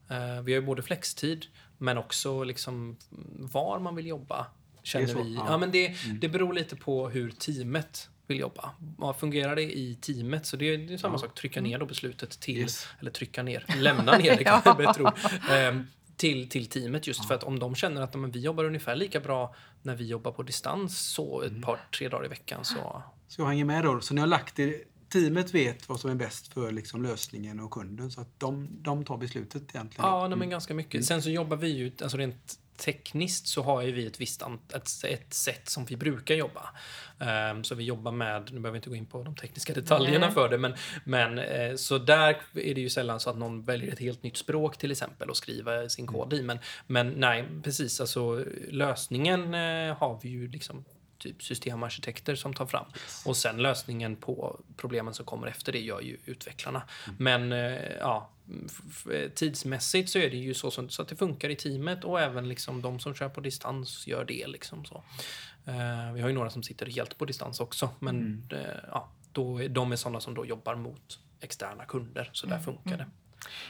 Eh, 0.09 0.41
vi 0.43 0.53
har 0.53 0.61
ju 0.61 0.65
både 0.65 0.81
flextid 0.81 1.45
men 1.77 1.97
också 1.97 2.43
liksom 2.43 2.97
var 3.39 3.79
man 3.79 3.95
vill 3.95 4.07
jobba. 4.07 4.47
Känner 4.83 5.07
så, 5.07 5.23
vi. 5.23 5.33
ja. 5.35 5.45
Ja. 5.47 5.57
men 5.57 5.71
det, 5.71 5.95
det 6.21 6.29
beror 6.29 6.53
lite 6.53 6.75
på 6.75 7.09
hur 7.09 7.31
teamet 7.31 8.09
vill 8.27 8.39
jobba. 8.39 8.69
Ja, 8.99 9.13
fungerar 9.13 9.55
det 9.55 9.77
i 9.77 9.95
teamet 10.01 10.45
så 10.45 10.57
det 10.57 10.73
är, 10.73 10.77
det 10.77 10.93
är 10.93 10.97
samma 10.97 11.17
sak, 11.17 11.35
trycka 11.35 11.61
ner 11.61 11.77
då 11.79 11.85
beslutet 11.85 12.39
till, 12.39 12.57
Yes. 12.57 12.87
eller 12.99 13.11
trycka 13.11 13.43
ner, 13.43 13.65
lämna 13.77 14.17
ner 14.17 14.37
det 14.37 14.43
kan 14.43 14.61
jag. 14.77 15.13
Ehm, 15.51 15.87
till, 16.19 16.49
till 16.49 16.65
teamet 16.65 17.07
just 17.07 17.25
för 17.25 17.35
att 17.35 17.43
om 17.43 17.59
de 17.59 17.75
känner 17.75 18.01
att 18.01 18.15
men, 18.15 18.31
vi 18.31 18.39
jobbar 18.39 18.63
ungefär 18.63 18.95
lika 18.95 19.19
bra 19.19 19.55
när 19.81 19.95
vi 19.95 20.07
jobbar 20.07 20.31
på 20.31 20.43
distans 20.43 20.99
så 20.99 21.41
ett 21.41 21.61
par, 21.61 21.79
tre 21.97 22.09
dagar 22.09 22.25
i 22.25 22.27
veckan 22.27 22.65
så 22.65 23.03
Så 23.27 23.41
jag 23.41 23.47
hänger 23.47 23.65
med 23.65 23.83
då. 23.83 24.01
Så 24.01 24.13
ni 24.13 24.21
har 24.21 24.27
lagt 24.27 24.55
det, 24.55 24.83
teamet 25.09 25.53
vet 25.53 25.89
vad 25.89 25.99
som 25.99 26.11
är 26.11 26.15
bäst 26.15 26.53
för 26.53 26.71
liksom 26.71 27.03
lösningen 27.03 27.59
och 27.59 27.71
kunden. 27.71 28.11
Så 28.11 28.21
att 28.21 28.39
de, 28.39 28.67
de 28.71 29.05
tar 29.05 29.17
beslutet 29.17 29.75
egentligen. 29.75 30.09
Ja, 30.09 30.27
nej, 30.27 30.37
men 30.37 30.49
ganska 30.49 30.73
mycket. 30.73 31.05
Sen 31.05 31.21
så 31.21 31.29
jobbar 31.29 31.57
vi 31.57 31.67
ju, 31.67 31.91
alltså 32.01 32.17
rent 32.17 32.59
tekniskt 32.79 33.47
så 33.47 33.63
har 33.63 33.81
ju 33.81 33.91
vi 33.91 34.07
ett 34.07 34.21
visst 34.21 34.43
ett, 34.73 34.89
ett 35.03 35.33
sätt 35.33 35.69
som 35.69 35.85
vi 35.85 35.97
brukar 35.97 36.35
jobba. 36.35 36.69
Ehm, 37.19 37.63
så 37.63 37.75
vi 37.75 37.83
jobbar 37.83 38.11
med, 38.11 38.53
nu 38.53 38.59
behöver 38.59 38.71
vi 38.71 38.77
inte 38.77 38.89
gå 38.89 38.95
in 38.95 39.05
på 39.05 39.23
de 39.23 39.35
tekniska 39.35 39.73
detaljerna 39.73 40.25
Nej. 40.25 40.33
för 40.33 40.49
det, 40.49 40.57
men, 40.57 40.73
men 41.03 41.39
eh, 41.39 41.75
så 41.75 41.97
där 41.97 42.37
är 42.53 42.75
det 42.75 42.81
ju 42.81 42.89
sällan 42.89 43.19
så 43.19 43.29
att 43.29 43.37
någon 43.37 43.63
väljer 43.63 43.93
ett 43.93 43.99
helt 43.99 44.23
nytt 44.23 44.37
språk 44.37 44.77
till 44.77 44.91
exempel 44.91 45.29
och 45.29 45.37
skriva 45.37 45.89
sin 45.89 46.07
kod 46.07 46.33
i. 46.33 46.41
Men, 46.41 46.59
men 46.87 47.09
nej, 47.09 47.45
precis, 47.63 48.01
alltså 48.01 48.45
lösningen 48.69 49.53
eh, 49.53 49.97
har 49.97 50.19
vi 50.23 50.29
ju 50.29 50.47
liksom 50.47 50.85
typ 51.19 51.43
systemarkitekter 51.43 52.35
som 52.35 52.53
tar 52.53 52.65
fram. 52.65 52.85
Och 53.25 53.37
sen 53.37 53.57
lösningen 53.57 54.15
på 54.15 54.59
problemen 54.77 55.13
som 55.13 55.25
kommer 55.25 55.47
efter 55.47 55.71
det 55.71 55.79
gör 55.79 56.01
ju 56.01 56.17
utvecklarna. 56.25 56.81
Men 57.17 57.51
eh, 57.51 57.97
ja, 57.99 58.29
tidsmässigt 59.35 60.09
så 60.09 60.19
är 60.19 60.29
det 60.29 60.37
ju 60.37 60.53
så, 60.53 60.71
som- 60.71 60.89
så 60.89 61.01
att 61.01 61.07
det 61.07 61.15
funkar 61.15 61.49
i 61.49 61.55
teamet 61.55 62.03
och 62.03 62.21
även 62.21 62.49
liksom 62.49 62.81
de 62.81 62.99
som 62.99 63.13
kör 63.13 63.29
på 63.29 63.41
distans 63.41 64.07
gör 64.07 64.25
det. 64.25 64.47
Liksom 64.47 64.85
så. 64.85 65.03
Eh, 65.65 66.13
vi 66.13 66.21
har 66.21 66.27
ju 66.29 66.33
några 66.33 66.49
som 66.49 66.63
sitter 66.63 66.85
helt 66.85 67.17
på 67.17 67.25
distans 67.25 67.59
också, 67.59 67.89
men 67.99 68.47
eh, 68.51 68.59
ja, 68.91 69.09
då 69.31 69.63
är, 69.63 69.69
de 69.69 69.91
är 69.91 69.95
sådana 69.95 70.19
som 70.19 70.33
då 70.33 70.45
jobbar 70.45 70.75
mot 70.75 71.19
externa 71.41 71.85
kunder, 71.85 72.29
så 72.33 72.47
där 72.47 72.59
funkar 72.59 72.97
det. 72.97 73.05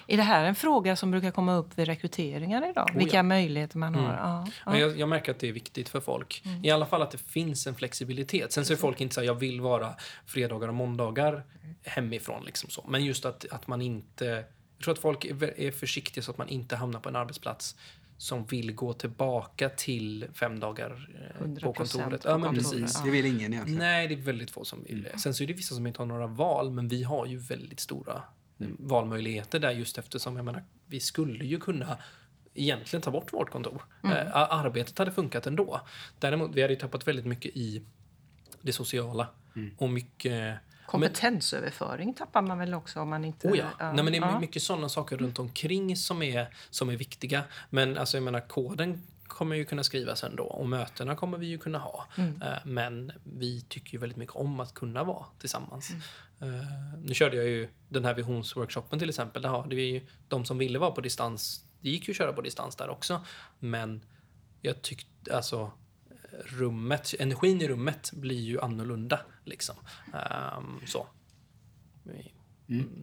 Är 0.08 0.18
det 0.18 0.24
här 0.24 0.46
en 0.46 0.56
fråga 0.56 0.96
som 0.96 1.12
brukar 1.12 1.32
komma 1.32 1.56
upp 1.56 1.78
vid 1.78 1.86
rekryteringar 1.86 2.70
idag? 2.70 2.90
Vilka 2.96 3.18
ja. 3.18 3.24
möjligheter 3.24 3.78
man 3.78 3.96
har? 3.96 4.14
Ja, 4.14 4.48
ja. 4.66 4.78
Jag, 4.78 5.00
jag 5.00 5.10
märker 5.10 5.32
att 5.32 5.40
det 5.40 5.48
är 5.48 5.54
viktigt 5.54 5.90
för 5.90 6.00
folk. 6.00 6.44
I 6.64 6.70
alla 6.72 6.86
fall 6.86 7.02
att 7.02 7.12
det 7.12 7.18
finns 7.18 7.68
en 7.68 7.76
flexibilitet. 7.76 8.52
Sen 8.52 8.66
så 8.66 8.74
är 8.74 8.78
folk 8.78 9.02
inte 9.02 9.16
så 9.16 9.22
här, 9.22 9.26
jag 9.28 9.36
vill 9.36 9.62
vara 9.62 9.96
fredagar 10.26 10.68
och 10.68 10.74
måndagar 10.74 11.44
hemifrån. 11.84 12.46
Liksom 12.46 12.70
så. 12.70 12.86
Men 12.88 13.06
just 13.06 13.26
att, 13.26 13.46
att 13.52 13.68
man 13.68 13.82
inte... 13.82 14.46
Jag 14.80 14.84
tror 14.84 14.94
att 14.94 15.00
folk 15.00 15.26
är, 15.26 15.72
försiktiga 15.72 16.24
så 16.24 16.32
att 16.32 16.38
man 16.38 16.50
inte 16.50 16.76
hamnar 16.76 17.00
på 17.00 17.10
en 17.10 17.16
arbetsplats 17.16 17.76
som 18.18 18.46
vill 18.46 18.76
gå 18.76 18.94
tillbaka 18.94 19.70
till 19.70 20.28
fem 20.34 20.60
dagar 20.60 21.10
eh, 21.40 21.46
100% 21.46 21.62
på 21.62 21.74
kontoret. 21.74 22.24
på 22.24 22.30
Ja, 22.30 22.38
men 22.38 22.56
precis. 22.56 23.04
Det 23.04 23.10
vill 23.10 23.26
ingen 23.26 23.54
egentligen. 23.54 23.80
Nej, 23.80 24.08
det 24.08 24.14
är 24.14 24.18
väldigt 24.18 24.52
få 24.52 24.66
som 24.66 24.84
vill 24.84 25.04
det. 25.04 25.20
Sen 25.20 25.34
så 25.34 25.44
är 25.44 25.48
det 25.48 25.54
vissa 25.54 25.76
som 25.76 25.88
inte 25.88 26.02
har 26.02 26.06
några 26.06 26.28
val, 26.28 26.72
men 26.72 26.88
vi 26.88 27.04
har 27.04 27.26
ju 27.26 27.38
väldigt 27.38 27.80
stora 27.80 28.24
valmöjligheter 28.80 29.60
där 29.60 29.72
just 29.72 29.98
eftersom 29.98 30.36
jag 30.36 30.46
menar, 30.46 30.64
vi 30.86 31.00
skulle 31.00 31.46
ju 31.46 31.60
kunna 31.60 31.98
egentligen 32.54 33.02
ta 33.02 33.12
bort 33.12 33.34
vårt 33.34 33.50
kontor. 33.50 33.82
Eh, 34.04 34.36
arbetet 34.36 34.98
hade 34.98 35.12
funkat 35.12 35.48
ändå. 35.48 35.82
Däremot, 36.20 36.56
vi 36.56 36.62
hade 36.62 36.74
ju 36.74 36.80
tappat 36.80 37.08
väldigt 37.08 37.26
mycket 37.26 37.52
i 37.56 37.82
det 38.62 38.74
sociala. 38.74 39.28
Och 39.78 39.90
mycket... 39.90 40.58
Kompetensöverföring 40.92 42.14
tappar 42.14 42.42
man 42.42 42.60
väl 42.60 42.74
också 42.74 43.00
om 43.00 43.10
man 43.10 43.26
inte... 43.26 43.48
Oh 43.48 43.58
ja. 43.58 43.66
Nej, 43.80 44.04
men 44.04 44.06
det 44.06 44.18
är 44.18 44.22
ja. 44.22 44.40
mycket 44.40 44.64
sådana 44.64 44.90
saker 44.90 45.18
runt 45.18 45.40
omkring 45.40 45.96
som 45.96 46.22
är, 46.22 46.54
som 46.70 46.90
är 46.90 46.96
viktiga. 46.98 47.44
Men 47.70 47.98
alltså, 47.98 48.18
jag 48.18 48.24
menar, 48.24 48.48
koden 48.48 49.04
kommer 49.28 49.56
ju 49.56 49.66
kunna 49.66 49.84
skrivas 49.84 50.24
ändå 50.24 50.44
och 50.44 50.70
mötena 50.70 51.16
kommer 51.16 51.38
vi 51.38 51.48
ju 51.48 51.58
kunna 51.58 51.80
ha. 51.80 52.08
Mm. 52.18 52.42
Eh, 52.42 52.58
Men 52.64 53.12
vi 53.24 53.62
tycker 53.62 53.94
ju 53.94 54.00
väldigt 54.00 54.18
mycket 54.18 54.36
om 54.36 54.60
att 54.60 54.74
kunna 54.74 55.04
vara 55.04 55.26
tillsammans. 55.40 55.92
Eh, 56.40 56.48
Nu 57.04 57.14
körde 57.14 57.38
jag 57.38 57.46
ju 57.46 57.70
den 57.90 58.06
här 58.06 58.14
visionsworkshopen 58.14 59.00
till 59.00 59.10
exempel. 59.10 59.42
Där 59.42 59.50
hade 59.50 59.76
vi 59.76 59.84
ju 59.84 60.02
de 60.28 60.46
som 60.46 60.58
ville 60.58 60.80
vara 60.80 60.92
på 60.92 61.02
distans. 61.02 61.66
Det 61.82 61.90
gick 61.90 62.08
ju 62.08 62.12
att 62.12 62.18
köra 62.18 62.34
på 62.34 62.42
distans 62.42 62.76
där 62.76 62.90
också. 62.90 63.22
Men 63.60 64.02
jag 64.62 64.82
tyckte 64.82 65.36
alltså 65.36 65.72
rummet, 66.46 67.14
energin 67.20 67.62
i 67.62 67.68
rummet 67.68 68.12
blir 68.14 68.40
ju 68.40 68.60
annorlunda 68.62 69.20
liksom. 69.46 69.76
Ehm, 70.14 70.80
så. 70.88 71.08
Vi- 72.04 72.34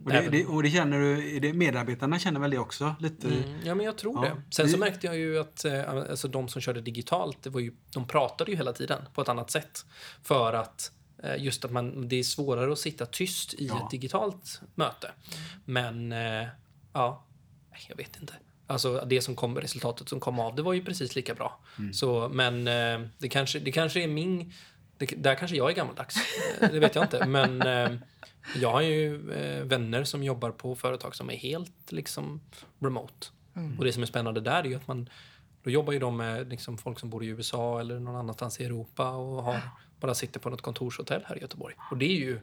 Och 0.05 0.11
det, 0.11 0.29
det, 0.29 0.45
och 0.45 0.63
det 0.63 0.69
känner 0.69 0.99
du, 0.99 1.39
det, 1.39 1.53
medarbetarna 1.53 2.19
känner 2.19 2.39
väl 2.39 2.51
det 2.51 2.57
också? 2.57 2.95
Lite? 2.99 3.27
Mm, 3.27 3.59
ja, 3.63 3.75
men 3.75 3.85
jag 3.85 3.97
tror 3.97 4.25
Ja. 4.25 4.33
det. 4.35 4.41
Sen 4.51 4.69
så 4.69 4.77
märkte 4.77 5.07
jag 5.07 5.17
ju 5.17 5.39
att 5.39 5.65
eh, 5.65 5.89
alltså, 5.89 6.27
de 6.27 6.47
som 6.47 6.61
körde 6.61 6.81
digitalt, 6.81 7.43
det 7.43 7.49
var 7.49 7.59
ju, 7.59 7.73
de 7.93 8.07
pratade 8.07 8.51
ju 8.51 8.57
hela 8.57 8.73
tiden 8.73 9.01
på 9.13 9.21
ett 9.21 9.29
annat 9.29 9.51
sätt. 9.51 9.85
För 10.23 10.53
att 10.53 10.91
eh, 11.23 11.43
just 11.43 11.65
att 11.65 11.71
man, 11.71 12.07
det 12.07 12.15
är 12.15 12.23
svårare 12.23 12.71
att 12.71 12.79
sitta 12.79 13.05
tyst 13.05 13.53
i 13.53 13.67
Ja. 13.67 13.83
ett 13.85 13.91
digitalt 13.91 14.61
möte. 14.75 15.11
Men, 15.65 16.11
eh, 16.11 16.47
ja, 16.93 17.25
jag 17.89 17.95
vet 17.97 18.21
inte. 18.21 18.33
Alltså 18.67 19.03
det 19.05 19.21
som 19.21 19.35
kom, 19.35 19.57
resultatet 19.57 20.09
som 20.09 20.19
kom 20.19 20.39
av 20.39 20.55
det 20.55 20.61
var 20.61 20.73
ju 20.73 20.85
precis 20.85 21.15
lika 21.15 21.33
bra. 21.35 21.59
Så, 21.93 22.29
men 22.29 22.67
eh, 22.67 23.07
det, 23.17 23.29
kanske, 23.29 23.59
det 23.59 23.71
kanske 23.71 24.03
är 24.03 24.07
min... 24.07 24.53
Det, 24.97 25.05
där 25.05 25.35
kanske 25.35 25.57
jag 25.57 25.69
är 25.71 25.75
gammaldags. 25.75 26.15
Eh, 26.61 26.71
Det 26.71 26.79
vet 26.79 26.95
jag 26.95 27.03
inte. 27.03 27.25
Men 27.25 27.61
eh, 27.61 27.91
jag 28.55 28.71
har 28.71 28.81
ju 28.81 29.17
vänner 29.63 30.03
som 30.03 30.23
jobbar 30.23 30.51
på 30.51 30.75
företag 30.75 31.15
som 31.15 31.29
är 31.29 31.35
helt 31.35 31.91
liksom 31.91 32.41
remote. 32.79 33.27
Och 33.77 33.85
det 33.85 33.93
som 33.93 34.03
är 34.03 34.07
spännande 34.07 34.41
där 34.41 34.59
är 34.63 34.63
ju 34.67 34.75
att 34.75 34.87
man 34.87 35.09
då 35.63 35.69
jobbar 35.69 35.93
ju 35.93 35.99
de 35.99 36.17
med 36.17 36.49
liksom 36.49 36.77
folk 36.77 36.99
som 36.99 37.09
bor 37.09 37.23
i 37.23 37.27
USA 37.27 37.79
eller 37.79 37.99
någon 37.99 38.15
annanstans 38.15 38.59
i 38.59 38.65
Europa 38.65 39.09
och 39.09 39.43
har, 39.43 39.59
bara 39.99 40.13
sitter 40.15 40.39
på 40.39 40.49
något 40.49 40.61
kontorshotell 40.61 41.23
här 41.27 41.37
i 41.37 41.41
Göteborg. 41.41 41.75
Och 41.91 41.97
det 41.97 42.05
är 42.05 42.17
ju, 42.19 42.39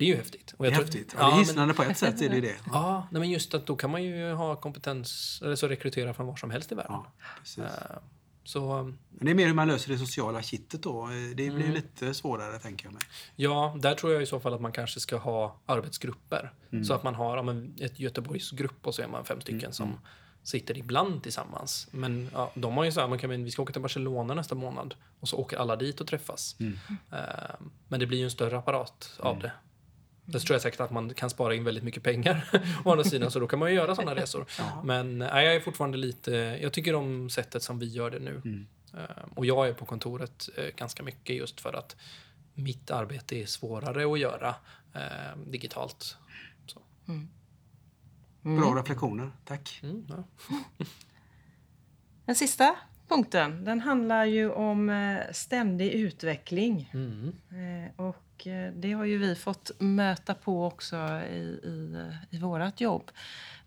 det 0.00 0.04
är 0.04 0.08
ju 0.08 0.16
häftigt. 0.16 0.54
Och 0.56 0.66
jag 0.66 0.74
tror- 0.74 0.84
häftigt. 0.84 1.14
Ja, 1.18 1.24
det 1.24 1.26
är 1.26 1.30
men- 1.30 1.38
hisnande 1.38 1.74
på 1.74 1.82
ett 1.82 1.98
sätt 1.98 2.20
är 2.22 2.28
det 2.28 2.40
det. 2.40 2.56
Ja, 2.72 3.06
nej, 3.10 3.20
men 3.20 3.30
just 3.30 3.54
att 3.54 3.66
då 3.66 3.76
kan 3.76 3.90
man 3.90 4.02
ju 4.02 4.32
ha 4.32 4.56
kompetens, 4.56 5.40
eller 5.44 5.56
så 5.56 5.68
rekrytera 5.68 6.14
från 6.14 6.26
var 6.26 6.36
som 6.36 6.50
helst 6.50 6.72
i 6.72 6.74
världen. 6.74 6.96
Ja. 7.56 7.62
Eh, 7.64 7.70
Så 8.44 8.82
Men 8.82 9.24
det 9.26 9.30
är 9.30 9.34
mer 9.34 9.46
hur 9.46 9.54
man 9.54 9.68
löser 9.68 9.92
det 9.92 9.98
sociala 9.98 10.42
kittet 10.42 10.82
då. 10.82 11.06
Det 11.06 11.34
blir 11.34 11.50
Mm. 11.50 11.72
lite 11.72 12.14
svårare 12.14 12.58
tänker 12.58 12.86
jag 12.86 12.92
mig. 12.92 13.02
ja, 13.36 13.76
där 13.80 13.94
tror 13.94 14.12
jag 14.12 14.22
i 14.22 14.26
så 14.26 14.40
fall 14.40 14.54
att 14.54 14.60
man 14.60 14.72
kanske 14.72 15.00
ska 15.00 15.16
ha 15.16 15.56
arbetsgrupper. 15.66 16.52
Mm. 16.72 16.84
Så 16.84 16.94
att 16.94 17.02
man 17.02 17.14
har 17.14 17.36
ja, 17.36 17.42
men 17.42 17.74
ett 17.80 18.00
Göteborgsgrupp 18.00 18.86
och 18.86 18.94
så 18.94 19.02
är 19.02 19.08
man 19.08 19.24
fem 19.24 19.40
stycken 19.40 19.60
Mm, 19.60 19.72
som 19.72 19.98
sitter 20.42 20.78
ibland 20.78 21.22
tillsammans. 21.22 21.88
Men 21.90 22.30
ja, 22.34 22.50
de 22.54 22.76
har 22.76 22.84
ju 22.84 22.92
så 22.92 23.00
här, 23.00 23.08
man 23.08 23.18
kan, 23.18 23.44
vi 23.44 23.50
ska 23.50 23.62
åka 23.62 23.72
till 23.72 23.82
Barcelona 23.82 24.34
nästa 24.34 24.54
månad 24.54 24.94
och 25.20 25.28
så 25.28 25.36
åker 25.36 25.56
alla 25.56 25.76
dit 25.76 26.00
och 26.00 26.06
träffas. 26.06 26.56
Mm. 26.60 26.78
Eh, 27.12 27.18
Men 27.88 28.00
det 28.00 28.06
blir 28.06 28.18
ju 28.18 28.24
en 28.24 28.30
större 28.30 28.58
apparat 28.58 29.10
av 29.18 29.38
det. 29.38 29.52
Där 30.32 30.38
tror 30.38 30.54
jag 30.54 30.62
säkert 30.62 30.80
att 30.80 30.90
man 30.90 31.14
kan 31.14 31.30
spara 31.30 31.54
in 31.54 31.64
väldigt 31.64 31.84
mycket 31.84 32.02
pengar 32.02 32.50
å 32.84 32.90
andra 32.90 33.04
sidan, 33.04 33.30
så 33.30 33.40
då 33.40 33.46
kan 33.46 33.58
man 33.58 33.68
ju 33.70 33.74
göra 33.74 33.94
sådana 33.94 34.14
resor. 34.14 34.46
Men 34.84 35.18
nej, 35.18 35.44
jag 35.46 35.54
är 35.54 35.60
fortfarande 35.60 35.98
lite, 35.98 36.30
jag 36.62 36.72
tycker 36.72 36.94
om 36.94 37.30
sättet 37.30 37.62
som 37.62 37.78
vi 37.78 37.86
gör 37.86 38.10
det 38.10 38.18
nu. 38.18 38.42
Mm. 38.44 38.66
Eh, 38.94 39.24
Och 39.34 39.46
jag 39.46 39.68
är 39.68 39.72
på 39.72 39.84
kontoret 39.84 40.48
eh, 40.56 40.64
ganska 40.76 41.02
mycket 41.02 41.36
just 41.36 41.60
för 41.60 41.72
att 41.72 41.96
mitt 42.54 42.90
arbete 42.90 43.36
är 43.36 43.46
svårare 43.46 44.12
att 44.12 44.18
göra 44.18 44.54
eh, 44.94 45.38
digitalt. 45.46 46.16
Så. 46.66 46.80
Bra 48.42 48.74
reflektioner. 48.76 49.30
Tack. 49.44 49.80
Mm, 49.82 50.06
ja. 50.08 50.24
Den 52.24 52.34
sista 52.34 52.76
punkten 53.08 53.64
den 53.64 53.80
handlar 53.80 54.24
ju 54.24 54.50
om 54.50 54.90
eh, 54.90 55.18
ständig 55.32 55.92
utveckling. 55.92 56.90
Mm. 56.94 57.32
Eh, 58.46 58.52
Och 58.52 58.52
eh, 58.52 58.72
det 58.72 58.92
har 58.92 59.04
ju 59.04 59.18
vi 59.18 59.34
fått 59.34 59.70
möta 59.78 60.34
på 60.34 60.66
också 60.66 60.96
i, 61.30 61.60
i, 61.64 61.96
i 62.30 62.38
vårt 62.38 62.80
jobb. 62.80 63.10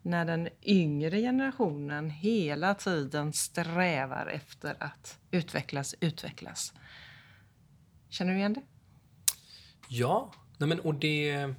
När 0.01 0.25
den 0.25 0.49
yngre 0.61 1.19
generationen 1.21 2.09
hela 2.09 2.75
tiden 2.75 3.33
strävar 3.33 4.27
efter 4.27 4.75
att 4.79 5.19
utvecklas, 5.31 5.95
utvecklas. 5.99 6.73
Känner 8.09 8.31
du 8.31 8.37
igen 8.37 8.53
det? 8.53 8.61
Ja, 9.87 10.33
nej 10.57 10.69
men, 10.69 10.79
och 10.79 10.95
det, 10.95 11.53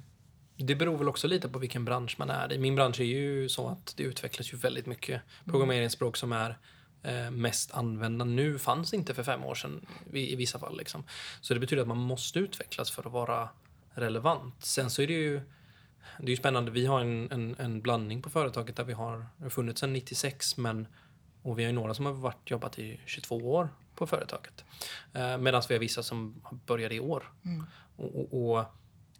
det 0.57 0.75
beror 0.75 0.97
väl 0.97 1.09
också 1.09 1.27
lite 1.27 1.49
på 1.49 1.59
vilken 1.59 1.85
bransch 1.85 2.15
man 2.19 2.29
är 2.29 2.53
i. 2.53 2.57
Min 2.57 2.75
bransch 2.75 2.99
är 2.99 3.05
ju 3.05 3.49
så 3.49 3.67
att 3.67 3.93
det 3.97 4.03
utvecklas 4.03 4.53
ju 4.53 4.57
väldigt 4.57 4.85
mycket. 4.85 5.21
Programmeringsspråk 5.45 6.17
som 6.17 6.31
är 6.31 6.49
eh, 6.49 6.55
mest 7.31 7.71
använda 7.71 8.25
nu 8.25 8.59
fanns 8.59 8.93
inte 8.93 9.13
för 9.13 9.23
fem 9.23 9.43
år 9.43 9.55
sedan 9.55 9.85
i, 10.13 10.35
vissa 10.35 10.59
fall. 10.59 10.77
Liksom. 10.77 11.03
Så 11.41 11.53
det 11.53 11.59
betyder 11.59 11.81
att 11.81 11.87
man 11.87 11.97
måste 11.97 12.39
utvecklas 12.39 12.91
för 12.91 13.03
att 13.07 13.11
vara 13.11 13.49
relevant. 13.93 14.65
Sen 14.65 14.89
så 14.89 15.01
är 15.01 15.07
det 15.07 15.13
ju 15.13 15.41
det 16.17 16.25
är 16.25 16.29
ju 16.29 16.35
spännande. 16.35 16.71
Vi 16.71 16.85
har 16.85 17.01
en, 17.01 17.31
en, 17.31 17.55
en 17.59 17.81
blandning 17.81 18.21
på 18.21 18.29
företaget 18.29 18.75
där 18.75 18.83
vi 18.83 18.93
har, 18.93 19.25
funnits 19.49 19.81
sedan 19.81 19.93
96 19.93 20.57
men 20.57 20.87
och 21.41 21.59
vi 21.59 21.63
har 21.63 21.69
ju 21.69 21.75
några 21.75 21.93
som 21.93 22.05
har 22.05 22.13
varit, 22.13 22.51
jobbat 22.51 22.79
i 22.79 22.99
22 23.05 23.35
år 23.35 23.69
på 23.95 24.07
företaget. 24.07 24.65
Eh, 25.13 25.37
Medan 25.37 25.61
vi 25.69 25.75
har 25.75 25.79
vissa 25.79 26.03
som 26.03 26.41
började 26.65 26.95
i 26.95 26.99
år. 26.99 27.31
Och, 27.95 28.15
och, 28.19 28.57
och 28.57 28.65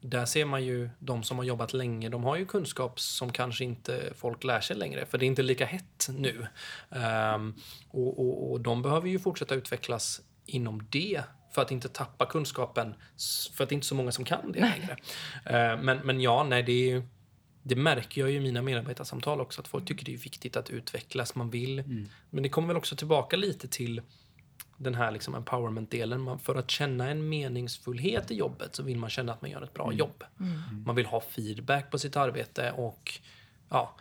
där 0.10 0.26
ser 0.26 0.46
man 0.46 0.66
ju 0.66 0.90
de 1.00 1.24
som 1.24 1.38
har 1.38 1.46
jobbat 1.46 1.74
länge, 1.74 2.10
de 2.10 2.24
har 2.24 2.36
ju 2.36 2.46
kunskap 2.46 3.00
som 3.00 3.32
kanske 3.32 3.64
inte 3.64 4.14
folk 4.16 4.44
lär 4.44 4.62
sig 4.62 4.76
längre, 4.76 5.06
för 5.06 5.18
det 5.18 5.26
är 5.26 5.28
inte 5.28 5.44
lika 5.44 5.66
hett 5.66 6.08
nu. 6.10 6.48
Ehm, 6.90 7.54
och, 7.90 8.20
och, 8.20 8.52
och 8.52 8.62
de 8.62 8.82
behöver 8.82 9.10
ju 9.10 9.20
fortsätta 9.20 9.56
utvecklas 9.56 10.22
inom 10.46 10.88
det 10.90 11.24
för 11.52 11.62
att 11.62 11.72
inte 11.72 11.90
tappa 11.90 12.26
kunskapen, 12.26 12.96
för 13.54 13.64
att 13.64 13.70
det 13.70 13.74
är 13.74 13.78
inte 13.78 13.88
så 13.88 13.96
många 13.96 14.12
som 14.12 14.26
kan 14.26 14.52
det 14.52 14.60
längre. 14.60 14.98
Eh, 15.46 15.82
men, 15.82 15.98
men 15.98 16.22
ja, 16.22 16.44
nej, 16.44 16.64
det 16.64 16.92
är 16.92 17.04
det 17.68 17.76
märker 17.76 18.22
jag 18.22 18.32
ju 18.32 18.38
i 18.38 18.40
mina 18.40 18.62
medarbetarsamtal 18.62 19.42
också, 19.42 19.62
att 19.62 19.68
folk 19.68 19.86
tycker 19.86 20.06
det 20.06 20.14
är 20.14 20.18
viktigt 20.18 20.58
att 20.58 20.70
utvecklas. 20.70 21.36
Man 21.36 21.50
vill. 21.50 21.84
Men 22.30 22.44
det 22.44 22.50
kommer 22.50 22.68
väl 22.68 22.78
också 22.78 22.96
tillbaka 22.96 23.38
lite 23.38 23.68
till 23.68 24.02
den 24.78 24.96
här 24.96 25.12
liksom 25.12 25.36
empowerment-delen. 25.36 26.22
Man, 26.22 26.40
för 26.40 26.56
att 26.56 26.72
känna 26.72 27.10
en 27.10 27.30
meningsfullhet 27.30 28.32
i 28.32 28.36
jobbet 28.36 28.76
så 28.76 28.84
vill 28.84 28.98
man 28.98 29.10
känna 29.10 29.34
att 29.34 29.42
man 29.42 29.52
gör 29.52 29.62
ett 29.62 29.74
bra 29.74 29.94
jobb. 29.94 30.24
Man 30.86 30.96
vill 30.96 31.06
ha 31.06 31.22
feedback 31.22 31.92
på 31.92 32.00
sitt 32.00 32.16
arbete 32.16 32.72
och 32.72 33.20
ja, 33.70 33.96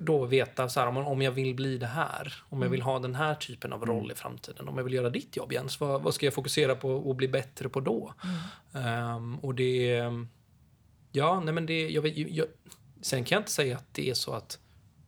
då 0.00 0.24
veta 0.24 0.68
så 0.68 0.80
här, 0.80 0.86
om, 0.86 0.96
om 0.96 1.22
jag 1.22 1.32
vill 1.32 1.54
bli 1.54 1.78
det 1.78 1.86
här, 1.86 2.34
om 2.48 2.62
jag 2.62 2.68
vill 2.68 2.82
ha 2.82 2.98
den 2.98 3.14
här 3.14 3.34
typen 3.34 3.72
av 3.72 3.86
roll 3.86 4.12
i 4.12 4.14
framtiden, 4.14 4.68
om 4.68 4.76
jag 4.76 4.84
vill 4.84 4.92
göra 4.92 5.10
ditt 5.10 5.36
jobb 5.36 5.52
Jens, 5.52 5.80
vad, 5.80 6.02
vad 6.02 6.14
ska 6.14 6.26
jag 6.26 6.34
fokusera 6.34 6.74
på 6.74 6.90
och 6.90 7.16
bli 7.16 7.28
bättre 7.28 7.68
på 7.68 7.80
då? 7.80 8.14
Ehm, 8.72 9.38
och 9.38 9.54
det... 9.54 10.02
Ja, 11.12 11.40
nej 11.40 11.54
men 11.54 11.66
det... 11.66 11.88
Jag 11.88 12.06
jag, 12.06 12.46
sen 13.02 13.24
kan 13.24 13.36
jag 13.36 13.40
inte 13.40 13.52
säga 13.52 13.76
att 13.76 13.94
det 13.94 14.10
är 14.10 14.14
så 14.14 14.32
att 14.32 14.58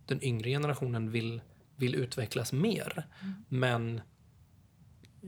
den 0.07 0.25
yngre 0.25 0.51
generationen 0.51 1.11
vill, 1.11 1.41
vill 1.77 1.95
utvecklas 1.95 2.53
mer. 2.53 3.07
Men 3.49 4.01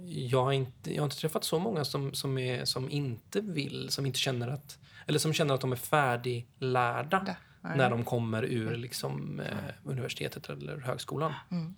jag 0.04 0.44
har, 0.44 0.52
inte, 0.52 0.94
jag 0.94 1.02
har 1.02 1.06
inte 1.06 1.16
träffat 1.16 1.44
så 1.44 1.58
många 1.58 1.84
som, 1.84 2.14
som, 2.14 2.38
är, 2.38 2.64
som 2.64 2.90
inte 2.90 3.40
vill, 3.40 3.88
som 3.90 4.06
inte 4.06 4.18
känner 4.18 4.48
att... 4.48 4.78
Eller 5.06 5.18
som 5.18 5.32
känner 5.32 5.54
att 5.54 5.60
de 5.60 5.72
är 5.72 5.76
färdiglärda 5.76 7.20
Da, 7.20 7.36
nej. 7.60 7.76
när 7.76 7.90
de 7.90 8.04
kommer 8.04 8.42
ur 8.42 8.76
liksom, 8.76 9.40
eh, 9.40 9.56
universitetet 9.84 10.48
eller 10.48 10.78
högskolan. 10.78 11.32
Mm. 11.50 11.74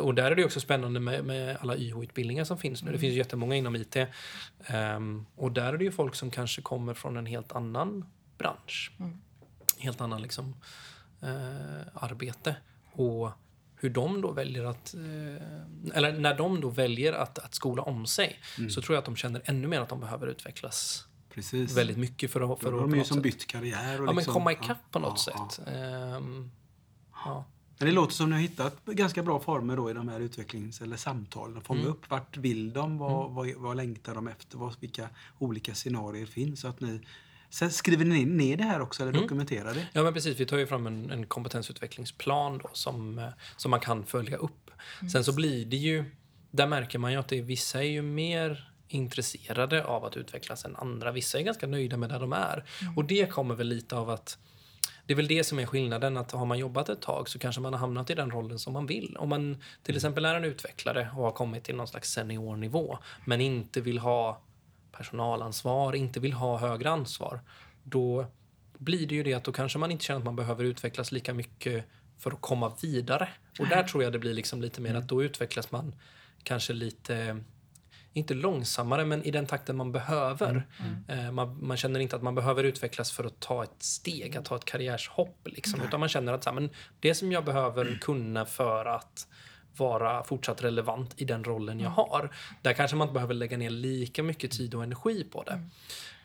Och 0.00 0.14
där 0.14 0.30
är 0.30 0.36
det 0.36 0.44
också 0.44 0.60
spännande 0.60 1.00
med, 1.00 1.24
med 1.24 1.56
alla 1.60 1.76
YH-utbildningar 1.76 2.44
som 2.44 2.58
finns 2.58 2.82
nu. 2.82 2.92
Det 2.92 2.98
finns 2.98 3.14
ju 3.14 3.18
jättemånga 3.18 3.56
inom 3.56 3.76
IT. 3.76 3.96
Ehm, 4.66 5.26
och 5.36 5.52
där 5.52 5.72
är 5.72 5.78
det 5.78 5.84
ju 5.84 5.92
folk 5.92 6.14
som 6.14 6.30
kanske 6.30 6.62
kommer 6.62 6.94
från 6.94 7.16
en 7.16 7.26
helt 7.26 7.52
annan 7.52 8.04
bransch. 8.38 8.92
Helt 9.78 10.00
annan 10.00 10.22
liksom, 10.22 10.54
eh, 11.22 11.80
arbete. 11.94 12.56
Och 12.92 13.30
hur 13.80 13.90
de 13.90 14.20
då 14.20 14.32
väljer 14.32 14.64
att... 14.64 14.94
Eh, 14.94 15.96
eller 15.96 16.12
när 16.18 16.34
de 16.38 16.60
då 16.60 16.68
väljer 16.68 17.12
att, 17.12 17.38
att 17.38 17.54
skola 17.54 17.82
om 17.82 18.06
sig 18.06 18.40
så 18.70 18.82
tror 18.82 18.94
jag 18.94 18.98
att 18.98 19.04
de 19.04 19.16
känner 19.16 19.42
ännu 19.44 19.68
mer 19.68 19.80
att 19.80 19.88
de 19.88 20.00
behöver 20.00 20.26
utvecklas 20.26 21.04
Precis. 21.34 21.76
väldigt 21.76 21.98
mycket 21.98 22.30
för 22.30 22.40
att... 22.52 22.60
För 22.60 22.70
För 22.70 22.84
att 22.84 22.90
de 22.90 22.98
ju 22.98 23.04
som 23.04 23.14
sätt- 23.14 23.22
bytt 23.22 23.46
karriär. 23.46 23.94
Och 24.00 24.06
Ja, 24.06 24.06
men 24.06 24.16
liksom, 24.16 24.34
komma 24.34 24.52
ikapp 24.52 24.90
på 24.90 24.98
något 24.98 25.24
ja, 25.26 25.32
ja. 25.38 25.50
sätt. 25.50 25.66
Ehm, 25.68 26.50
ja. 27.24 27.44
Men 27.78 27.88
det 27.88 27.94
låter 27.94 28.12
som 28.14 28.30
ni 28.30 28.36
har 28.36 28.42
hittat 28.42 28.84
ganska 28.84 29.22
bra 29.22 29.40
former 29.40 29.76
då 29.76 29.90
i 29.90 29.92
de 29.92 30.08
här 30.08 30.20
utvecklings 30.20 30.80
eller 30.80 30.96
samtalen. 30.96 31.56
Att 31.58 31.66
fånga 31.66 31.80
Mm. 31.80 31.92
upp 31.92 32.10
vart 32.10 32.36
vill 32.36 32.72
de, 32.72 32.98
vad, 32.98 33.30
vad, 33.30 33.48
vad 33.56 33.76
längtar 33.76 34.14
de 34.14 34.28
efter, 34.28 34.58
vad, 34.58 34.74
vilka 34.80 35.08
olika 35.38 35.74
scenarier 35.74 36.26
finns. 36.26 36.60
Så 36.60 36.68
att 36.68 36.80
ni 36.80 37.00
Sen 37.50 37.70
skriver 37.70 38.04
ni 38.04 38.24
ner 38.24 38.56
det 38.56 38.64
här 38.64 38.80
också 38.80 39.02
eller 39.02 39.12
Mm. 39.12 39.22
dokumenterar 39.22 39.74
det? 39.74 39.86
Ja, 39.92 40.02
men 40.02 40.14
precis. 40.14 40.40
Vi 40.40 40.46
tar 40.46 40.58
ju 40.58 40.66
fram 40.66 40.86
en, 40.86 41.10
en 41.10 41.26
kompetensutvecklingsplan 41.26 42.58
då, 42.58 42.70
som, 42.72 43.18
eh, 43.18 43.28
som 43.56 43.70
man 43.70 43.80
kan 43.80 44.04
följa 44.04 44.36
upp. 44.36 44.70
Sen 45.12 45.24
så 45.24 45.32
blir 45.34 45.64
det 45.66 45.76
ju... 45.76 46.04
Där 46.50 46.66
märker 46.66 46.98
man 46.98 47.12
ju 47.12 47.18
att 47.18 47.28
det 47.28 47.38
är, 47.38 47.42
vissa 47.42 47.78
är 47.78 47.88
ju 47.88 48.02
mer 48.02 48.72
intresserade 48.88 49.84
av 49.84 50.04
att 50.04 50.16
utvecklas 50.16 50.64
än 50.64 50.76
andra. 50.76 51.12
Vissa 51.12 51.38
är 51.38 51.42
ganska 51.42 51.66
nöjda 51.66 51.96
med 51.96 52.08
där 52.08 52.20
de 52.20 52.32
är. 52.32 52.64
Och 52.96 53.04
det 53.04 53.30
kommer 53.30 53.54
väl 53.54 53.66
lite 53.68 53.96
av 53.96 54.10
att 54.10 54.38
det 55.06 55.12
är 55.14 55.16
väl 55.16 55.26
det 55.28 55.44
som 55.44 55.58
är 55.58 55.66
skillnaden, 55.66 56.16
att 56.16 56.32
har 56.32 56.46
man 56.46 56.58
jobbat 56.58 56.88
ett 56.88 57.00
tag 57.02 57.28
så 57.28 57.38
kanske 57.38 57.60
man 57.60 57.72
har 57.72 57.80
hamnat 57.80 58.10
i 58.10 58.14
den 58.14 58.30
rollen 58.30 58.58
som 58.58 58.72
man 58.72 58.86
vill. 58.86 59.16
Om 59.18 59.28
man 59.28 59.62
till 59.82 59.96
exempel 59.96 60.24
är 60.24 60.34
en 60.34 60.44
utvecklare 60.44 61.10
och 61.16 61.22
har 61.24 61.30
kommit 61.30 61.64
till 61.64 61.76
någon 61.76 61.88
slags 61.88 62.12
seniornivå 62.12 62.98
men 63.24 63.40
inte 63.40 63.80
vill 63.80 63.98
ha 63.98 64.40
personalansvar, 64.92 65.94
inte 65.94 66.20
vill 66.20 66.32
ha 66.32 66.58
högre 66.58 66.90
ansvar, 66.90 67.40
då 67.82 68.26
blir 68.78 69.06
det 69.06 69.14
ju 69.14 69.22
det 69.22 69.34
att 69.34 69.44
då 69.44 69.52
kanske 69.52 69.78
man 69.78 69.90
inte 69.90 70.04
känner 70.04 70.18
att 70.18 70.24
man 70.24 70.36
behöver 70.36 70.64
utvecklas 70.64 71.12
lika 71.12 71.34
mycket 71.34 71.84
för 72.18 72.30
att 72.30 72.40
komma 72.40 72.72
vidare. 72.82 73.28
Och 73.58 73.68
där 73.68 73.82
tror 73.82 74.02
jag 74.02 74.12
det 74.12 74.18
blir 74.18 74.34
liksom 74.34 74.60
lite 74.60 74.80
mer 74.80 74.94
att 74.94 75.08
då 75.08 75.22
utvecklas 75.22 75.70
man 75.70 75.94
kanske 76.42 76.72
lite 76.72 77.44
inte 78.12 78.34
långsammare, 78.34 79.04
men 79.04 79.24
i 79.24 79.30
den 79.30 79.46
takten 79.46 79.76
man 79.76 79.92
behöver. 79.92 80.66
Eh, 81.08 81.30
Man, 81.32 81.66
man 81.66 81.76
känner 81.76 82.00
inte 82.00 82.16
att 82.16 82.22
man 82.22 82.34
behöver 82.34 82.64
utvecklas 82.64 83.12
för 83.12 83.24
att 83.24 83.40
ta 83.40 83.64
ett 83.64 83.82
steg, 83.82 84.36
att 84.36 84.44
ta 84.44 84.56
ett 84.56 84.64
karriärshopp. 84.64 85.38
Liksom, 85.44 85.80
utan 85.80 86.00
man 86.00 86.08
känner 86.08 86.32
att 86.32 86.44
så 86.44 86.50
här, 86.50 86.54
men 86.54 86.70
det 87.00 87.14
som 87.14 87.32
jag 87.32 87.44
behöver 87.44 87.98
kunna 88.00 88.44
för 88.46 88.84
att 88.84 89.26
vara 89.76 90.24
fortsatt 90.24 90.64
relevant 90.64 91.14
i 91.16 91.24
den 91.24 91.44
rollen 91.44 91.80
jag 91.80 91.90
har. 91.90 92.30
Där 92.62 92.72
kanske 92.72 92.96
man 92.96 93.04
inte 93.08 93.14
behöver 93.14 93.34
lägga 93.34 93.56
ner 93.58 93.70
lika 93.70 94.22
mycket 94.22 94.50
tid 94.50 94.74
och 94.74 94.82
energi 94.82 95.24
på 95.24 95.42
det. 95.42 95.60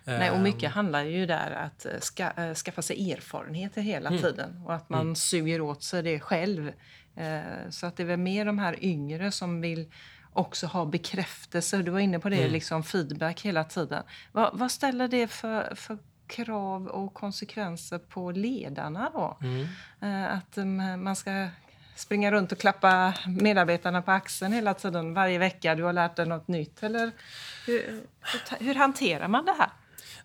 Nej, 0.08 0.30
och 0.30 0.36
Ehm, 0.38 0.44
mycket 0.44 0.72
handlar 0.72 1.04
ju 1.04 1.26
där 1.26 1.52
att 1.52 1.86
eh, 1.86 1.92
ska, 2.00 2.24
eh, 2.38 2.54
skaffa 2.54 2.82
sig 2.82 3.12
erfarenheter 3.12 3.82
hela 3.82 4.10
tiden 4.10 4.62
och 4.66 4.74
att 4.74 4.90
man 4.90 5.16
suger 5.16 5.62
åt 5.62 5.84
sig 5.84 6.04
det 6.04 6.20
själv. 6.20 6.72
Eh, 7.16 7.42
Så 7.70 7.86
att 7.86 7.98
det 7.98 8.04
är 8.04 8.08
väl 8.08 8.20
mer 8.20 8.46
de 8.46 8.60
här 8.60 8.84
yngre 8.84 9.32
som 9.32 9.62
vill 9.62 9.92
också 10.34 10.68
ha 10.68 10.86
bekräftelse. 10.86 11.78
Du 11.78 11.92
var 11.92 12.00
inne 12.00 12.20
på 12.20 12.30
det, 12.30 12.48
liksom 12.48 12.84
feedback 12.84 13.42
hela 13.42 13.64
tiden. 13.64 14.04
Vad, 14.32 14.58
vad 14.60 14.72
ställer 14.72 15.08
det 15.08 15.28
för, 15.28 15.76
för 15.76 15.98
krav 16.28 16.88
och 16.88 17.14
konsekvenser 17.14 17.98
på 17.98 18.32
ledarna 18.32 19.10
då? 19.14 19.38
Eh, 20.02 20.34
Att 20.34 20.58
man 21.00 21.16
ska 21.16 21.48
springa 21.96 22.32
runt 22.32 22.52
och 22.52 22.58
klappa 22.58 23.14
medarbetarna 23.28 24.02
på 24.02 24.12
axeln 24.12 24.54
hela 24.54 24.74
tiden, 24.74 25.14
varje 25.14 25.38
vecka. 25.38 25.76
Du 25.76 25.84
har 25.84 25.94
lärt 25.94 26.16
dig 26.16 26.26
något 26.26 26.48
nytt. 26.48 26.84
Eller 26.84 27.12
hur, 27.66 28.02
hur, 28.60 28.76
hanterar 28.76 29.28
man 29.28 29.46
det 29.46 29.56
här? 29.58 29.70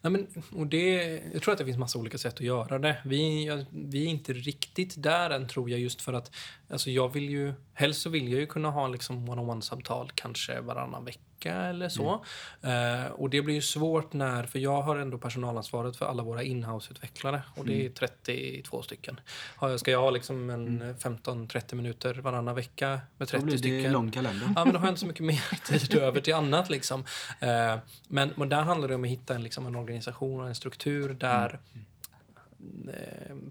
Nej, 0.01 0.13
men, 0.13 0.27
och 0.53 0.67
det, 0.67 1.21
jag 1.33 1.43
tror 1.43 1.53
att 1.53 1.59
det 1.59 1.65
finns 1.65 1.79
massa 1.79 1.99
olika 1.99 2.19
sätt 2.19 2.35
att 2.35 2.41
göra 2.41 2.79
det. 2.79 2.97
Vi, 3.05 3.51
vi 3.71 4.05
är 4.05 4.09
inte 4.09 4.33
riktigt 4.33 5.03
där 5.03 5.31
än 5.31 5.49
tror 5.49 5.71
jag 5.71 5.81
just 5.81 6.03
för 6.03 6.13
att 6.13 6.35
alltså 6.71 6.91
jag 6.91 7.09
vill 7.13 7.31
ju, 7.31 7.53
helst 7.75 8.03
så 8.03 8.11
vill 8.11 8.33
jag 8.33 8.41
ju 8.41 8.47
kunna 8.47 8.71
ha 8.71 8.89
liksom 8.89 9.29
one-on-one-samtal 9.29 10.11
kanske 10.15 10.61
varannan 10.61 11.05
vecka 11.05 11.21
eller 11.55 11.89
så. 11.89 12.25
Eh, 12.63 13.07
och 13.13 13.31
det 13.31 13.43
blir 13.43 13.55
ju 13.55 13.63
svårt 13.63 14.13
när, 14.13 14.43
för 14.43 14.59
jag 14.59 14.83
har 14.83 14.97
ändå 14.97 15.19
personalansvaret 15.19 15.97
för 15.97 16.07
alla 16.07 16.23
våra 16.23 16.43
inhouse-utvecklare 16.43 17.43
och 17.57 17.65
det 17.67 17.87
är 17.87 17.91
32 17.91 18.83
stycken. 18.83 19.21
Har 19.57 19.69
jag- 19.71 19.81
Ska 19.81 19.91
jag 19.91 20.01
ha 20.01 20.11
liksom 20.11 20.51
en 20.51 20.95
15-30 20.99 21.75
minuter 21.75 22.15
varannan 22.15 22.55
vecka 22.55 22.89
med 22.89 23.01
Då 23.19 23.27
30 23.27 23.45
blir 23.45 23.53
det 23.55 23.59
stycken? 23.59 23.93
lång 23.93 24.11
kalender. 24.11 24.53
Ja, 24.57 24.65
men 24.65 24.73
då 24.75 24.79
har 24.81 24.87
jag 24.87 24.91
inte 24.93 25.01
så 25.01 25.07
mycket 25.07 25.25
mer 25.27 25.65
tid 25.67 25.95
över 25.99 26.21
till 26.21 26.35
annat. 26.35 26.71
Liksom. 26.71 27.05
Eh, 27.41 27.77
men, 28.09 28.33
men 28.37 28.49
där 28.49 28.63
handlar 28.63 28.89
det 28.89 28.95
om 28.95 29.05
att 29.05 29.11
hitta 29.11 29.35
en, 29.35 29.43
liksom, 29.43 29.67
en 29.67 29.77
organisation 29.77 30.41
och 30.41 30.49
en 30.49 30.55
struktur 30.55 31.15
där 31.15 31.61
eh, 31.75 31.81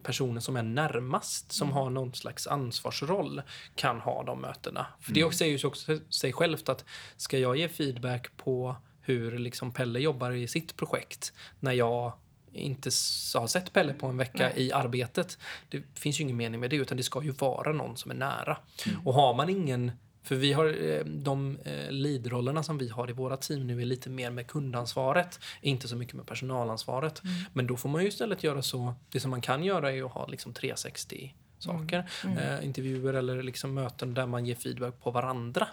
personen 0.04 0.42
som 0.42 0.56
är 0.56 0.64
närmast, 0.64 1.52
som 1.52 1.72
har 1.72 1.90
någon 1.90 2.14
slags 2.14 2.48
ansvarsroll, 2.48 3.42
kan 3.76 4.00
ha 4.00 4.24
de 4.24 4.42
mötena. 4.42 4.86
För 5.00 5.14
det 5.14 5.36
säger 5.36 5.58
ju 5.58 5.68
också 5.68 6.00
sig 6.10 6.34
självt 6.34 6.70
att 6.70 6.86
ska 7.18 7.38
jag 7.38 7.58
ge 7.58 7.70
feedback 7.70 8.38
på 8.38 8.76
hur 9.02 9.38
liksom 9.38 9.72
Pelle 9.72 10.00
jobbar 10.00 10.32
i 10.32 10.48
sitt 10.48 10.76
projekt 10.76 11.34
när 11.60 11.72
jag 11.72 12.14
inte 12.54 12.90
har 13.34 13.48
sett 13.48 13.74
Pelle 13.74 13.94
på 13.94 14.08
en 14.08 14.18
vecka 14.18 14.56
i 14.56 14.72
arbetet. 14.72 15.38
Det 15.70 15.84
finns 15.94 16.20
ju 16.20 16.24
ingen 16.24 16.38
mening 16.38 16.60
med 16.60 16.70
det, 16.70 16.76
utan 16.76 16.98
det 16.98 17.04
ska 17.04 17.24
ju 17.24 17.32
vara 17.32 17.72
någon 17.72 17.98
som 17.98 18.12
är 18.12 18.16
nära. 18.16 18.58
Och 19.06 19.14
har 19.14 19.34
man 19.34 19.50
ingen 19.50 19.92
för 20.30 20.36
vi 20.36 20.54
har 20.54 20.66
eh, 20.66 21.06
de 21.06 21.60
eh, 21.66 21.92
leadrollerna 21.92 22.64
som 22.64 22.78
vi 22.78 22.90
har 22.90 23.10
i 23.10 23.14
våra 23.14 23.38
team 23.38 23.68
nu 23.68 23.82
är 23.82 23.86
lite 23.86 24.10
mer 24.10 24.32
med 24.32 24.48
kundansvaret, 24.48 25.40
inte 25.62 25.88
så 25.88 25.96
mycket 25.96 26.14
med 26.14 26.28
personalansvaret. 26.28 27.22
Men 27.54 27.68
då 27.68 27.78
får 27.78 27.90
man 27.90 28.02
ju 28.02 28.08
istället 28.08 28.44
göra 28.44 28.62
så, 28.62 28.94
det 29.12 29.20
som 29.20 29.32
man 29.32 29.42
kan 29.42 29.64
göra 29.64 29.92
är 29.92 30.04
att 30.04 30.12
ha 30.12 30.28
liksom 30.28 30.54
360 30.54 31.36
saker. 31.60 32.10
Eh, 32.38 32.66
intervjuer 32.66 33.14
eller 33.14 33.44
liksom 33.44 33.74
möten 33.74 34.14
där 34.14 34.26
man 34.26 34.46
ger 34.46 34.56
feedback 34.56 35.02
på 35.04 35.12
varandra. 35.12 35.68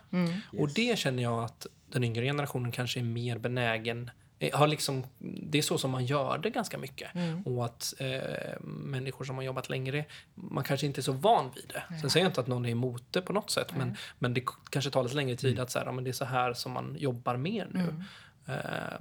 Och 0.58 0.68
det 0.74 0.98
känner 0.98 1.22
jag 1.22 1.44
att 1.44 1.66
den 1.92 2.04
yngre 2.04 2.24
generationen 2.24 2.72
kanske 2.72 3.00
är 3.00 3.04
mer 3.04 3.38
benägen 3.38 4.02
eh, 4.04 4.12
har 4.52 4.66
liksom, 4.66 5.04
det 5.18 5.58
är 5.58 5.62
så 5.62 5.78
som 5.78 5.90
man 5.90 6.04
gör 6.06 6.38
det 6.38 6.50
ganska 6.50 6.78
mycket. 6.78 7.10
Och 7.44 7.64
att 7.64 7.94
eh, 7.98 8.60
människor 8.62 9.24
som 9.24 9.36
har 9.36 9.42
jobbat 9.42 9.68
längre, 9.68 10.04
man 10.34 10.64
kanske 10.64 10.86
inte 10.86 11.00
är 11.00 11.02
så 11.02 11.12
van 11.12 11.50
vid 11.54 11.64
det. 11.68 11.82
Sen 12.00 12.10
säger 12.10 12.24
jag 12.26 12.30
inte 12.30 12.40
att 12.40 12.46
någon 12.46 12.66
är 12.66 12.70
emot 12.70 13.02
det 13.10 13.20
på 13.22 13.32
något 13.32 13.50
sätt, 13.50 13.72
men, 13.76 13.96
men 14.18 14.34
det 14.34 14.44
kanske 14.70 14.90
tar 14.90 15.02
lite 15.02 15.16
längre 15.16 15.36
tid 15.36 15.58
att 15.58 15.70
säga, 15.70 15.84
ja, 15.84 15.92
men 15.92 16.04
det 16.04 16.10
är 16.10 16.12
så 16.12 16.24
här 16.24 16.54
som 16.54 16.72
man 16.72 16.96
jobbar 16.98 17.36
mer 17.36 17.68
nu. 17.72 18.04
Eh, 18.46 18.98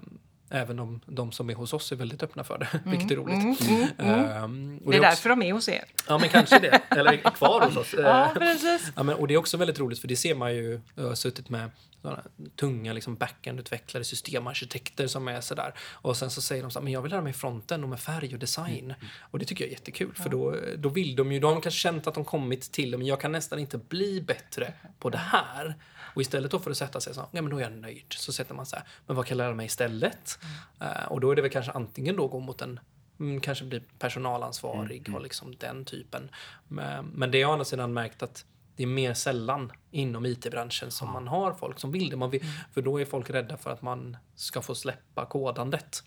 även 0.50 0.80
om 0.80 1.02
de 1.06 1.32
som 1.32 1.50
är 1.50 1.54
hos 1.56 1.74
oss 1.74 1.91
är 1.91 1.96
väldigt 1.96 2.24
öppna 2.24 2.43
för 2.43 2.58
det, 2.58 2.68
vilket 2.89 3.12
är 3.12 3.16
roligt. 3.16 3.62
Ehm, 4.00 4.78
och 4.86 4.91
Det 4.91 4.98
är 4.98 5.00
också- 5.00 5.10
därför 5.10 5.30
de 5.30 5.41
är 5.41 5.54
hos 5.54 5.70
er. 5.70 5.84
Ja, 6.08 6.18
men 6.18 6.30
kanske 6.30 6.60
det. 6.60 6.82
Eller 6.89 7.14
är 7.14 7.18
kvar 7.32 7.62
hos 7.66 7.78
oss. 7.78 7.93
Ja, 7.98 8.26
Eh, 8.26 8.34
precis. 8.34 8.91
Ja, 8.96 9.04
men, 9.04 9.16
och 9.16 9.28
det 9.28 9.34
är 9.34 9.38
också 9.38 9.58
väldigt 9.58 9.80
roligt 9.80 10.00
för 10.00 10.08
det 10.08 10.16
ser 10.16 10.36
man 10.36 10.56
ju. 10.56 10.82
Jag 10.96 11.04
har 11.08 11.16
suttit 11.16 11.50
med 11.50 11.70
sådana 12.02 12.24
tunga 12.56 12.93
liksom 12.93 13.16
backend-utvecklare, 13.18 14.04
systemarkitekter 14.04 15.08
som 15.08 15.28
är 15.28 15.41
sådär. 15.41 15.74
Och 15.91 16.18
sen 16.18 16.30
så 16.30 16.41
säger 16.41 16.62
de 16.62 16.72
så 16.72 16.80
här, 16.80 16.84
men 16.84 16.93
jag 16.93 17.02
vill 17.02 17.12
lära 17.12 17.22
mig 17.22 17.34
fronten 17.34 17.84
och 17.84 17.89
med 17.89 18.00
färg 18.00 18.34
och 18.34 18.39
design. 18.39 18.93
Och 19.20 19.39
det 19.39 19.46
tycker 19.46 19.64
jag 19.64 19.70
är 19.70 19.74
jättekul 19.74 20.14
för 20.16 20.30
då, 20.30 20.56
då 20.78 20.89
vill 20.89 21.16
de 21.16 21.32
ju, 21.32 21.39
då 21.39 21.48
har 21.48 21.54
de 21.56 21.62
kanske 21.62 21.80
känt 21.80 22.08
att 22.08 22.14
de 22.14 22.26
kommit 22.26 22.72
till 22.72 22.91
det, 22.91 22.98
men 22.98 23.08
jag 23.08 23.20
kan 23.22 23.32
nästan 23.32 23.60
inte 23.60 23.78
bli 23.78 24.22
bättre 24.22 24.74
på 25.00 25.10
det 25.10 25.18
här. 25.18 25.76
Och 26.16 26.22
istället 26.22 26.51
då 26.51 26.59
för 26.59 26.72
att 26.72 26.78
sätta 26.78 27.01
sig 27.01 27.13
så, 27.13 27.22
ja 27.32 27.41
men 27.41 27.49
då 27.49 27.57
är 27.57 27.61
jag 27.61 27.72
nöjd. 27.72 28.05
Så 28.09 28.34
sätter 28.34 28.55
man 28.55 28.66
så 28.66 28.76
här, 28.76 28.86
men 29.07 29.16
vad 29.16 29.26
kan 29.26 29.38
jag 29.38 29.45
lära 29.45 29.55
mig 29.55 29.66
istället? 29.66 30.39
Eh, 30.82 31.05
och 31.07 31.22
då 31.22 31.32
är 31.32 31.36
det 31.36 31.41
väl 31.41 31.51
kanske 31.51 31.72
antingen 31.72 32.16
då 32.16 32.28
gå 32.28 32.39
mot 32.39 32.61
en 32.61 32.80
Mm, 33.20 33.41
kanske 33.41 33.66
bli 33.66 33.82
personalansvarig 33.99 35.16
och 35.16 35.22
liksom 35.22 35.55
den 35.55 35.86
typen. 35.86 36.30
Men, 36.68 37.05
men 37.05 37.32
det 37.32 37.41
har 37.41 37.49
å 37.49 37.53
andra 37.53 37.66
sidan 37.66 37.93
märkt 37.93 38.24
att 38.24 38.45
det 38.76 38.84
är 38.84 38.88
mer 38.88 39.13
sällan 39.13 39.72
inom 39.91 40.26
IT-branschen 40.26 40.91
som 40.91 41.11
man 41.13 41.28
har 41.28 41.53
folk 41.53 41.80
som 41.80 41.91
vill 41.91 42.09
det. 42.09 42.16
Man 42.16 42.30
vill, 42.30 42.43
För 42.74 42.82
då 42.82 43.01
är 43.01 43.05
folk 43.05 43.30
rädda 43.30 43.57
för 43.57 43.70
att 43.70 43.82
man 43.82 44.18
ska 44.36 44.61
få 44.61 44.76
släppa 44.76 45.26
kodandet. 45.26 46.03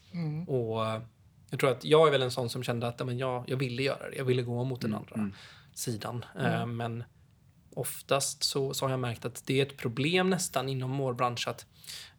Och 0.46 0.86
eh, 0.86 1.02
jag 1.50 1.60
tror 1.60 1.70
att 1.70 1.84
jag 1.84 2.06
är 2.06 2.12
väl 2.12 2.22
en 2.22 2.30
sån 2.30 2.50
som 2.50 2.62
kände 2.62 2.88
att 2.88 3.06
men 3.06 3.18
jag, 3.18 3.44
jag 3.46 3.56
ville 3.56 3.82
göra 3.82 4.10
det. 4.10 4.16
Jag 4.16 4.24
ville 4.24 4.42
gå 4.42 4.64
mot 4.64 4.80
den 4.80 4.94
andra 4.94 5.30
sidan. 5.74 6.24
Eh, 6.40 6.66
Men 6.66 7.04
oftast 7.74 8.42
så, 8.42 8.74
så 8.74 8.84
har 8.84 8.90
jag 8.90 9.00
märkt 9.00 9.24
att 9.24 9.46
det 9.46 9.60
är 9.60 9.66
ett 9.66 9.76
problem 9.76 10.30
nästan 10.30 10.68
inom 10.68 10.98
vår 10.98 11.14
bransch 11.14 11.48
att 11.48 11.66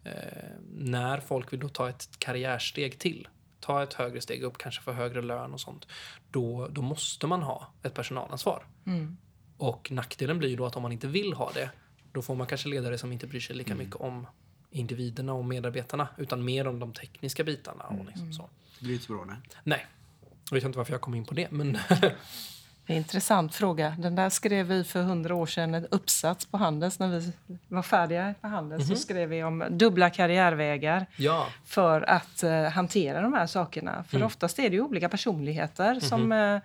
eh, 0.03 0.13
när 0.71 1.19
folk 1.19 1.53
vill 1.53 1.59
då 1.59 1.69
ta 1.69 1.89
ett 1.89 2.09
karriärsteg 2.17 2.99
till, 2.99 3.27
ta 3.59 3.83
ett 3.83 3.93
högre 3.93 4.21
steg 4.21 4.43
upp, 4.43 4.57
kanske 4.57 4.81
få 4.81 4.91
högre 4.91 5.21
lön 5.21 5.53
och 5.53 5.61
sånt, 5.61 5.87
då, 6.31 6.67
då 6.67 6.81
måste 6.81 7.27
man 7.27 7.41
ha 7.41 7.73
ett 7.83 7.93
personalansvar. 7.93 8.65
Och 9.57 9.91
nackdelen 9.91 10.37
blir 10.37 10.49
ju 10.49 10.55
då 10.55 10.65
att 10.65 10.75
om 10.75 10.81
man 10.81 10.91
inte 10.91 11.07
vill 11.07 11.33
ha 11.33 11.51
det, 11.53 11.69
då 12.11 12.21
får 12.21 12.35
man 12.35 12.47
kanske 12.47 12.69
ledare 12.69 12.97
som 12.97 13.11
inte 13.11 13.27
bryr 13.27 13.39
sig 13.39 13.55
lika 13.55 13.75
mycket 13.75 13.95
om 13.95 14.27
individerna 14.71 15.33
och 15.33 15.45
medarbetarna, 15.45 16.07
utan 16.17 16.45
mer 16.45 16.67
om 16.67 16.79
de 16.79 16.93
tekniska 16.93 17.43
bitarna. 17.43 17.83
Och 17.83 18.05
liksom 18.05 18.33
så. 18.33 18.49
Det 18.79 18.85
blir 18.85 18.93
inte 18.93 19.05
så 19.05 19.13
bra. 19.13 19.25
Nej. 19.25 19.37
Nej, 19.63 19.85
jag 20.49 20.55
vet 20.55 20.63
inte 20.63 20.77
varför 20.77 20.93
jag 20.93 21.01
kom 21.01 21.15
in 21.15 21.25
på 21.25 21.33
det, 21.33 21.51
men 21.51 21.77
intressant 22.95 23.55
fråga. 23.55 23.95
Den 23.99 24.15
där 24.15 24.29
skrev 24.29 24.67
vi 24.67 24.83
för 24.83 25.01
hundra 25.01 25.35
år 25.35 25.45
sedan, 25.45 25.73
en 25.73 25.85
uppsats 25.85 26.45
på 26.45 26.57
Handels. 26.57 26.99
När 26.99 27.07
vi 27.07 27.31
var 27.67 27.81
färdiga 27.81 28.33
på 28.41 28.47
Handels 28.47 28.87
så 28.87 28.95
skrev 28.95 29.29
vi 29.29 29.43
om 29.43 29.65
dubbla 29.69 30.09
karriärvägar 30.09 31.05
ja. 31.15 31.47
för 31.65 32.01
att 32.01 32.43
eh, 32.43 32.63
hantera 32.63 33.21
de 33.21 33.33
här 33.33 33.47
sakerna. 33.47 34.03
För 34.07 34.23
oftast 34.23 34.59
är 34.59 34.69
det 34.69 34.75
ju 34.75 34.81
olika 34.81 35.09
personligheter 35.09 35.99
som... 35.99 36.31
eh, 36.31 36.55
eh, 36.55 36.61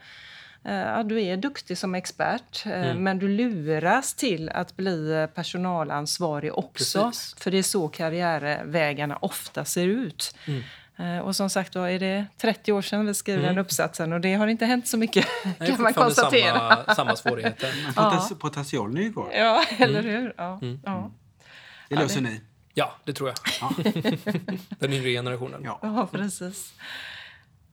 Ja, 0.65 1.03
du 1.03 1.23
är 1.23 1.37
duktig 1.37 1.79
som 1.79 1.95
expert, 1.95 2.67
eh, 2.67 2.95
men 2.95 3.19
du 3.19 3.29
luras 3.29 4.15
till 4.15 4.49
att 4.49 4.77
bli 4.77 5.29
personalansvarig 5.35 6.59
också. 6.59 7.05
Precis. 7.05 7.35
För 7.39 7.51
det 7.51 7.59
är 7.59 7.63
så 7.63 7.89
karriärvägarna 7.89 9.17
ofta 9.17 9.65
ser 9.65 9.87
ut. 9.87 10.37
Eh, 10.47 10.55
Och 11.23 11.37
som 11.37 11.51
sagt, 11.51 11.73
då 11.73 11.83
är 11.83 11.99
det 11.99 12.27
30 12.39 12.73
år 12.73 12.83
sedan 12.83 13.07
vi 13.07 13.15
skrev 13.15 13.43
den 13.43 13.59
uppsatsen 13.59 14.13
och 14.13 14.21
det 14.21 14.35
har 14.35 14.47
inte 14.47 14.67
hänt 14.67 14.89
så 14.89 14.97
mycket, 14.97 15.27
är 15.59 15.67
kan 15.67 15.83
man 15.83 15.95
konstatera. 15.95 16.59
Samma, 16.77 16.95
samma 16.95 17.17
svårigheter. 17.17 17.73
Potas- 17.95 18.35
potentialen 18.39 18.97
är 18.97 19.03
ju 19.03 19.13
kvar. 19.13 19.31
Ja, 19.35 19.65
eller 19.79 20.03
hur? 20.03 20.35
Ja. 20.37 20.61
Ja. 20.85 21.11
Det 21.89 21.95
löser 21.97 22.21
ni. 22.21 22.41
Ja, 22.75 22.95
det 23.05 23.13
tror 23.13 23.29
jag. 23.29 23.37
Den 24.79 24.93
yngre 24.93 25.11
generationen. 25.11 25.61
Ja. 25.65 25.79
ja, 25.83 26.09
precis. 26.13 26.73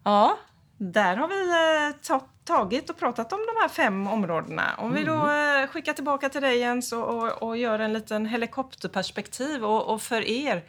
Ja, 0.03 0.37
där 0.77 1.15
har 1.17 1.27
vi 1.27 1.49
eh, 1.89 1.95
ta 2.07 2.27
tagit 2.43 2.89
och 2.89 2.97
pratat 2.99 3.33
om 3.33 3.39
de 3.39 3.61
här 3.61 3.69
fem 3.69 4.07
områdena. 4.07 4.63
Om 4.77 4.93
vi 4.93 5.03
då 5.03 5.13
Mm. 5.13 5.63
eh, 5.63 5.67
skickar 5.69 5.93
tillbaka 5.93 6.29
till 6.29 6.41
dig 6.41 6.57
Jens 6.57 6.91
och, 6.93 7.07
och, 7.09 7.43
och 7.43 7.57
gör 7.57 7.79
en 7.79 7.93
liten 7.93 8.25
helikopterperspektiv 8.25 9.65
och, 9.65 9.93
och 9.93 10.01
för 10.01 10.21
er 10.27 10.63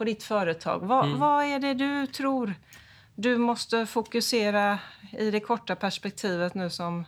på 0.00 0.04
ditt 0.04 0.22
företag. 0.22 0.80
Vad, 0.80 1.04
Mm. 1.06 1.18
vad 1.20 1.44
är 1.44 1.58
det 1.58 1.74
du 1.74 2.06
tror 2.06 2.54
du 3.14 3.38
måste 3.38 3.86
fokusera 3.86 4.78
i 5.18 5.30
det 5.30 5.40
korta 5.40 5.76
perspektivet 5.76 6.54
nu 6.54 6.70
som 6.70 7.04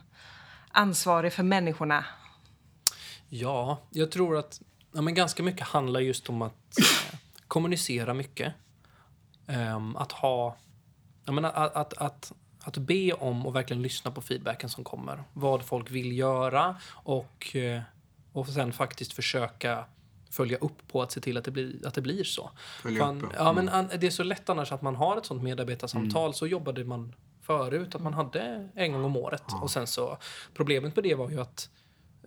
ansvarig 0.71 1.33
för 1.33 1.43
människorna? 1.43 2.05
Ja, 3.29 3.79
jag 3.89 4.11
tror 4.11 4.37
att 4.37 4.61
ja, 4.91 5.01
men 5.01 5.13
ganska 5.13 5.43
mycket 5.43 5.67
handlar 5.67 5.99
just 5.99 6.29
om 6.29 6.41
att 6.41 6.79
eh, 6.79 7.19
kommunicera 7.47 8.13
mycket. 8.13 8.53
Ehm, 9.47 9.95
att 9.95 10.11
ha... 10.11 10.55
Jag 11.25 11.35
menar, 11.35 11.51
att, 11.51 11.75
att, 11.75 11.93
att, 11.93 12.31
att 12.63 12.77
be 12.77 13.13
om 13.13 13.45
och 13.45 13.55
verkligen 13.55 13.81
lyssna 13.83 14.11
på 14.11 14.21
feedbacken 14.21 14.69
som 14.69 14.83
kommer. 14.83 15.23
Vad 15.33 15.63
folk 15.65 15.91
vill 15.91 16.17
göra 16.17 16.75
och, 16.91 17.55
eh, 17.55 17.81
och 18.33 18.47
sen 18.47 18.73
faktiskt 18.73 19.13
försöka 19.13 19.85
följa 20.33 20.57
upp 20.57 20.87
på 20.87 21.01
att 21.01 21.11
se 21.11 21.21
till 21.21 21.37
att 21.37 21.43
det 21.45 21.51
blir, 21.51 21.87
att 21.87 21.93
det 21.93 22.01
blir 22.01 22.23
så. 22.23 22.49
Fan, 22.99 23.23
upp, 23.23 23.29
ja. 23.33 23.43
ja, 23.45 23.53
men 23.53 23.69
an- 23.69 23.89
det 23.99 24.07
är 24.07 24.11
så 24.11 24.23
lätt 24.23 24.49
annars 24.49 24.71
att 24.71 24.81
man 24.81 24.95
har 24.95 25.17
ett 25.17 25.25
sånt 25.25 25.43
medarbetarsamtal. 25.43 26.33
Så 26.33 26.47
jobbade 26.47 26.83
man 26.83 27.13
förut, 27.41 27.95
att 27.95 28.01
man 28.01 28.13
hade 28.13 28.69
en 28.75 28.91
gång 28.93 29.03
om 29.03 29.17
året. 29.17 29.43
Och 29.61 29.71
sen 29.71 29.87
så, 29.87 30.17
problemet 30.53 30.95
med 30.95 31.03
det 31.03 31.15
var 31.15 31.29
ju 31.29 31.41
att 31.41 31.69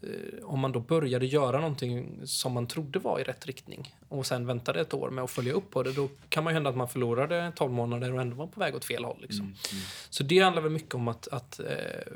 eh, 0.02 0.44
om 0.44 0.60
man 0.60 0.72
då 0.72 0.80
började 0.80 1.26
göra 1.26 1.58
någonting 1.60 2.20
som 2.26 2.52
man 2.52 2.66
trodde 2.66 2.98
var 2.98 3.20
i 3.20 3.22
rätt 3.24 3.46
riktning 3.46 3.96
och 4.08 4.26
sen 4.26 4.46
väntade 4.46 4.80
ett 4.80 4.94
år 4.94 5.10
med 5.10 5.24
att 5.24 5.30
följa 5.30 5.52
upp 5.52 5.70
på 5.70 5.82
det, 5.82 5.92
då 5.92 6.08
kan 6.28 6.44
man 6.44 6.52
ju 6.52 6.54
hända 6.54 6.70
att 6.70 6.76
man 6.76 6.88
förlorade 6.88 7.52
12 7.56 7.72
månader 7.72 8.12
och 8.14 8.20
ändå 8.20 8.36
var 8.36 8.46
på 8.46 8.60
väg 8.60 8.74
åt 8.74 8.84
fel 8.84 9.04
håll. 9.04 9.18
Liksom. 9.20 9.54
Så 10.10 10.22
det 10.22 10.38
handlar 10.38 10.62
väl 10.62 10.72
mycket 10.72 10.94
om 10.94 11.08
att, 11.08 11.28
att 11.28 11.60
eh, 11.60 11.66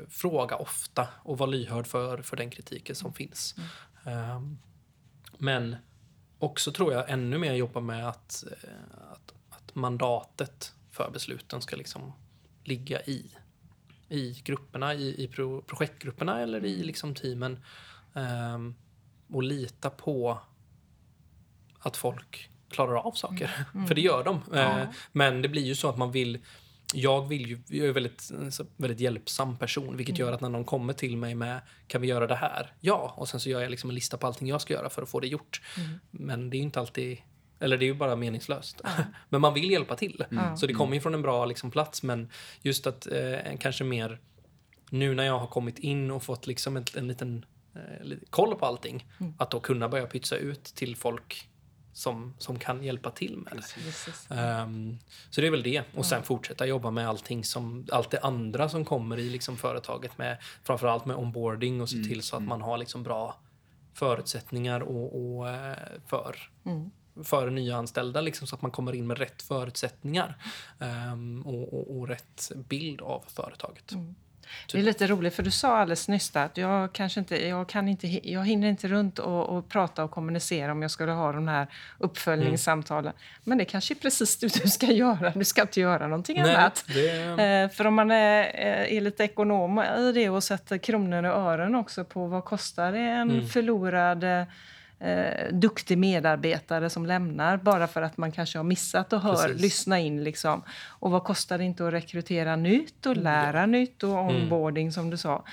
fråga 0.09 0.55
ofta 0.55 1.07
och 1.23 1.37
vara 1.37 1.49
lyhörd 1.49 1.87
för, 1.87 2.21
för 2.21 2.37
den 2.37 2.49
kritiken 2.49 2.95
som 2.95 3.13
finns. 3.13 3.55
Ehm, 4.05 4.57
men 5.41 5.75
också 6.39 6.71
tror 6.71 6.93
jag 6.93 7.09
ännu 7.09 7.37
mer 7.37 7.53
jobba 7.53 7.79
med 7.79 8.07
att, 8.09 8.43
eh, 8.43 9.11
att, 9.11 9.33
att 9.49 9.75
mandatet 9.75 10.73
för 10.91 11.09
besluten 11.13 11.61
ska 11.61 11.75
liksom 11.75 12.13
ligga 12.63 13.01
i, 13.01 13.31
i 14.09 14.41
grupperna, 14.43 14.93
i, 14.93 15.23
i 15.23 15.27
pro, 15.27 15.61
projektgrupperna 15.61 16.39
eller 16.39 16.65
i 16.65 16.83
liksom 16.83 17.15
teamen. 17.15 17.59
Ehm, 18.13 18.75
och 19.29 19.43
lita 19.43 19.89
på 19.89 20.39
att 21.79 21.97
folk 21.97 22.49
klarar 22.69 22.95
av 22.95 23.11
saker. 23.11 23.65
För 23.87 23.95
det 23.95 24.01
gör 24.01 24.23
de. 24.23 24.41
Eh, 24.53 24.89
men 25.11 25.41
det 25.41 25.49
blir 25.49 25.63
ju 25.63 25.75
så 25.75 25.89
att 25.89 25.97
man 25.97 26.11
vill 26.11 26.39
jag 26.93 27.27
vill 27.27 27.49
ju, 27.49 27.59
jag 27.67 27.87
är 27.87 27.91
väldigt, 27.91 28.31
väldigt 28.77 28.99
hjälpsam 28.99 29.57
person 29.57 29.97
vilket 29.97 30.17
gör 30.17 30.31
att 30.33 30.41
när 30.41 30.49
någon 30.49 30.65
kommer 30.65 30.93
till 30.93 31.17
mig 31.17 31.35
med 31.35 31.61
kan 31.87 32.01
vi 32.01 32.07
göra 32.07 32.27
det 32.27 32.35
här? 32.35 32.73
Ja, 32.79 33.13
och 33.17 33.29
sen 33.29 33.39
så 33.39 33.49
gör 33.49 33.61
jag 33.61 33.71
liksom 33.71 33.89
en 33.89 33.95
lista 33.95 34.17
på 34.17 34.27
allting 34.27 34.47
jag 34.47 34.61
ska 34.61 34.73
göra 34.73 34.89
för 34.89 35.01
att 35.01 35.09
få 35.09 35.19
det 35.19 35.27
gjort. 35.27 35.61
Men 36.11 36.49
det 36.49 36.55
är 36.55 36.59
ju 36.59 36.63
inte 36.63 36.79
alltid 36.79 37.17
eller 37.59 37.77
det 37.77 37.85
är 37.85 37.87
ju 37.87 37.93
bara 37.93 38.15
meningslöst. 38.15 38.81
men 39.29 39.41
man 39.41 39.53
vill 39.53 39.71
hjälpa 39.71 39.95
till. 39.95 40.25
Så 40.57 40.67
det 40.67 40.73
kommer 40.73 40.93
ju 40.93 41.01
från 41.01 41.13
en 41.13 41.21
bra 41.21 41.45
liksom, 41.45 41.71
plats. 41.71 42.03
Men 42.03 42.29
just 42.61 42.87
att 42.87 43.07
eh, 43.07 43.57
kanske 43.59 43.83
mer 43.83 44.19
nu 44.89 45.15
när 45.15 45.23
jag 45.23 45.39
har 45.39 45.47
kommit 45.47 45.79
in 45.79 46.11
och 46.11 46.23
fått 46.23 46.47
liksom 46.47 46.77
en, 46.77 46.85
en 46.95 47.07
liten 47.07 47.45
eh, 47.75 48.17
koll 48.29 48.55
på 48.55 48.65
allting. 48.65 49.05
Att 49.37 49.51
då 49.51 49.59
kunna 49.59 49.89
börja 49.89 50.05
pytsa 50.05 50.35
ut 50.35 50.63
till 50.63 50.95
folk 50.95 51.47
som, 51.93 52.33
som 52.37 52.59
kan 52.59 52.83
hjälpa 52.83 53.11
till 53.11 53.37
med 53.37 53.53
det. 53.55 53.61
Ehm, 54.35 54.97
så 55.29 55.41
det 55.41 55.47
är 55.47 55.51
väl 55.51 55.63
det. 55.63 55.83
Och 55.95 56.05
sen 56.05 56.23
fortsätta 56.23 56.65
jobba 56.65 56.91
med 56.91 57.09
allting 57.09 57.43
som, 57.43 57.85
allt 57.91 58.11
det 58.11 58.19
andra 58.19 58.69
som 58.69 58.85
kommer 58.85 59.19
i 59.19 59.29
liksom 59.29 59.57
företaget. 59.57 60.17
Med, 60.17 60.37
framförallt 60.63 61.05
med 61.05 61.15
onboarding 61.15 61.81
och 61.81 61.89
se 61.89 61.95
till 62.03 62.23
så 62.23 62.35
att 62.35 62.43
man 62.43 62.61
har 62.61 62.77
liksom 62.77 63.03
bra 63.03 63.35
förutsättningar 63.93 64.81
och, 64.81 65.37
och, 65.37 65.49
eh, 65.49 65.77
för, 66.07 66.35
för 67.23 67.49
nya 67.49 67.75
anställda. 67.77 68.21
Liksom, 68.21 68.47
så 68.47 68.55
att 68.55 68.61
man 68.61 68.71
kommer 68.71 68.93
in 68.93 69.07
med 69.07 69.17
rätt 69.17 69.41
förutsättningar 69.41 70.37
ehm, 70.79 71.41
och, 71.45 71.73
och, 71.73 71.97
och 71.97 72.07
rätt 72.07 72.51
bild 72.55 73.01
av 73.01 73.23
företaget. 73.27 73.91
Det 74.71 74.77
är 74.79 74.83
lite 74.83 75.07
roligt, 75.07 75.35
för 75.35 75.43
du 75.43 75.51
sa 75.51 75.77
alldeles 75.77 76.07
nyss 76.07 76.35
att 76.35 76.57
jag, 76.57 76.93
kanske 76.93 77.19
inte, 77.19 77.47
jag, 77.47 77.69
kan 77.69 77.87
inte, 77.87 78.29
jag 78.31 78.45
hinner 78.47 78.67
inte 78.69 78.87
runt 78.87 79.19
och, 79.19 79.49
och 79.57 79.69
prata 79.69 80.03
och 80.03 80.11
kommunicera 80.11 80.71
om 80.71 80.81
jag 80.81 80.91
skulle 80.91 81.11
ha 81.11 81.31
de 81.31 81.47
här 81.47 81.67
uppföljningssamtalen. 81.97 83.13
Men 83.43 83.57
det 83.57 83.65
kanske 83.65 83.93
är 83.93 83.95
precis 83.95 84.37
det 84.37 84.63
du 84.63 84.69
ska 84.69 84.85
göra. 84.85 85.29
Du 85.35 85.45
ska 85.45 85.61
inte 85.61 85.79
göra 85.81 86.07
någonting 86.07 86.39
annat. 86.39 86.85
det, 86.87 87.11
Eh, 87.41 87.69
För 87.69 87.87
om 87.87 87.93
man 87.95 88.11
är, 88.11 88.41
eh, 88.43 88.97
är 88.97 89.01
lite 89.01 89.23
ekonom 89.23 89.79
i 89.79 90.11
det 90.11 90.29
och 90.29 90.43
sätter 90.43 90.77
kronor 90.77 91.23
och 91.23 91.41
ören 91.41 91.75
också 91.75 92.03
på 92.03 92.27
vad 92.27 92.45
kostar 92.45 92.91
det 92.91 92.99
en 92.99 93.31
Mm. 93.31 93.47
förlorad 93.47 94.23
eh, 95.01 95.53
duktig 95.53 95.97
medarbetare 95.97 96.89
som 96.89 97.05
lämnar 97.05 97.57
bara 97.57 97.87
för 97.87 98.01
att 98.01 98.17
man 98.17 98.31
kanske 98.31 98.59
har 98.59 98.63
missat 98.63 99.13
och 99.13 99.21
hör, 99.21 99.47
Precis. 99.47 99.61
lyssna 99.61 99.99
in. 99.99 100.23
Liksom. 100.23 100.63
Och 100.87 101.11
vad 101.11 101.23
kostar 101.23 101.57
det 101.57 101.63
inte 101.63 101.87
att 101.87 101.93
rekrytera 101.93 102.55
nytt 102.55 103.05
och 103.05 103.17
lära 103.17 103.65
nytt 103.65 104.03
och 104.03 104.13
onboarding 104.13 104.91
som 104.91 105.09
du 105.09 105.17
sa. 105.17 105.43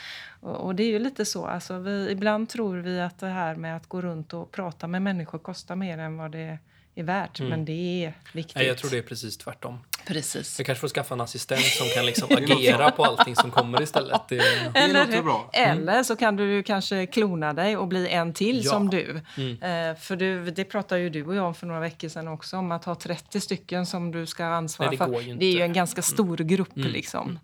Och, 0.41 0.57
och 0.57 0.75
det 0.75 0.83
är 0.83 0.91
ju 0.91 0.99
lite 0.99 1.25
så. 1.25 1.47
Alltså 1.47 1.79
vi, 1.79 2.11
ibland 2.11 2.49
tror 2.49 2.77
vi 2.77 3.01
att 3.01 3.19
det 3.19 3.27
här 3.27 3.55
med 3.55 3.77
att 3.77 3.87
gå 3.87 4.03
runt 4.03 4.33
och 4.33 4.53
prata 4.53 4.87
med 4.87 5.03
människor 5.03 5.39
kostar 5.39 5.77
mer 5.77 5.99
än 5.99 6.17
vad 6.17 6.33
det 6.33 6.59
är 6.95 7.03
värt. 7.03 7.41
Men 7.41 7.65
det 7.65 8.05
är 8.05 8.15
viktigt. 8.33 8.57
nej, 8.57 8.67
jag 8.67 8.79
tror 8.79 8.91
det 8.91 8.99
är 8.99 9.03
precis 9.03 9.39
tvärtom. 9.39 9.79
Precis. 10.09 10.59
Jag 10.59 10.67
kanske 10.67 10.81
får 10.81 10.89
skaffa 10.89 11.15
en 11.15 11.21
assistent 11.21 11.65
som 11.65 11.87
kan 11.95 12.07
liksom 12.07 12.29
agera 12.37 12.91
på 12.91 13.05
allting 13.05 13.37
som 13.37 13.51
kommer 13.51 13.83
istället. 13.83 14.21
Det, 14.29 14.37
Det 14.75 14.87
låter 14.93 15.13
hur? 15.17 15.23
bra. 15.23 15.51
Mm. 15.53 15.79
Eller 15.89 16.03
så 16.03 16.17
kan 16.17 16.37
du 16.37 16.63
kanske 16.63 17.07
klona 17.07 17.53
dig 17.53 17.77
och 17.77 17.89
bli 17.89 18.09
en 18.09 18.33
till 18.35 18.65
Ja. 18.65 18.71
som 18.71 18.91
du. 18.91 19.21
Mm. 19.37 19.91
Eh, 19.91 19.97
för 20.01 20.17
du, 20.17 20.51
det 20.51 20.65
pratade 20.65 21.01
ju 21.01 21.11
du 21.11 21.25
och 21.25 21.35
jag 21.35 21.45
om 21.47 21.55
för 21.55 21.67
några 21.67 21.81
veckor 21.81 22.09
sedan 22.09 22.29
också, 22.29 22.57
om 22.57 22.73
att 22.73 22.85
ha 22.85 22.95
30 22.95 23.41
stycken 23.41 23.87
som 23.87 24.11
du 24.13 24.27
ska 24.27 24.45
ansvara 24.45 24.89
Nej, 24.91 24.99
det 24.99 25.05
för. 25.05 25.35
Det 25.35 25.47
är 25.47 25.53
ju 25.53 25.61
en 25.63 25.73
ganska 25.73 26.03
stor 26.03 26.37
grupp 26.37 26.73
liksom. 26.75 27.39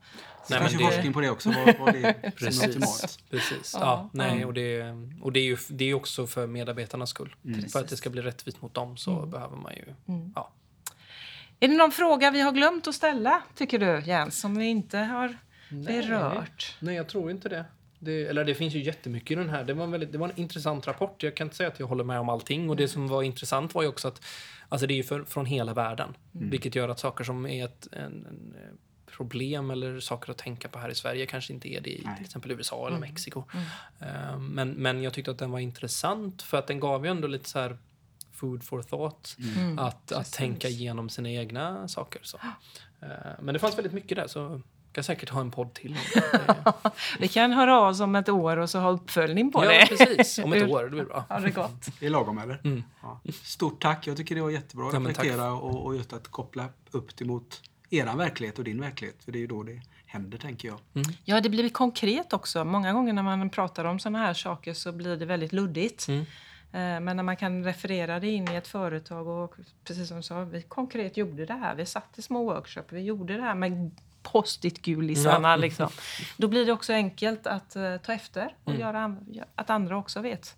nej, 0.50 0.58
Kanske 0.60 0.76
men 0.76 0.86
det, 0.86 0.92
forskning 0.92 1.12
på 1.12 1.20
det 1.20 1.30
också, 1.30 1.48
vad, 1.66 1.78
vad 1.78 1.92
det 1.94 2.04
är 2.22 2.30
Precis. 3.30 3.70
Ja, 3.74 3.80
Ja, 3.80 4.08
nej, 4.12 4.44
och 4.44 4.54
det, 4.54 4.82
och 5.22 5.32
det 5.32 5.40
är 5.40 5.44
ju 5.44 5.56
det 5.68 5.90
är 5.90 5.94
också 5.94 6.26
för 6.26 6.46
medarbetarnas 6.46 7.10
skull. 7.10 7.34
För 7.72 7.80
att 7.80 7.88
det 7.88 7.96
ska 7.96 8.10
bli 8.10 8.22
rättvist 8.22 8.62
mot 8.62 8.74
dem 8.74 8.96
så 8.96 9.10
Mm. 9.18 9.30
behöver 9.30 9.56
man 9.56 9.72
ju... 9.74 9.84
Ja. 10.34 10.50
Är 11.60 11.68
det 11.68 11.76
någon 11.76 11.90
fråga 11.92 12.30
vi 12.30 12.40
har 12.40 12.52
glömt 12.52 12.86
att 12.86 12.94
ställa, 12.94 13.42
tycker 13.54 13.78
du, 13.78 14.02
Jens, 14.04 14.40
som 14.40 14.54
vi 14.54 14.64
inte 14.66 14.98
har 14.98 15.36
berört? 15.70 16.76
Nej, 16.80 16.94
jag 16.96 17.08
tror 17.08 17.30
inte 17.30 17.48
det. 17.48 17.64
det. 17.98 18.26
Eller 18.26 18.44
det 18.44 18.54
finns 18.54 18.74
ju 18.74 18.82
jättemycket 18.82 19.30
i 19.30 19.34
den 19.34 19.48
här. 19.48 19.64
Det 19.64 19.74
var, 19.74 19.84
en 19.84 19.90
väldigt, 19.90 20.12
det 20.12 20.18
var 20.18 20.28
en 20.28 20.40
intressant 20.40 20.86
rapport. 20.86 21.22
Jag 21.22 21.34
kan 21.36 21.46
inte 21.46 21.56
säga 21.56 21.68
att 21.68 21.80
jag 21.80 21.86
håller 21.86 22.04
med 22.04 22.20
om 22.20 22.28
allting. 22.28 22.70
Och 22.70 22.76
det 22.76 22.88
som 22.88 23.08
var 23.08 23.22
intressant 23.22 23.74
var 23.74 23.82
ju 23.82 23.88
också 23.88 24.08
att 24.08 24.24
alltså 24.68 24.86
det 24.86 24.98
är 24.98 25.02
för, 25.02 25.24
från 25.24 25.46
hela 25.46 25.74
världen. 25.74 26.16
Vilket 26.32 26.74
gör 26.74 26.88
att 26.88 26.98
saker 26.98 27.24
som 27.24 27.46
är 27.46 27.64
ett 27.64 27.88
en, 27.92 28.02
en 28.02 28.54
eh, 28.58 28.74
problem 29.06 29.70
eller 29.70 30.00
saker 30.00 30.30
att 30.30 30.38
tänka 30.38 30.68
på 30.68 30.78
här 30.78 30.88
i 30.88 30.94
Sverige 30.94 31.26
kanske 31.26 31.52
inte 31.52 31.68
är 31.68 31.80
det 31.80 31.90
i 31.90 32.08
till 32.16 32.24
exempel 32.24 32.50
USA 32.50 32.86
eller 32.88 32.98
Mexiko. 32.98 33.44
Eh, 34.00 34.38
Men, 34.38 34.70
men 34.70 35.02
jag 35.02 35.12
tyckte 35.12 35.30
att 35.30 35.38
den 35.38 35.50
var 35.50 35.58
intressant 35.58 36.42
för 36.42 36.58
att 36.58 36.66
den 36.66 36.80
gav 36.80 37.04
ju 37.04 37.10
ändå 37.10 37.28
lite 37.28 37.48
så 37.48 37.58
här 37.58 37.78
food 38.44 38.64
for 38.64 38.82
thought. 38.82 39.36
Att, 39.78 40.12
att 40.12 40.32
tänka 40.32 40.68
igenom 40.68 41.08
sina 41.08 41.30
egna 41.30 41.88
saker. 41.88 42.20
Så. 42.24 42.38
Eh, 43.02 43.08
Men 43.42 43.52
det 43.52 43.58
fanns 43.58 43.78
väldigt 43.78 43.92
mycket 43.92 44.16
där 44.16 44.26
så 44.26 44.38
jag 44.38 44.62
kan 44.92 45.04
säkert 45.04 45.28
ha 45.28 45.40
en 45.40 45.50
podd 45.50 45.74
till. 45.74 45.96
Vi 47.18 47.28
kan 47.28 47.52
höra 47.52 47.80
av 47.80 47.88
oss 47.88 48.00
om 48.00 48.14
ett 48.16 48.28
år 48.28 48.56
och 48.56 48.70
så 48.70 48.78
ha 48.78 48.90
uppföljning 48.90 49.52
på 49.52 49.64
Ja, 49.64 49.68
det. 49.68 49.86
precis. 49.96 50.38
Om 50.38 50.52
ett 50.52 50.70
år. 50.70 50.84
Det 50.84 50.90
blir 50.90 51.04
bra. 51.04 51.24
Ja, 51.28 51.40
det 51.40 51.48
är 51.48 51.52
gott. 51.52 51.88
Det 52.00 52.06
är 52.06 52.10
lagom 52.10 52.38
eller? 52.38 52.60
Mm. 52.64 52.82
Ja. 53.02 53.20
Stort 53.42 53.82
tack. 53.82 54.06
Jag 54.06 54.16
tycker 54.16 54.34
det 54.34 54.40
var 54.42 54.50
jättebra 54.50 54.86
att 54.88 54.92
Ja, 54.94 55.00
reflektera 55.00 55.52
och, 55.52 55.84
och 55.86 55.96
just 55.96 56.12
att 56.12 56.28
koppla 56.28 56.68
upp 56.90 57.16
det 57.16 57.24
mot 57.24 57.62
eran 57.90 58.18
verklighet 58.18 58.58
och 58.58 58.64
din 58.64 58.80
verklighet. 58.80 59.24
För 59.24 59.32
det 59.32 59.38
är 59.38 59.40
ju 59.40 59.46
då 59.46 59.62
det 59.62 59.82
händer, 60.06 60.38
tänker 60.38 60.68
jag. 60.68 60.78
Ja, 61.24 61.40
det 61.40 61.48
blir 61.50 61.68
konkret 61.68 62.32
också. 62.32 62.64
Många 62.64 62.92
gånger 62.92 63.12
när 63.12 63.22
man 63.22 63.50
pratar 63.50 63.84
om 63.84 63.98
såna 63.98 64.18
här 64.18 64.34
saker 64.34 64.74
så 64.74 64.92
blir 64.92 65.16
det 65.16 65.26
väldigt 65.26 65.52
luddigt. 65.52 66.08
Mm. 66.08 66.24
Eh, 66.74 67.00
Men 67.00 67.16
när 67.16 67.22
man 67.22 67.36
kan 67.36 67.64
referera 67.64 68.20
det 68.20 68.28
in 68.30 68.50
i 68.50 68.54
ett 68.54 68.66
företag 68.66 69.26
och 69.28 69.54
precis 69.84 70.08
som 70.08 70.16
du 70.16 70.22
sa, 70.22 70.44
vi 70.44 70.62
konkret 70.62 71.16
gjorde 71.16 71.46
det 71.46 71.54
här. 71.54 71.74
Vi 71.74 71.86
satt 71.86 72.18
i 72.18 72.22
små 72.22 72.44
workshop, 72.44 72.82
vi 72.88 73.00
gjorde 73.00 73.36
det 73.36 73.42
här 73.42 73.54
med 73.54 73.90
post-it-gulisarna. 74.22 75.48
Ja. 75.50 75.56
Liksom. 75.56 75.88
Då 76.36 76.48
blir 76.48 76.66
det 76.66 76.72
också 76.72 76.92
enkelt 76.92 77.46
att 77.46 77.76
eh, 77.76 77.96
ta 77.96 78.12
efter 78.12 78.56
och 78.64 78.70
Mm. 78.72 78.80
göra, 78.80 79.16
att 79.54 79.70
andra 79.70 79.96
också 79.98 80.20
vet 80.20 80.56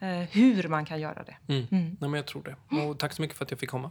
eh, 0.00 0.08
hur 0.08 0.68
man 0.68 0.84
kan 0.84 1.00
göra 1.00 1.22
det. 1.24 1.36
Mm. 1.54 1.66
Nej, 1.70 1.96
men 2.00 2.14
jag 2.14 2.26
tror 2.26 2.42
det. 2.42 2.76
Och 2.88 2.98
tack 2.98 3.12
så 3.12 3.22
mycket 3.22 3.36
för 3.38 3.44
att 3.44 3.50
jag 3.50 3.60
fick 3.60 3.70
komma. 3.70 3.90